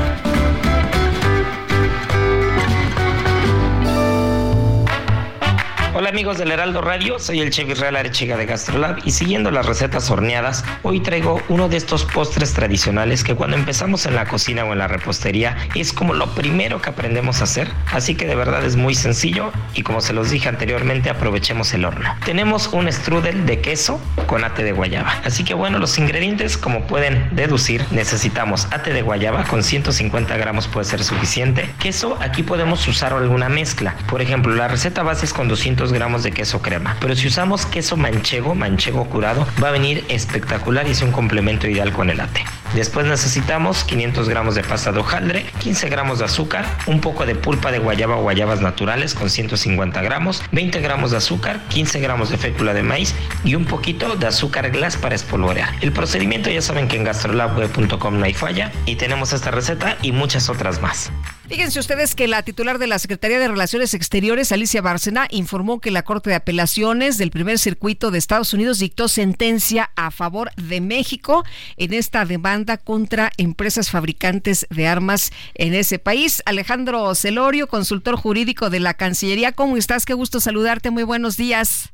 [5.97, 9.65] Hola amigos del Heraldo Radio, soy el chef Israel Arechiga de Gastrolab y siguiendo las
[9.65, 14.65] recetas horneadas, hoy traigo uno de estos postres tradicionales que cuando empezamos en la cocina
[14.65, 18.35] o en la repostería es como lo primero que aprendemos a hacer, así que de
[18.35, 22.13] verdad es muy sencillo y como se los dije anteriormente aprovechemos el horno.
[22.25, 26.87] Tenemos un strudel de queso con ate de guayaba, así que bueno los ingredientes como
[26.87, 32.85] pueden deducir necesitamos ate de guayaba con 150 gramos puede ser suficiente, queso aquí podemos
[32.85, 36.97] usar alguna mezcla, por ejemplo la receta base es con 200 gramos de queso crema.
[36.99, 41.67] Pero si usamos queso manchego, manchego curado, va a venir espectacular y es un complemento
[41.67, 42.43] ideal con el latte.
[42.73, 47.35] Después necesitamos 500 gramos de pasta de hojaldre, 15 gramos de azúcar, un poco de
[47.35, 52.29] pulpa de guayaba o guayabas naturales con 150 gramos, 20 gramos de azúcar, 15 gramos
[52.29, 55.73] de fécula de maíz y un poquito de azúcar glass para espolvorear.
[55.81, 60.11] El procedimiento ya saben que en gastrolabweb.com no hay falla y tenemos esta receta y
[60.11, 61.11] muchas otras más.
[61.47, 65.91] Fíjense ustedes que la titular de la Secretaría de Relaciones Exteriores, Alicia Bárcena, informó que
[65.91, 70.81] la Corte de Apelaciones del Primer Circuito de Estados Unidos dictó sentencia a favor de
[70.81, 71.45] México
[71.77, 76.41] en esta demanda contra empresas fabricantes de armas en ese país.
[76.47, 80.05] Alejandro Celorio, consultor jurídico de la Cancillería, ¿cómo estás?
[80.05, 80.89] Qué gusto saludarte.
[80.89, 81.91] Muy buenos días.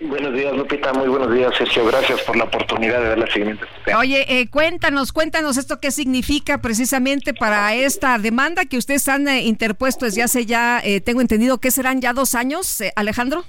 [0.00, 0.92] Buenos días, Lupita.
[0.92, 1.86] Muy buenos días, Sergio.
[1.86, 3.66] Gracias por la oportunidad de darle seguimiento.
[3.96, 9.42] Oye, eh, cuéntanos, cuéntanos esto qué significa precisamente para esta demanda que ustedes han eh,
[9.42, 13.44] interpuesto desde hace ya, eh, tengo entendido que serán ya dos años, Alejandro.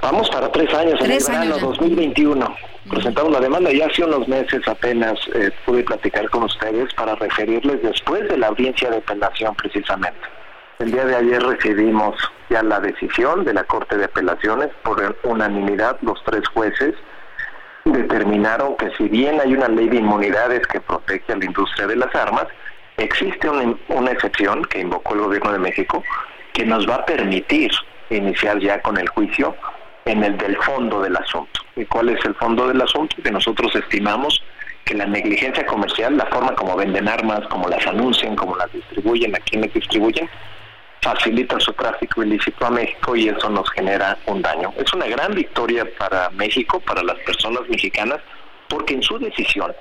[0.00, 2.56] Vamos para tres años, en el verano 2021.
[2.88, 5.18] Presentamos la demanda y hace unos meses apenas
[5.64, 10.20] pude platicar con ustedes para referirles después de la audiencia de apelación precisamente.
[10.80, 12.16] El día de ayer recibimos
[12.50, 15.98] ya la decisión de la Corte de Apelaciones por unanimidad.
[16.02, 16.94] Los tres jueces
[17.84, 21.96] determinaron que si bien hay una ley de inmunidades que protege a la industria de
[21.96, 22.46] las armas,
[22.96, 26.02] existe una, excepción que invocó el gobierno de México
[26.52, 27.70] que nos va a permitir
[28.10, 29.54] iniciar ya con el juicio
[30.06, 31.60] en el del fondo del asunto.
[31.76, 33.16] ¿Y cuál es el fondo del asunto?
[33.22, 34.42] Que nosotros estimamos
[34.84, 39.34] que la negligencia comercial, la forma como venden armas, como las anuncian, como las distribuyen,
[39.34, 40.28] a quienes distribuyen,
[41.04, 44.72] facilita su tráfico ilícito a México y eso nos genera un daño.
[44.78, 48.20] Es una gran victoria para México, para las personas mexicanas,
[48.68, 49.74] porque en su decisión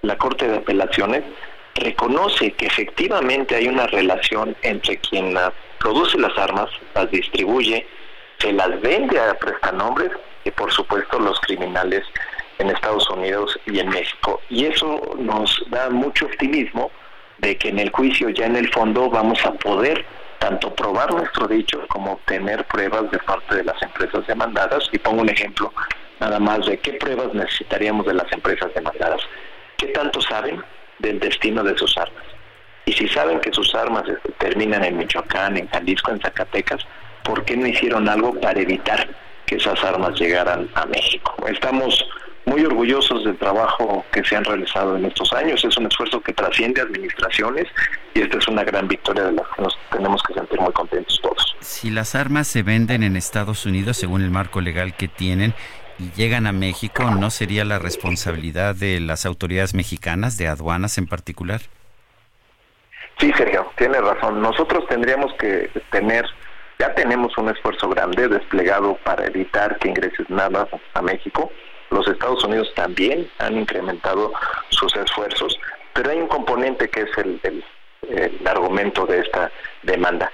[0.00, 1.22] la Corte de Apelaciones
[1.74, 5.36] reconoce que efectivamente hay una relación entre quien
[5.78, 7.86] produce las armas, las distribuye,
[8.38, 10.10] se las vende a prestanombres
[10.44, 12.04] y por supuesto los criminales
[12.58, 14.40] en Estados Unidos y en México.
[14.48, 16.90] Y eso nos da mucho optimismo
[17.38, 20.04] de que en el juicio ya en el fondo vamos a poder
[20.42, 24.88] tanto probar nuestro dicho como obtener pruebas de parte de las empresas demandadas.
[24.90, 25.72] Y pongo un ejemplo
[26.18, 29.20] nada más de qué pruebas necesitaríamos de las empresas demandadas.
[29.78, 30.60] ¿Qué tanto saben
[30.98, 32.24] del destino de sus armas?
[32.86, 34.02] Y si saben que sus armas
[34.38, 36.84] terminan en Michoacán, en Jalisco, en Zacatecas,
[37.22, 39.08] ¿por qué no hicieron algo para evitar
[39.46, 41.36] que esas armas llegaran a México?
[41.46, 42.04] Estamos
[42.44, 45.64] muy orgullosos del trabajo que se han realizado en estos años.
[45.64, 47.66] Es un esfuerzo que trasciende administraciones
[48.14, 51.20] y esta es una gran victoria de la que nos tenemos que sentir muy contentos
[51.22, 51.56] todos.
[51.60, 55.54] Si las armas se venden en Estados Unidos según el marco legal que tienen
[55.98, 61.06] y llegan a México, ¿no sería la responsabilidad de las autoridades mexicanas, de aduanas en
[61.06, 61.60] particular?
[63.18, 64.40] Sí, Sergio, tiene razón.
[64.40, 66.26] Nosotros tendríamos que tener
[66.78, 71.52] ya tenemos un esfuerzo grande desplegado para evitar que ingresen nada a México
[71.92, 74.32] los Estados Unidos también han incrementado
[74.70, 75.58] sus esfuerzos,
[75.92, 77.64] pero hay un componente que es el,
[78.44, 79.50] argumento de esta
[79.82, 80.30] demanda.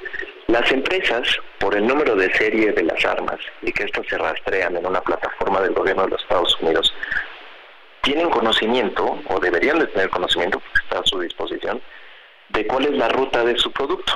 [0.46, 1.28] Las empresas,
[1.58, 5.02] por el número de serie de las armas y que estas se rastrean en una
[5.02, 6.94] plataforma del gobierno de los Estados Unidos,
[8.00, 11.82] tienen conocimiento, o deberían de tener conocimiento, porque está a su disposición,
[12.48, 14.14] de cuál es la ruta de su producto.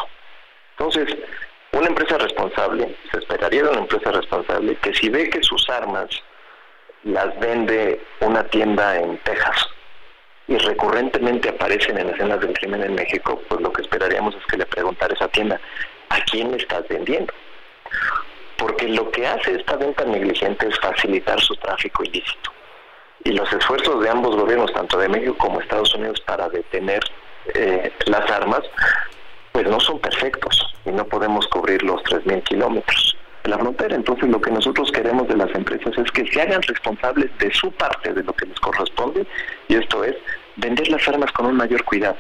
[0.78, 1.14] Entonces,
[1.72, 6.08] una empresa responsable, se esperaría de una empresa responsable, que si ve que sus armas
[7.04, 9.68] las vende una tienda en Texas
[10.48, 14.58] y recurrentemente aparecen en escenas del crimen en México, pues lo que esperaríamos es que
[14.58, 15.60] le preguntara a esa tienda,
[16.08, 17.32] ¿a quién le estás vendiendo?
[18.56, 22.52] Porque lo que hace esta venta negligente es facilitar su tráfico ilícito.
[23.24, 27.00] Y los esfuerzos de ambos gobiernos, tanto de México como Estados Unidos, para detener
[27.54, 28.62] eh, las armas,
[29.52, 33.16] pues no son perfectos y no podemos cubrir los 3.000 kilómetros
[33.50, 33.94] la frontera.
[33.94, 37.70] Entonces lo que nosotros queremos de las empresas es que se hagan responsables de su
[37.72, 39.26] parte de lo que les corresponde
[39.68, 40.14] y esto es
[40.56, 42.16] vender las armas con un mayor cuidado.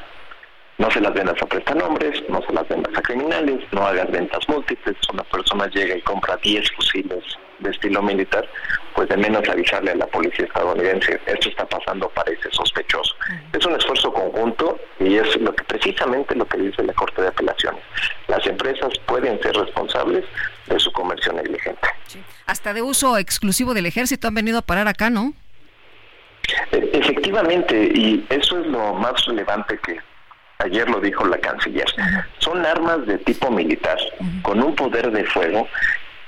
[0.78, 4.48] No se las vendas a prestanombres, no se las vendas a criminales, no hagas ventas
[4.48, 4.96] múltiples.
[5.12, 7.24] Una persona llega y compra 10 fusiles
[7.62, 8.48] de estilo militar,
[8.94, 13.14] pues de menos avisarle a la policía estadounidense, esto está pasando, parece sospechoso.
[13.52, 17.28] Es un esfuerzo conjunto y es lo que precisamente lo que dice la Corte de
[17.28, 17.82] Apelaciones.
[18.28, 20.24] Las empresas pueden ser responsables
[20.66, 21.88] de su comercio negligente.
[22.46, 25.32] Hasta de uso exclusivo del ejército han venido a parar acá, ¿no?
[26.72, 29.98] E, efectivamente, y eso es lo más relevante que
[30.58, 31.86] ayer lo dijo la canciller.
[32.38, 33.98] Son armas de tipo militar,
[34.42, 35.68] con un poder de fuego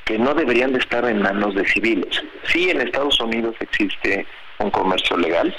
[0.04, 2.22] que no deberían de estar en manos de civiles.
[2.44, 4.26] Sí, en Estados Unidos existe
[4.58, 5.54] un comercio legal,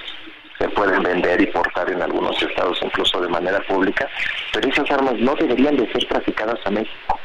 [0.57, 4.07] se pueden vender y portar en algunos estados incluso de manera pública,
[4.53, 7.19] pero esas armas no deberían de ser traficadas a México.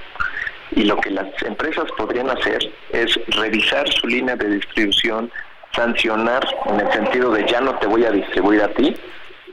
[0.73, 2.59] Y lo que las empresas podrían hacer
[2.93, 5.31] es revisar su línea de distribución,
[5.73, 8.95] sancionar en el sentido de ya no te voy a distribuir a ti,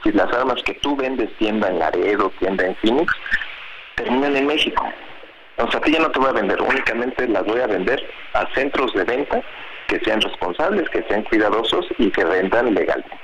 [0.03, 3.13] si las armas que tú vendes, tienda en Laredo, tienda en Phoenix,
[3.95, 4.87] terminan en México.
[5.57, 8.07] O sea, a ti ya no te voy a vender, únicamente las voy a vender
[8.33, 9.41] a centros de venta
[9.87, 13.17] que sean responsables, que sean cuidadosos y que vendan legalmente.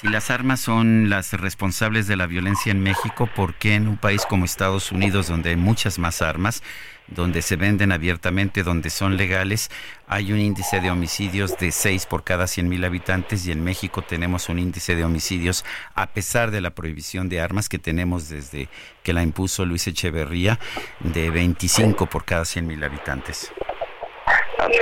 [0.00, 3.96] Si las armas son las responsables de la violencia en México, ¿por qué en un
[3.96, 6.64] país como Estados Unidos, donde hay muchas más armas,
[7.06, 9.70] donde se venden abiertamente, donde son legales,
[10.08, 14.02] hay un índice de homicidios de 6 por cada 100 mil habitantes y en México
[14.02, 15.64] tenemos un índice de homicidios,
[15.94, 18.68] a pesar de la prohibición de armas que tenemos desde
[19.04, 20.58] que la impuso Luis Echeverría,
[21.00, 23.52] de 25 por cada 100 mil habitantes.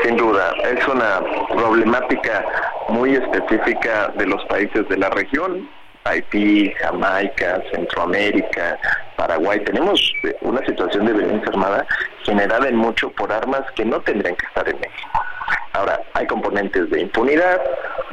[0.03, 2.45] Sin duda, es una problemática
[2.93, 5.69] muy específica de los países de la región
[6.05, 8.79] Haití, Jamaica, Centroamérica,
[9.17, 10.13] Paraguay, tenemos
[10.43, 11.87] una situación de violencia armada
[12.25, 15.11] generada en mucho por armas que no tendrían que estar en México.
[15.73, 17.63] Ahora, hay componentes de impunidad,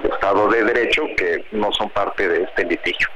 [0.01, 3.07] de Estado de Derecho, que no son parte de este litigio.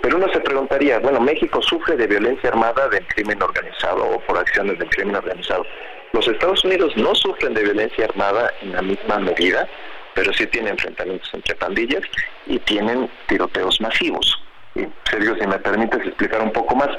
[0.00, 4.38] Pero uno se preguntaría, bueno, México sufre de violencia armada del crimen organizado o por
[4.38, 5.66] acciones del crimen organizado.
[6.12, 9.66] Los Estados Unidos no sufren de violencia armada en la misma medida,
[10.14, 12.02] pero sí tienen enfrentamientos entre pandillas
[12.46, 14.40] y tienen tiroteos masivos.
[14.74, 16.90] Y, Sergio, si me permites explicar un poco más,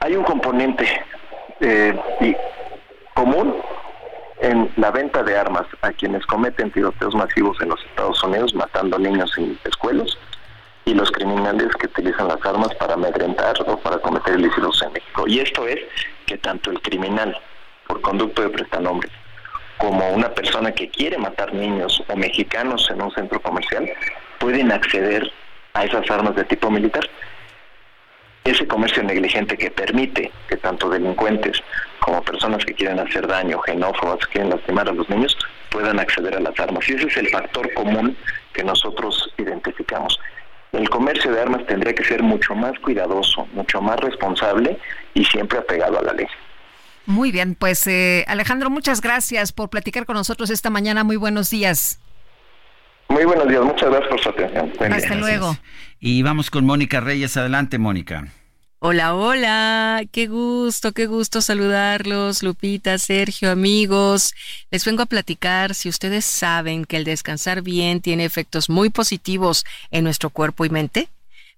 [0.00, 0.86] hay un componente
[1.60, 2.36] eh,
[3.14, 3.56] común
[4.40, 8.98] en la venta de armas a quienes cometen tiroteos masivos en los Estados Unidos, matando
[8.98, 10.16] niños en escuelas,
[10.86, 15.24] y los criminales que utilizan las armas para amedrentar o para cometer ilícitos en México.
[15.26, 15.78] Y esto es
[16.26, 17.36] que tanto el criminal,
[17.86, 19.12] por conducto de prestanombres,
[19.80, 23.90] como una persona que quiere matar niños o mexicanos en un centro comercial
[24.38, 25.32] pueden acceder
[25.72, 27.08] a esas armas de tipo militar.
[28.44, 31.62] Ese comercio negligente que permite que tanto delincuentes
[32.00, 35.36] como personas que quieren hacer daño, xenófobas, que quieren lastimar a los niños,
[35.70, 36.88] puedan acceder a las armas.
[36.88, 38.16] Y ese es el factor común
[38.52, 40.18] que nosotros identificamos.
[40.72, 44.78] El comercio de armas tendría que ser mucho más cuidadoso, mucho más responsable
[45.14, 46.26] y siempre apegado a la ley.
[47.06, 51.04] Muy bien, pues eh, Alejandro, muchas gracias por platicar con nosotros esta mañana.
[51.04, 51.98] Muy buenos días.
[53.08, 54.92] Muy buenos días, muchas gracias por su atención.
[54.92, 55.56] Hasta luego.
[55.98, 57.36] Y vamos con Mónica Reyes.
[57.36, 58.28] Adelante, Mónica.
[58.82, 64.32] Hola, hola, qué gusto, qué gusto saludarlos, Lupita, Sergio, amigos.
[64.70, 69.66] Les vengo a platicar si ustedes saben que el descansar bien tiene efectos muy positivos
[69.90, 71.10] en nuestro cuerpo y mente.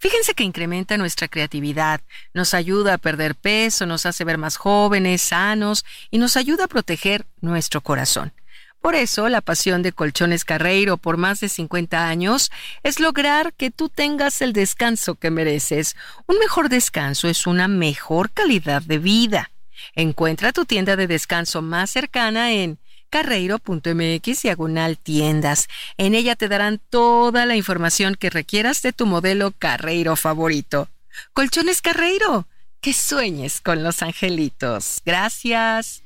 [0.03, 2.01] Fíjense que incrementa nuestra creatividad,
[2.35, 6.66] nos ayuda a perder peso, nos hace ver más jóvenes, sanos y nos ayuda a
[6.66, 8.33] proteger nuestro corazón.
[8.81, 12.51] Por eso, la pasión de Colchones Carreiro por más de 50 años
[12.83, 15.95] es lograr que tú tengas el descanso que mereces.
[16.27, 19.53] Un mejor descanso es una mejor calidad de vida.
[19.95, 22.81] Encuentra tu tienda de descanso más cercana en
[23.13, 25.69] carreiro.mx diagonal tiendas.
[25.99, 30.89] En ella te darán toda la información que requieras de tu modelo Carreiro favorito.
[31.35, 32.49] Colchones Carreiro,
[32.81, 35.03] que sueñes con los angelitos.
[35.05, 36.03] Gracias.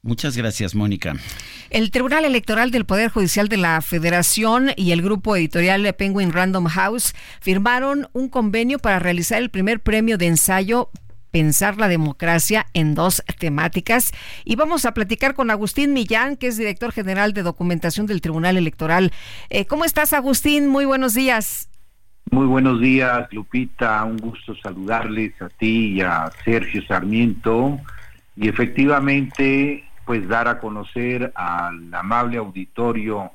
[0.00, 1.12] Muchas gracias, Mónica.
[1.68, 6.68] El Tribunal Electoral del Poder Judicial de la Federación y el grupo editorial Penguin Random
[6.68, 10.88] House firmaron un convenio para realizar el primer premio de ensayo
[11.30, 14.12] pensar la democracia en dos temáticas.
[14.44, 18.56] Y vamos a platicar con Agustín Millán, que es director general de documentación del Tribunal
[18.56, 19.12] Electoral.
[19.50, 20.68] Eh, ¿Cómo estás, Agustín?
[20.68, 21.68] Muy buenos días.
[22.30, 24.04] Muy buenos días, Lupita.
[24.04, 27.80] Un gusto saludarles a ti y a Sergio Sarmiento.
[28.36, 33.32] Y efectivamente, pues dar a conocer al amable auditorio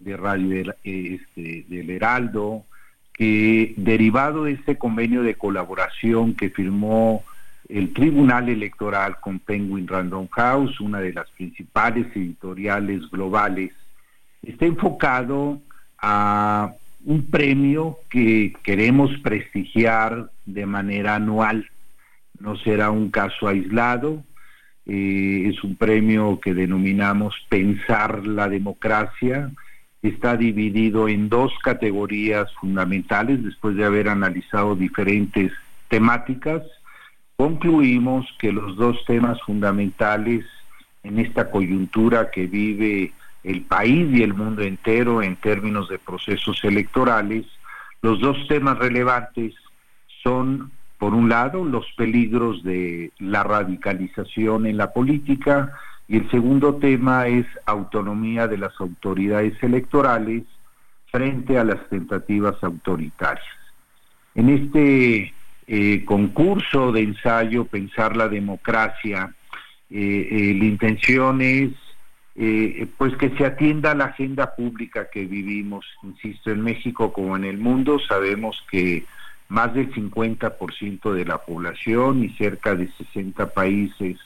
[0.00, 2.64] de Radio este, del Heraldo,
[3.12, 7.24] que derivado de este convenio de colaboración que firmó
[7.68, 13.72] el Tribunal Electoral con Penguin Random House, una de las principales editoriales globales,
[14.42, 15.60] está enfocado
[15.98, 16.72] a
[17.04, 21.68] un premio que queremos prestigiar de manera anual.
[22.38, 24.22] No será un caso aislado,
[24.86, 29.50] eh, es un premio que denominamos Pensar la Democracia.
[30.02, 35.52] Está dividido en dos categorías fundamentales después de haber analizado diferentes
[35.88, 36.62] temáticas.
[37.36, 40.44] Concluimos que los dos temas fundamentales
[41.04, 43.12] en esta coyuntura que vive
[43.44, 47.46] el país y el mundo entero en términos de procesos electorales,
[48.00, 49.54] los dos temas relevantes
[50.22, 55.72] son, por un lado, los peligros de la radicalización en la política
[56.12, 60.42] y el segundo tema es autonomía de las autoridades electorales
[61.10, 63.56] frente a las tentativas autoritarias.
[64.34, 65.32] En este
[65.66, 69.34] eh, concurso de ensayo Pensar la Democracia,
[69.88, 71.70] eh, eh, la intención es
[72.98, 77.44] pues que se atienda a la agenda pública que vivimos, insisto, en México como en
[77.44, 79.06] el mundo, sabemos que
[79.48, 84.18] más del 50% de la población y cerca de 60 países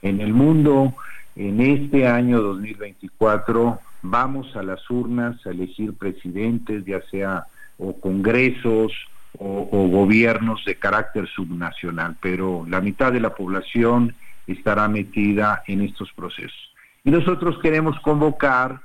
[0.00, 0.94] en el mundo,
[1.36, 7.46] en este año 2024 vamos a las urnas a elegir presidentes, ya sea
[7.78, 8.92] o congresos
[9.38, 14.14] o, gobiernos de carácter subnacional, pero la mitad de la población
[14.46, 16.72] estará metida en estos procesos.
[17.02, 18.80] Y nosotros queremos convocar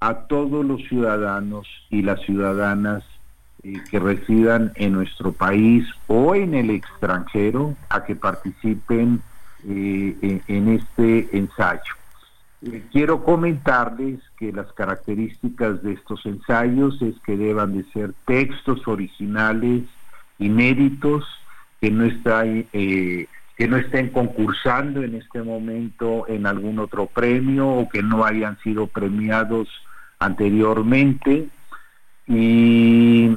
[0.00, 3.04] a todos los ciudadanos y las ciudadanas
[3.62, 9.22] eh, que residan en nuestro país o en el extranjero a que participen
[9.68, 11.94] eh, en, este ensayo.
[12.62, 18.86] Eh, quiero comentarles que las características de estos ensayos es que deban de ser textos
[18.86, 19.82] originales,
[20.38, 21.24] inéditos,
[21.80, 22.44] que no está
[23.62, 28.58] que no estén concursando en este momento en algún otro premio o que no hayan
[28.60, 29.68] sido premiados
[30.18, 31.48] anteriormente.
[32.26, 33.36] Y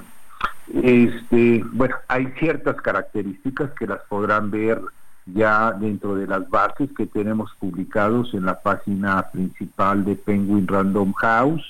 [0.84, 4.82] este, bueno, hay ciertas características que las podrán ver
[5.26, 11.14] ya dentro de las bases que tenemos publicados en la página principal de Penguin Random
[11.14, 11.66] House.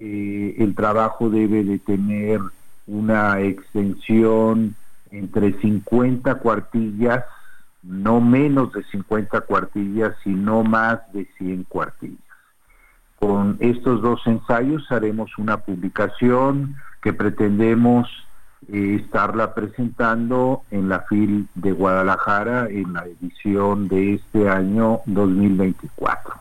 [0.00, 2.40] Eh, el trabajo debe de tener
[2.86, 4.74] una extensión
[5.10, 7.24] entre 50 cuartillas
[7.82, 12.18] no menos de 50 cuartillas y no más de 100 cuartillas.
[13.18, 18.08] Con estos dos ensayos haremos una publicación que pretendemos
[18.72, 26.34] eh, estarla presentando en la FIL de Guadalajara en la edición de este año 2024.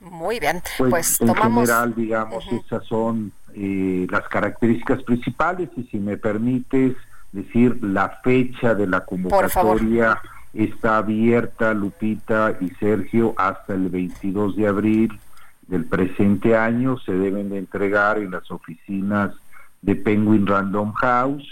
[0.00, 5.98] Muy bien, pues, pues en general, digamos, esas son eh, las características principales y si
[5.98, 6.96] me permites
[7.32, 10.20] decir la fecha de la convocatoria
[10.54, 15.20] está abierta, Lupita y Sergio, hasta el 22 de abril
[15.68, 16.98] del presente año.
[16.98, 19.32] Se deben de entregar en las oficinas
[19.82, 21.46] de Penguin Random House.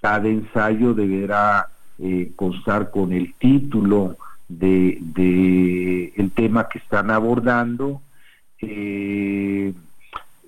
[0.00, 4.16] Cada ensayo deberá eh, constar con el título
[4.48, 8.00] de, de, el tema que están abordando.
[8.60, 9.72] Eh,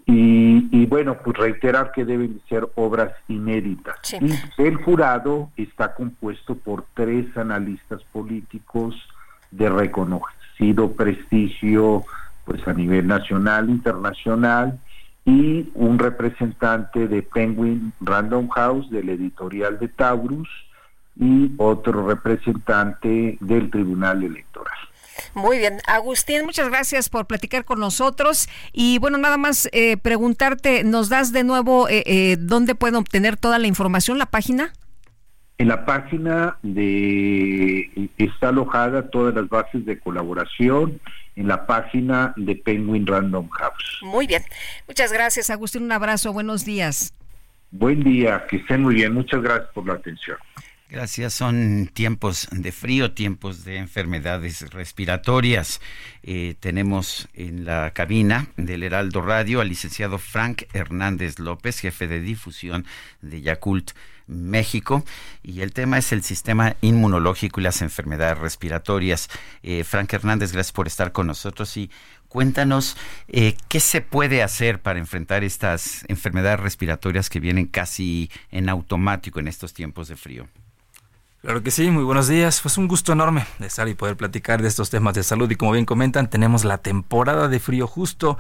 [0.05, 3.97] y, bueno, pues reiterar que deben ser obras inéditas.
[4.59, 8.95] el jurado está compuesto por tres analistas políticos
[9.51, 12.05] de reconocido prestigio
[12.45, 14.79] pues a nivel nacional, internacional,
[15.25, 20.49] y un representante de Penguin Random House, del editorial de Taurus,
[21.17, 24.77] y otro representante del Tribunal Electoral.
[25.35, 28.49] Muy bien, Agustín, muchas gracias por platicar con nosotros.
[28.73, 33.37] Y bueno, nada más eh, preguntarte, ¿nos das de nuevo eh, eh, dónde pueden obtener
[33.37, 34.73] toda la información, la página?
[35.63, 41.01] En la página de está alojada todas las bases de colaboración
[41.37, 44.01] en la página de Penguin Random House.
[44.03, 44.43] Muy bien,
[44.89, 45.85] muchas gracias, Agustín.
[45.85, 47.15] Un abrazo, buenos días.
[47.71, 49.15] Buen día, que estén muy bien.
[49.15, 50.37] Muchas gracias por la atención.
[50.91, 51.33] Gracias.
[51.33, 55.81] Son tiempos de frío, tiempos de enfermedades respiratorias.
[56.25, 62.21] Eh, tenemos en la cabina del Heraldo Radio al licenciado Frank Hernández López, jefe de
[62.21, 62.85] difusión
[63.21, 63.93] de Yakult
[64.27, 65.05] México.
[65.43, 69.29] Y el tema es el sistema inmunológico y las enfermedades respiratorias.
[69.63, 71.91] Eh, Frank Hernández, gracias por estar con nosotros y
[72.29, 72.97] cuéntanos
[73.29, 79.39] eh, qué se puede hacer para enfrentar estas enfermedades respiratorias que vienen casi en automático
[79.39, 80.49] en estos tiempos de frío.
[81.43, 82.61] Claro que sí, muy buenos días.
[82.61, 85.51] Pues un gusto enorme de estar y poder platicar de estos temas de salud.
[85.51, 88.39] Y como bien comentan, tenemos la temporada de frío justo.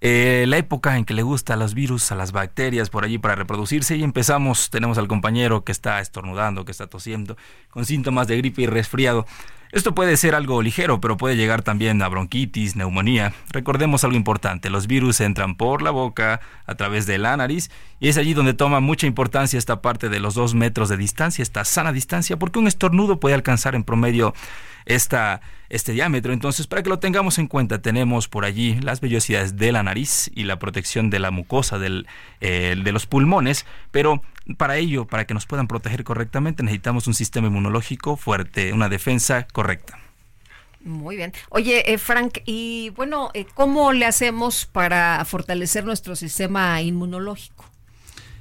[0.00, 3.18] Eh, la época en que le gusta a los virus, a las bacterias por allí
[3.18, 7.36] para reproducirse y empezamos, tenemos al compañero que está estornudando, que está tosiendo,
[7.70, 9.26] con síntomas de gripe y resfriado.
[9.70, 13.34] Esto puede ser algo ligero, pero puede llegar también a bronquitis, neumonía.
[13.50, 17.70] Recordemos algo importante, los virus entran por la boca, a través de la nariz,
[18.00, 21.42] y es allí donde toma mucha importancia esta parte de los dos metros de distancia,
[21.42, 24.34] esta sana distancia, porque un estornudo puede alcanzar en promedio
[24.86, 26.32] esta, este diámetro.
[26.32, 30.30] Entonces, para que lo tengamos en cuenta, tenemos por allí las vellosidades de la nariz
[30.34, 31.78] y la protección de la mucosa
[32.40, 34.22] eh, de los pulmones, pero
[34.56, 39.46] para ello, para que nos puedan proteger correctamente, necesitamos un sistema inmunológico fuerte, una defensa
[39.52, 39.98] correcta.
[40.80, 41.32] Muy bien.
[41.50, 47.67] Oye, eh, Frank, y bueno, eh, ¿cómo le hacemos para fortalecer nuestro sistema inmunológico?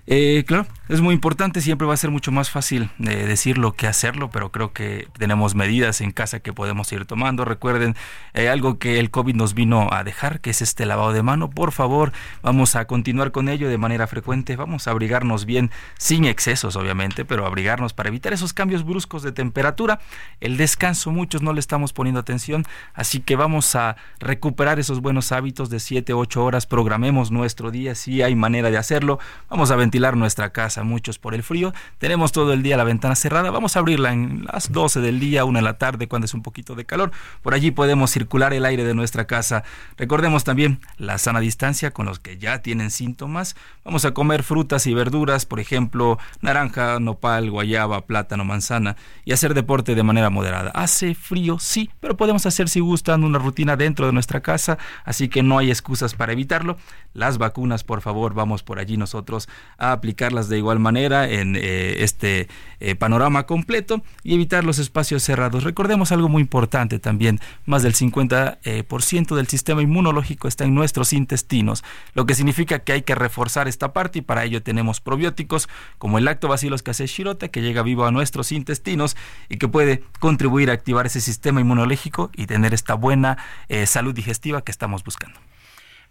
[0.10, 3.88] Eh, claro, es muy importante, siempre va a ser mucho más fácil eh, decirlo que
[3.88, 7.44] hacerlo, pero creo que tenemos medidas en casa que podemos ir tomando.
[7.44, 7.94] Recuerden
[8.34, 11.50] eh, algo que el COVID nos vino a dejar, que es este lavado de mano.
[11.50, 16.24] Por favor, vamos a continuar con ello de manera frecuente, vamos a abrigarnos bien, sin
[16.24, 20.00] excesos obviamente, pero abrigarnos para evitar esos cambios bruscos de temperatura.
[20.40, 22.64] El descanso, muchos no le estamos poniendo atención,
[22.94, 27.94] así que vamos a recuperar esos buenos hábitos de 7, 8 horas, programemos nuestro día,
[27.94, 29.20] si hay manera de hacerlo,
[29.50, 31.74] vamos a ventilar nuestra casa, muchos por el frío.
[31.98, 33.50] Tenemos todo el día la ventana cerrada.
[33.52, 36.44] Vamos a abrirla en las 12 del día, una de la tarde, cuando es un
[36.44, 37.12] poquito de calor.
[37.42, 39.64] Por allí podemos circular el aire de nuestra casa.
[39.98, 43.56] Recordemos también la sana distancia con los que ya tienen síntomas.
[43.84, 48.96] Vamos a comer frutas y verduras, por ejemplo, naranja, nopal, guayaba, plátano, manzana
[49.26, 50.72] y hacer deporte de manera moderada.
[50.72, 55.28] Hace frío, sí, pero podemos hacer si gustan una rutina dentro de nuestra casa, así
[55.28, 56.78] que no hay excusas para evitarlo.
[57.14, 62.04] Las vacunas, por favor, vamos por allí nosotros a aplicarlas de igual manera en eh,
[62.04, 62.48] este
[62.80, 65.64] eh, panorama completo y evitar los espacios cerrados.
[65.64, 71.14] Recordemos algo muy importante también, más del 50% eh, del sistema inmunológico está en nuestros
[71.14, 71.84] intestinos,
[72.14, 76.18] lo que significa que hay que reforzar esta parte y para ello tenemos probióticos como
[76.18, 79.18] el lactobacillus casei shirota que llega vivo a nuestros intestinos
[79.50, 83.38] y que puede contribuir a activar ese sistema inmunológico y tener esta buena
[83.86, 85.40] salud digestiva que estamos buscando.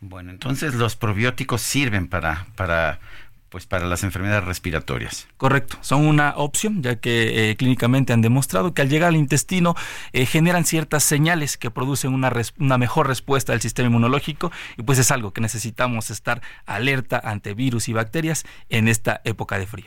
[0.01, 2.47] Bueno, entonces los probióticos sirven para
[3.56, 5.28] pues para las enfermedades respiratorias.
[5.38, 9.74] Correcto, son una opción, ya que eh, clínicamente han demostrado que al llegar al intestino
[10.12, 14.98] eh, generan ciertas señales que producen una, una mejor respuesta del sistema inmunológico y pues
[14.98, 19.86] es algo que necesitamos estar alerta ante virus y bacterias en esta época de frío.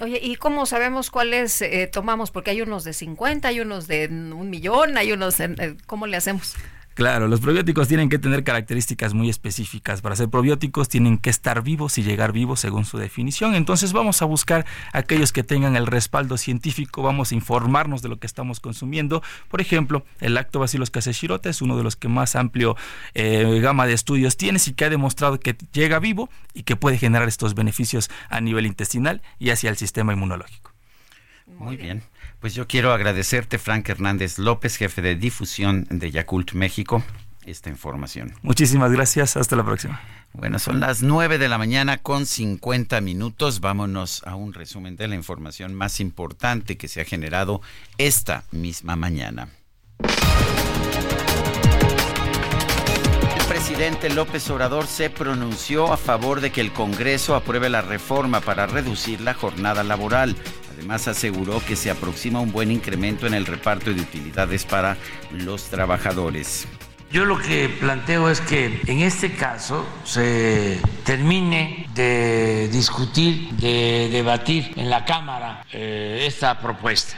[0.00, 2.30] Oye, ¿y cómo sabemos cuáles eh, tomamos?
[2.30, 5.36] Porque hay unos de 50, hay unos de un millón, hay unos...
[5.86, 6.56] ¿Cómo le hacemos?
[6.98, 10.00] Claro, los probióticos tienen que tener características muy específicas.
[10.02, 13.54] Para ser probióticos tienen que estar vivos y llegar vivos según su definición.
[13.54, 18.18] Entonces vamos a buscar aquellos que tengan el respaldo científico, vamos a informarnos de lo
[18.18, 19.22] que estamos consumiendo.
[19.46, 22.74] Por ejemplo, el lactobacillus casei shirota es uno de los que más amplio
[23.14, 26.98] eh, gama de estudios tiene y que ha demostrado que llega vivo y que puede
[26.98, 30.72] generar estos beneficios a nivel intestinal y hacia el sistema inmunológico.
[31.46, 32.02] Muy bien.
[32.40, 37.02] Pues yo quiero agradecerte, Frank Hernández López, jefe de difusión de Yakult México,
[37.44, 38.32] esta información.
[38.42, 40.00] Muchísimas gracias, hasta la próxima.
[40.34, 43.60] Bueno, son las 9 de la mañana con 50 minutos.
[43.60, 47.60] Vámonos a un resumen de la información más importante que se ha generado
[47.96, 49.48] esta misma mañana.
[53.48, 58.66] Presidente López Obrador se pronunció a favor de que el Congreso apruebe la reforma para
[58.66, 60.36] reducir la jornada laboral.
[60.74, 64.98] Además aseguró que se aproxima un buen incremento en el reparto de utilidades para
[65.32, 66.68] los trabajadores.
[67.10, 74.74] Yo lo que planteo es que en este caso se termine de discutir, de debatir
[74.76, 77.16] en la Cámara eh, esta propuesta.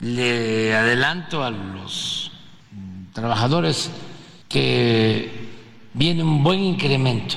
[0.00, 2.32] Le adelanto a los
[3.12, 3.92] trabajadores
[4.48, 5.49] que
[5.94, 7.36] viene un buen incremento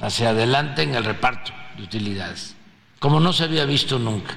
[0.00, 2.54] hacia adelante en el reparto de utilidades,
[2.98, 4.36] como no se había visto nunca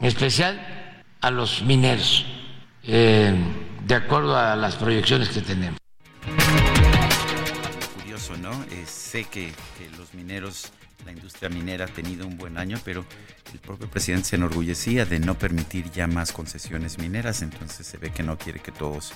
[0.00, 2.24] en especial a los mineros,
[2.84, 3.34] eh,
[3.86, 5.78] de acuerdo a las proyecciones que tenemos.
[7.96, 8.50] Curioso, ¿no?
[8.70, 10.72] Eh, sé que, que los mineros
[11.04, 13.04] la industria minera ha tenido un buen año, pero
[13.52, 18.10] el propio presidente se enorgullecía de no permitir ya más concesiones mineras, entonces se ve
[18.10, 19.12] que no quiere que todos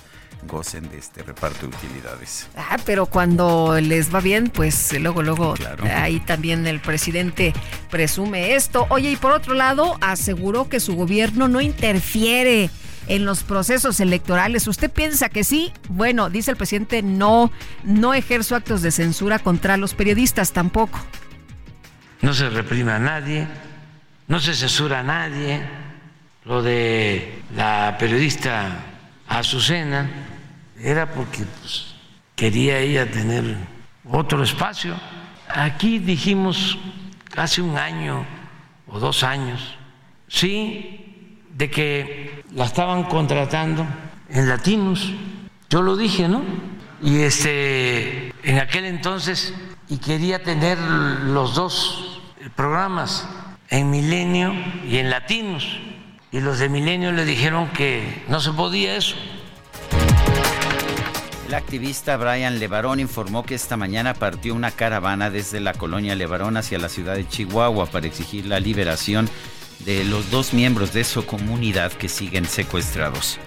[0.47, 2.47] gocen de este reparto de utilidades.
[2.55, 5.55] Ah, pero cuando les va bien, pues luego, luego,
[5.93, 7.53] ahí también el presidente
[7.89, 8.87] presume esto.
[8.89, 12.69] Oye, y por otro lado, aseguró que su gobierno no interfiere
[13.07, 14.67] en los procesos electorales.
[14.67, 15.71] ¿Usted piensa que sí?
[15.89, 17.51] Bueno, dice el presidente, no,
[17.83, 20.99] no ejerzo actos de censura contra los periodistas tampoco
[22.21, 23.47] no se reprime a nadie,
[24.27, 25.61] no se censura a nadie.
[26.45, 28.83] Lo de la periodista
[29.27, 30.07] Azucena
[30.79, 31.95] era porque pues,
[32.35, 33.57] quería ella tener
[34.09, 34.95] otro espacio.
[35.49, 36.77] Aquí dijimos
[37.35, 38.25] hace un año
[38.87, 39.75] o dos años,
[40.27, 43.85] sí, de que la estaban contratando
[44.29, 45.11] en Latinos.
[45.69, 46.43] Yo lo dije, ¿no?
[47.01, 49.53] Y este, en aquel entonces,
[49.89, 52.21] y quería tener los dos
[52.55, 53.27] programas,
[53.69, 54.53] en Milenio
[54.87, 55.65] y en Latinos.
[56.31, 59.15] Y los de Milenio le dijeron que no se podía eso.
[61.47, 66.57] El activista Brian Levarón informó que esta mañana partió una caravana desde la colonia Levarón
[66.57, 69.29] hacia la ciudad de Chihuahua para exigir la liberación
[69.85, 73.39] de los dos miembros de su comunidad que siguen secuestrados.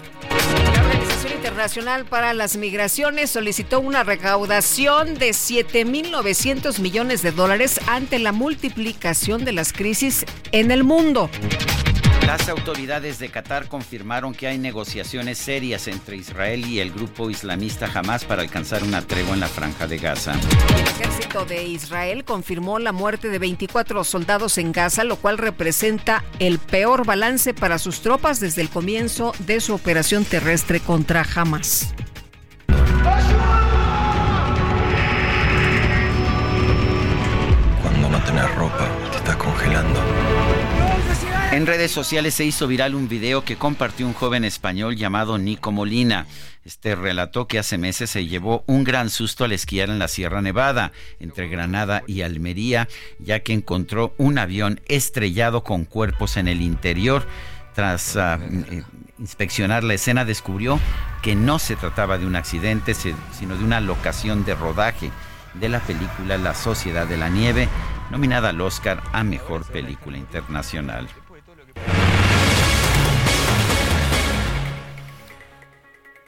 [1.39, 9.45] Internacional para las Migraciones solicitó una recaudación de 7.900 millones de dólares ante la multiplicación
[9.45, 11.29] de las crisis en el mundo.
[12.29, 17.89] Las autoridades de Qatar confirmaron que hay negociaciones serias entre Israel y el grupo islamista
[17.91, 20.33] Hamas para alcanzar una tregua en la franja de Gaza.
[20.77, 26.23] El ejército de Israel confirmó la muerte de 24 soldados en Gaza, lo cual representa
[26.37, 31.95] el peor balance para sus tropas desde el comienzo de su operación terrestre contra Hamas.
[37.81, 38.88] Cuando no tenés ropa.
[41.51, 45.71] En redes sociales se hizo viral un video que compartió un joven español llamado Nico
[45.71, 46.27] Molina.
[46.63, 50.43] Este relató que hace meses se llevó un gran susto al esquiar en la Sierra
[50.43, 56.61] Nevada, entre Granada y Almería, ya que encontró un avión estrellado con cuerpos en el
[56.61, 57.25] interior.
[57.73, 58.37] Tras uh,
[59.17, 60.79] inspeccionar la escena descubrió
[61.23, 65.09] que no se trataba de un accidente, sino de una locación de rodaje
[65.55, 67.67] de la película La Sociedad de la Nieve,
[68.11, 71.09] nominada al Oscar a Mejor Película Internacional.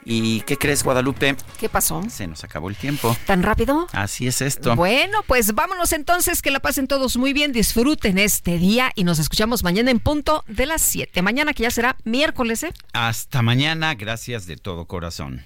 [0.03, 1.35] ¿Y qué crees, Guadalupe?
[1.59, 2.01] ¿Qué pasó?
[2.09, 3.15] Se nos acabó el tiempo.
[3.25, 3.87] ¿Tan rápido?
[3.93, 4.75] Así es esto.
[4.75, 9.19] Bueno, pues vámonos entonces, que la pasen todos muy bien, disfruten este día y nos
[9.19, 11.21] escuchamos mañana en punto de las 7.
[11.21, 12.73] Mañana que ya será miércoles, ¿eh?
[12.93, 15.45] Hasta mañana, gracias de todo corazón.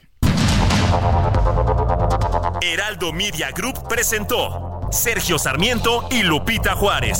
[2.61, 7.19] Heraldo Media Group presentó Sergio Sarmiento y Lupita Juárez.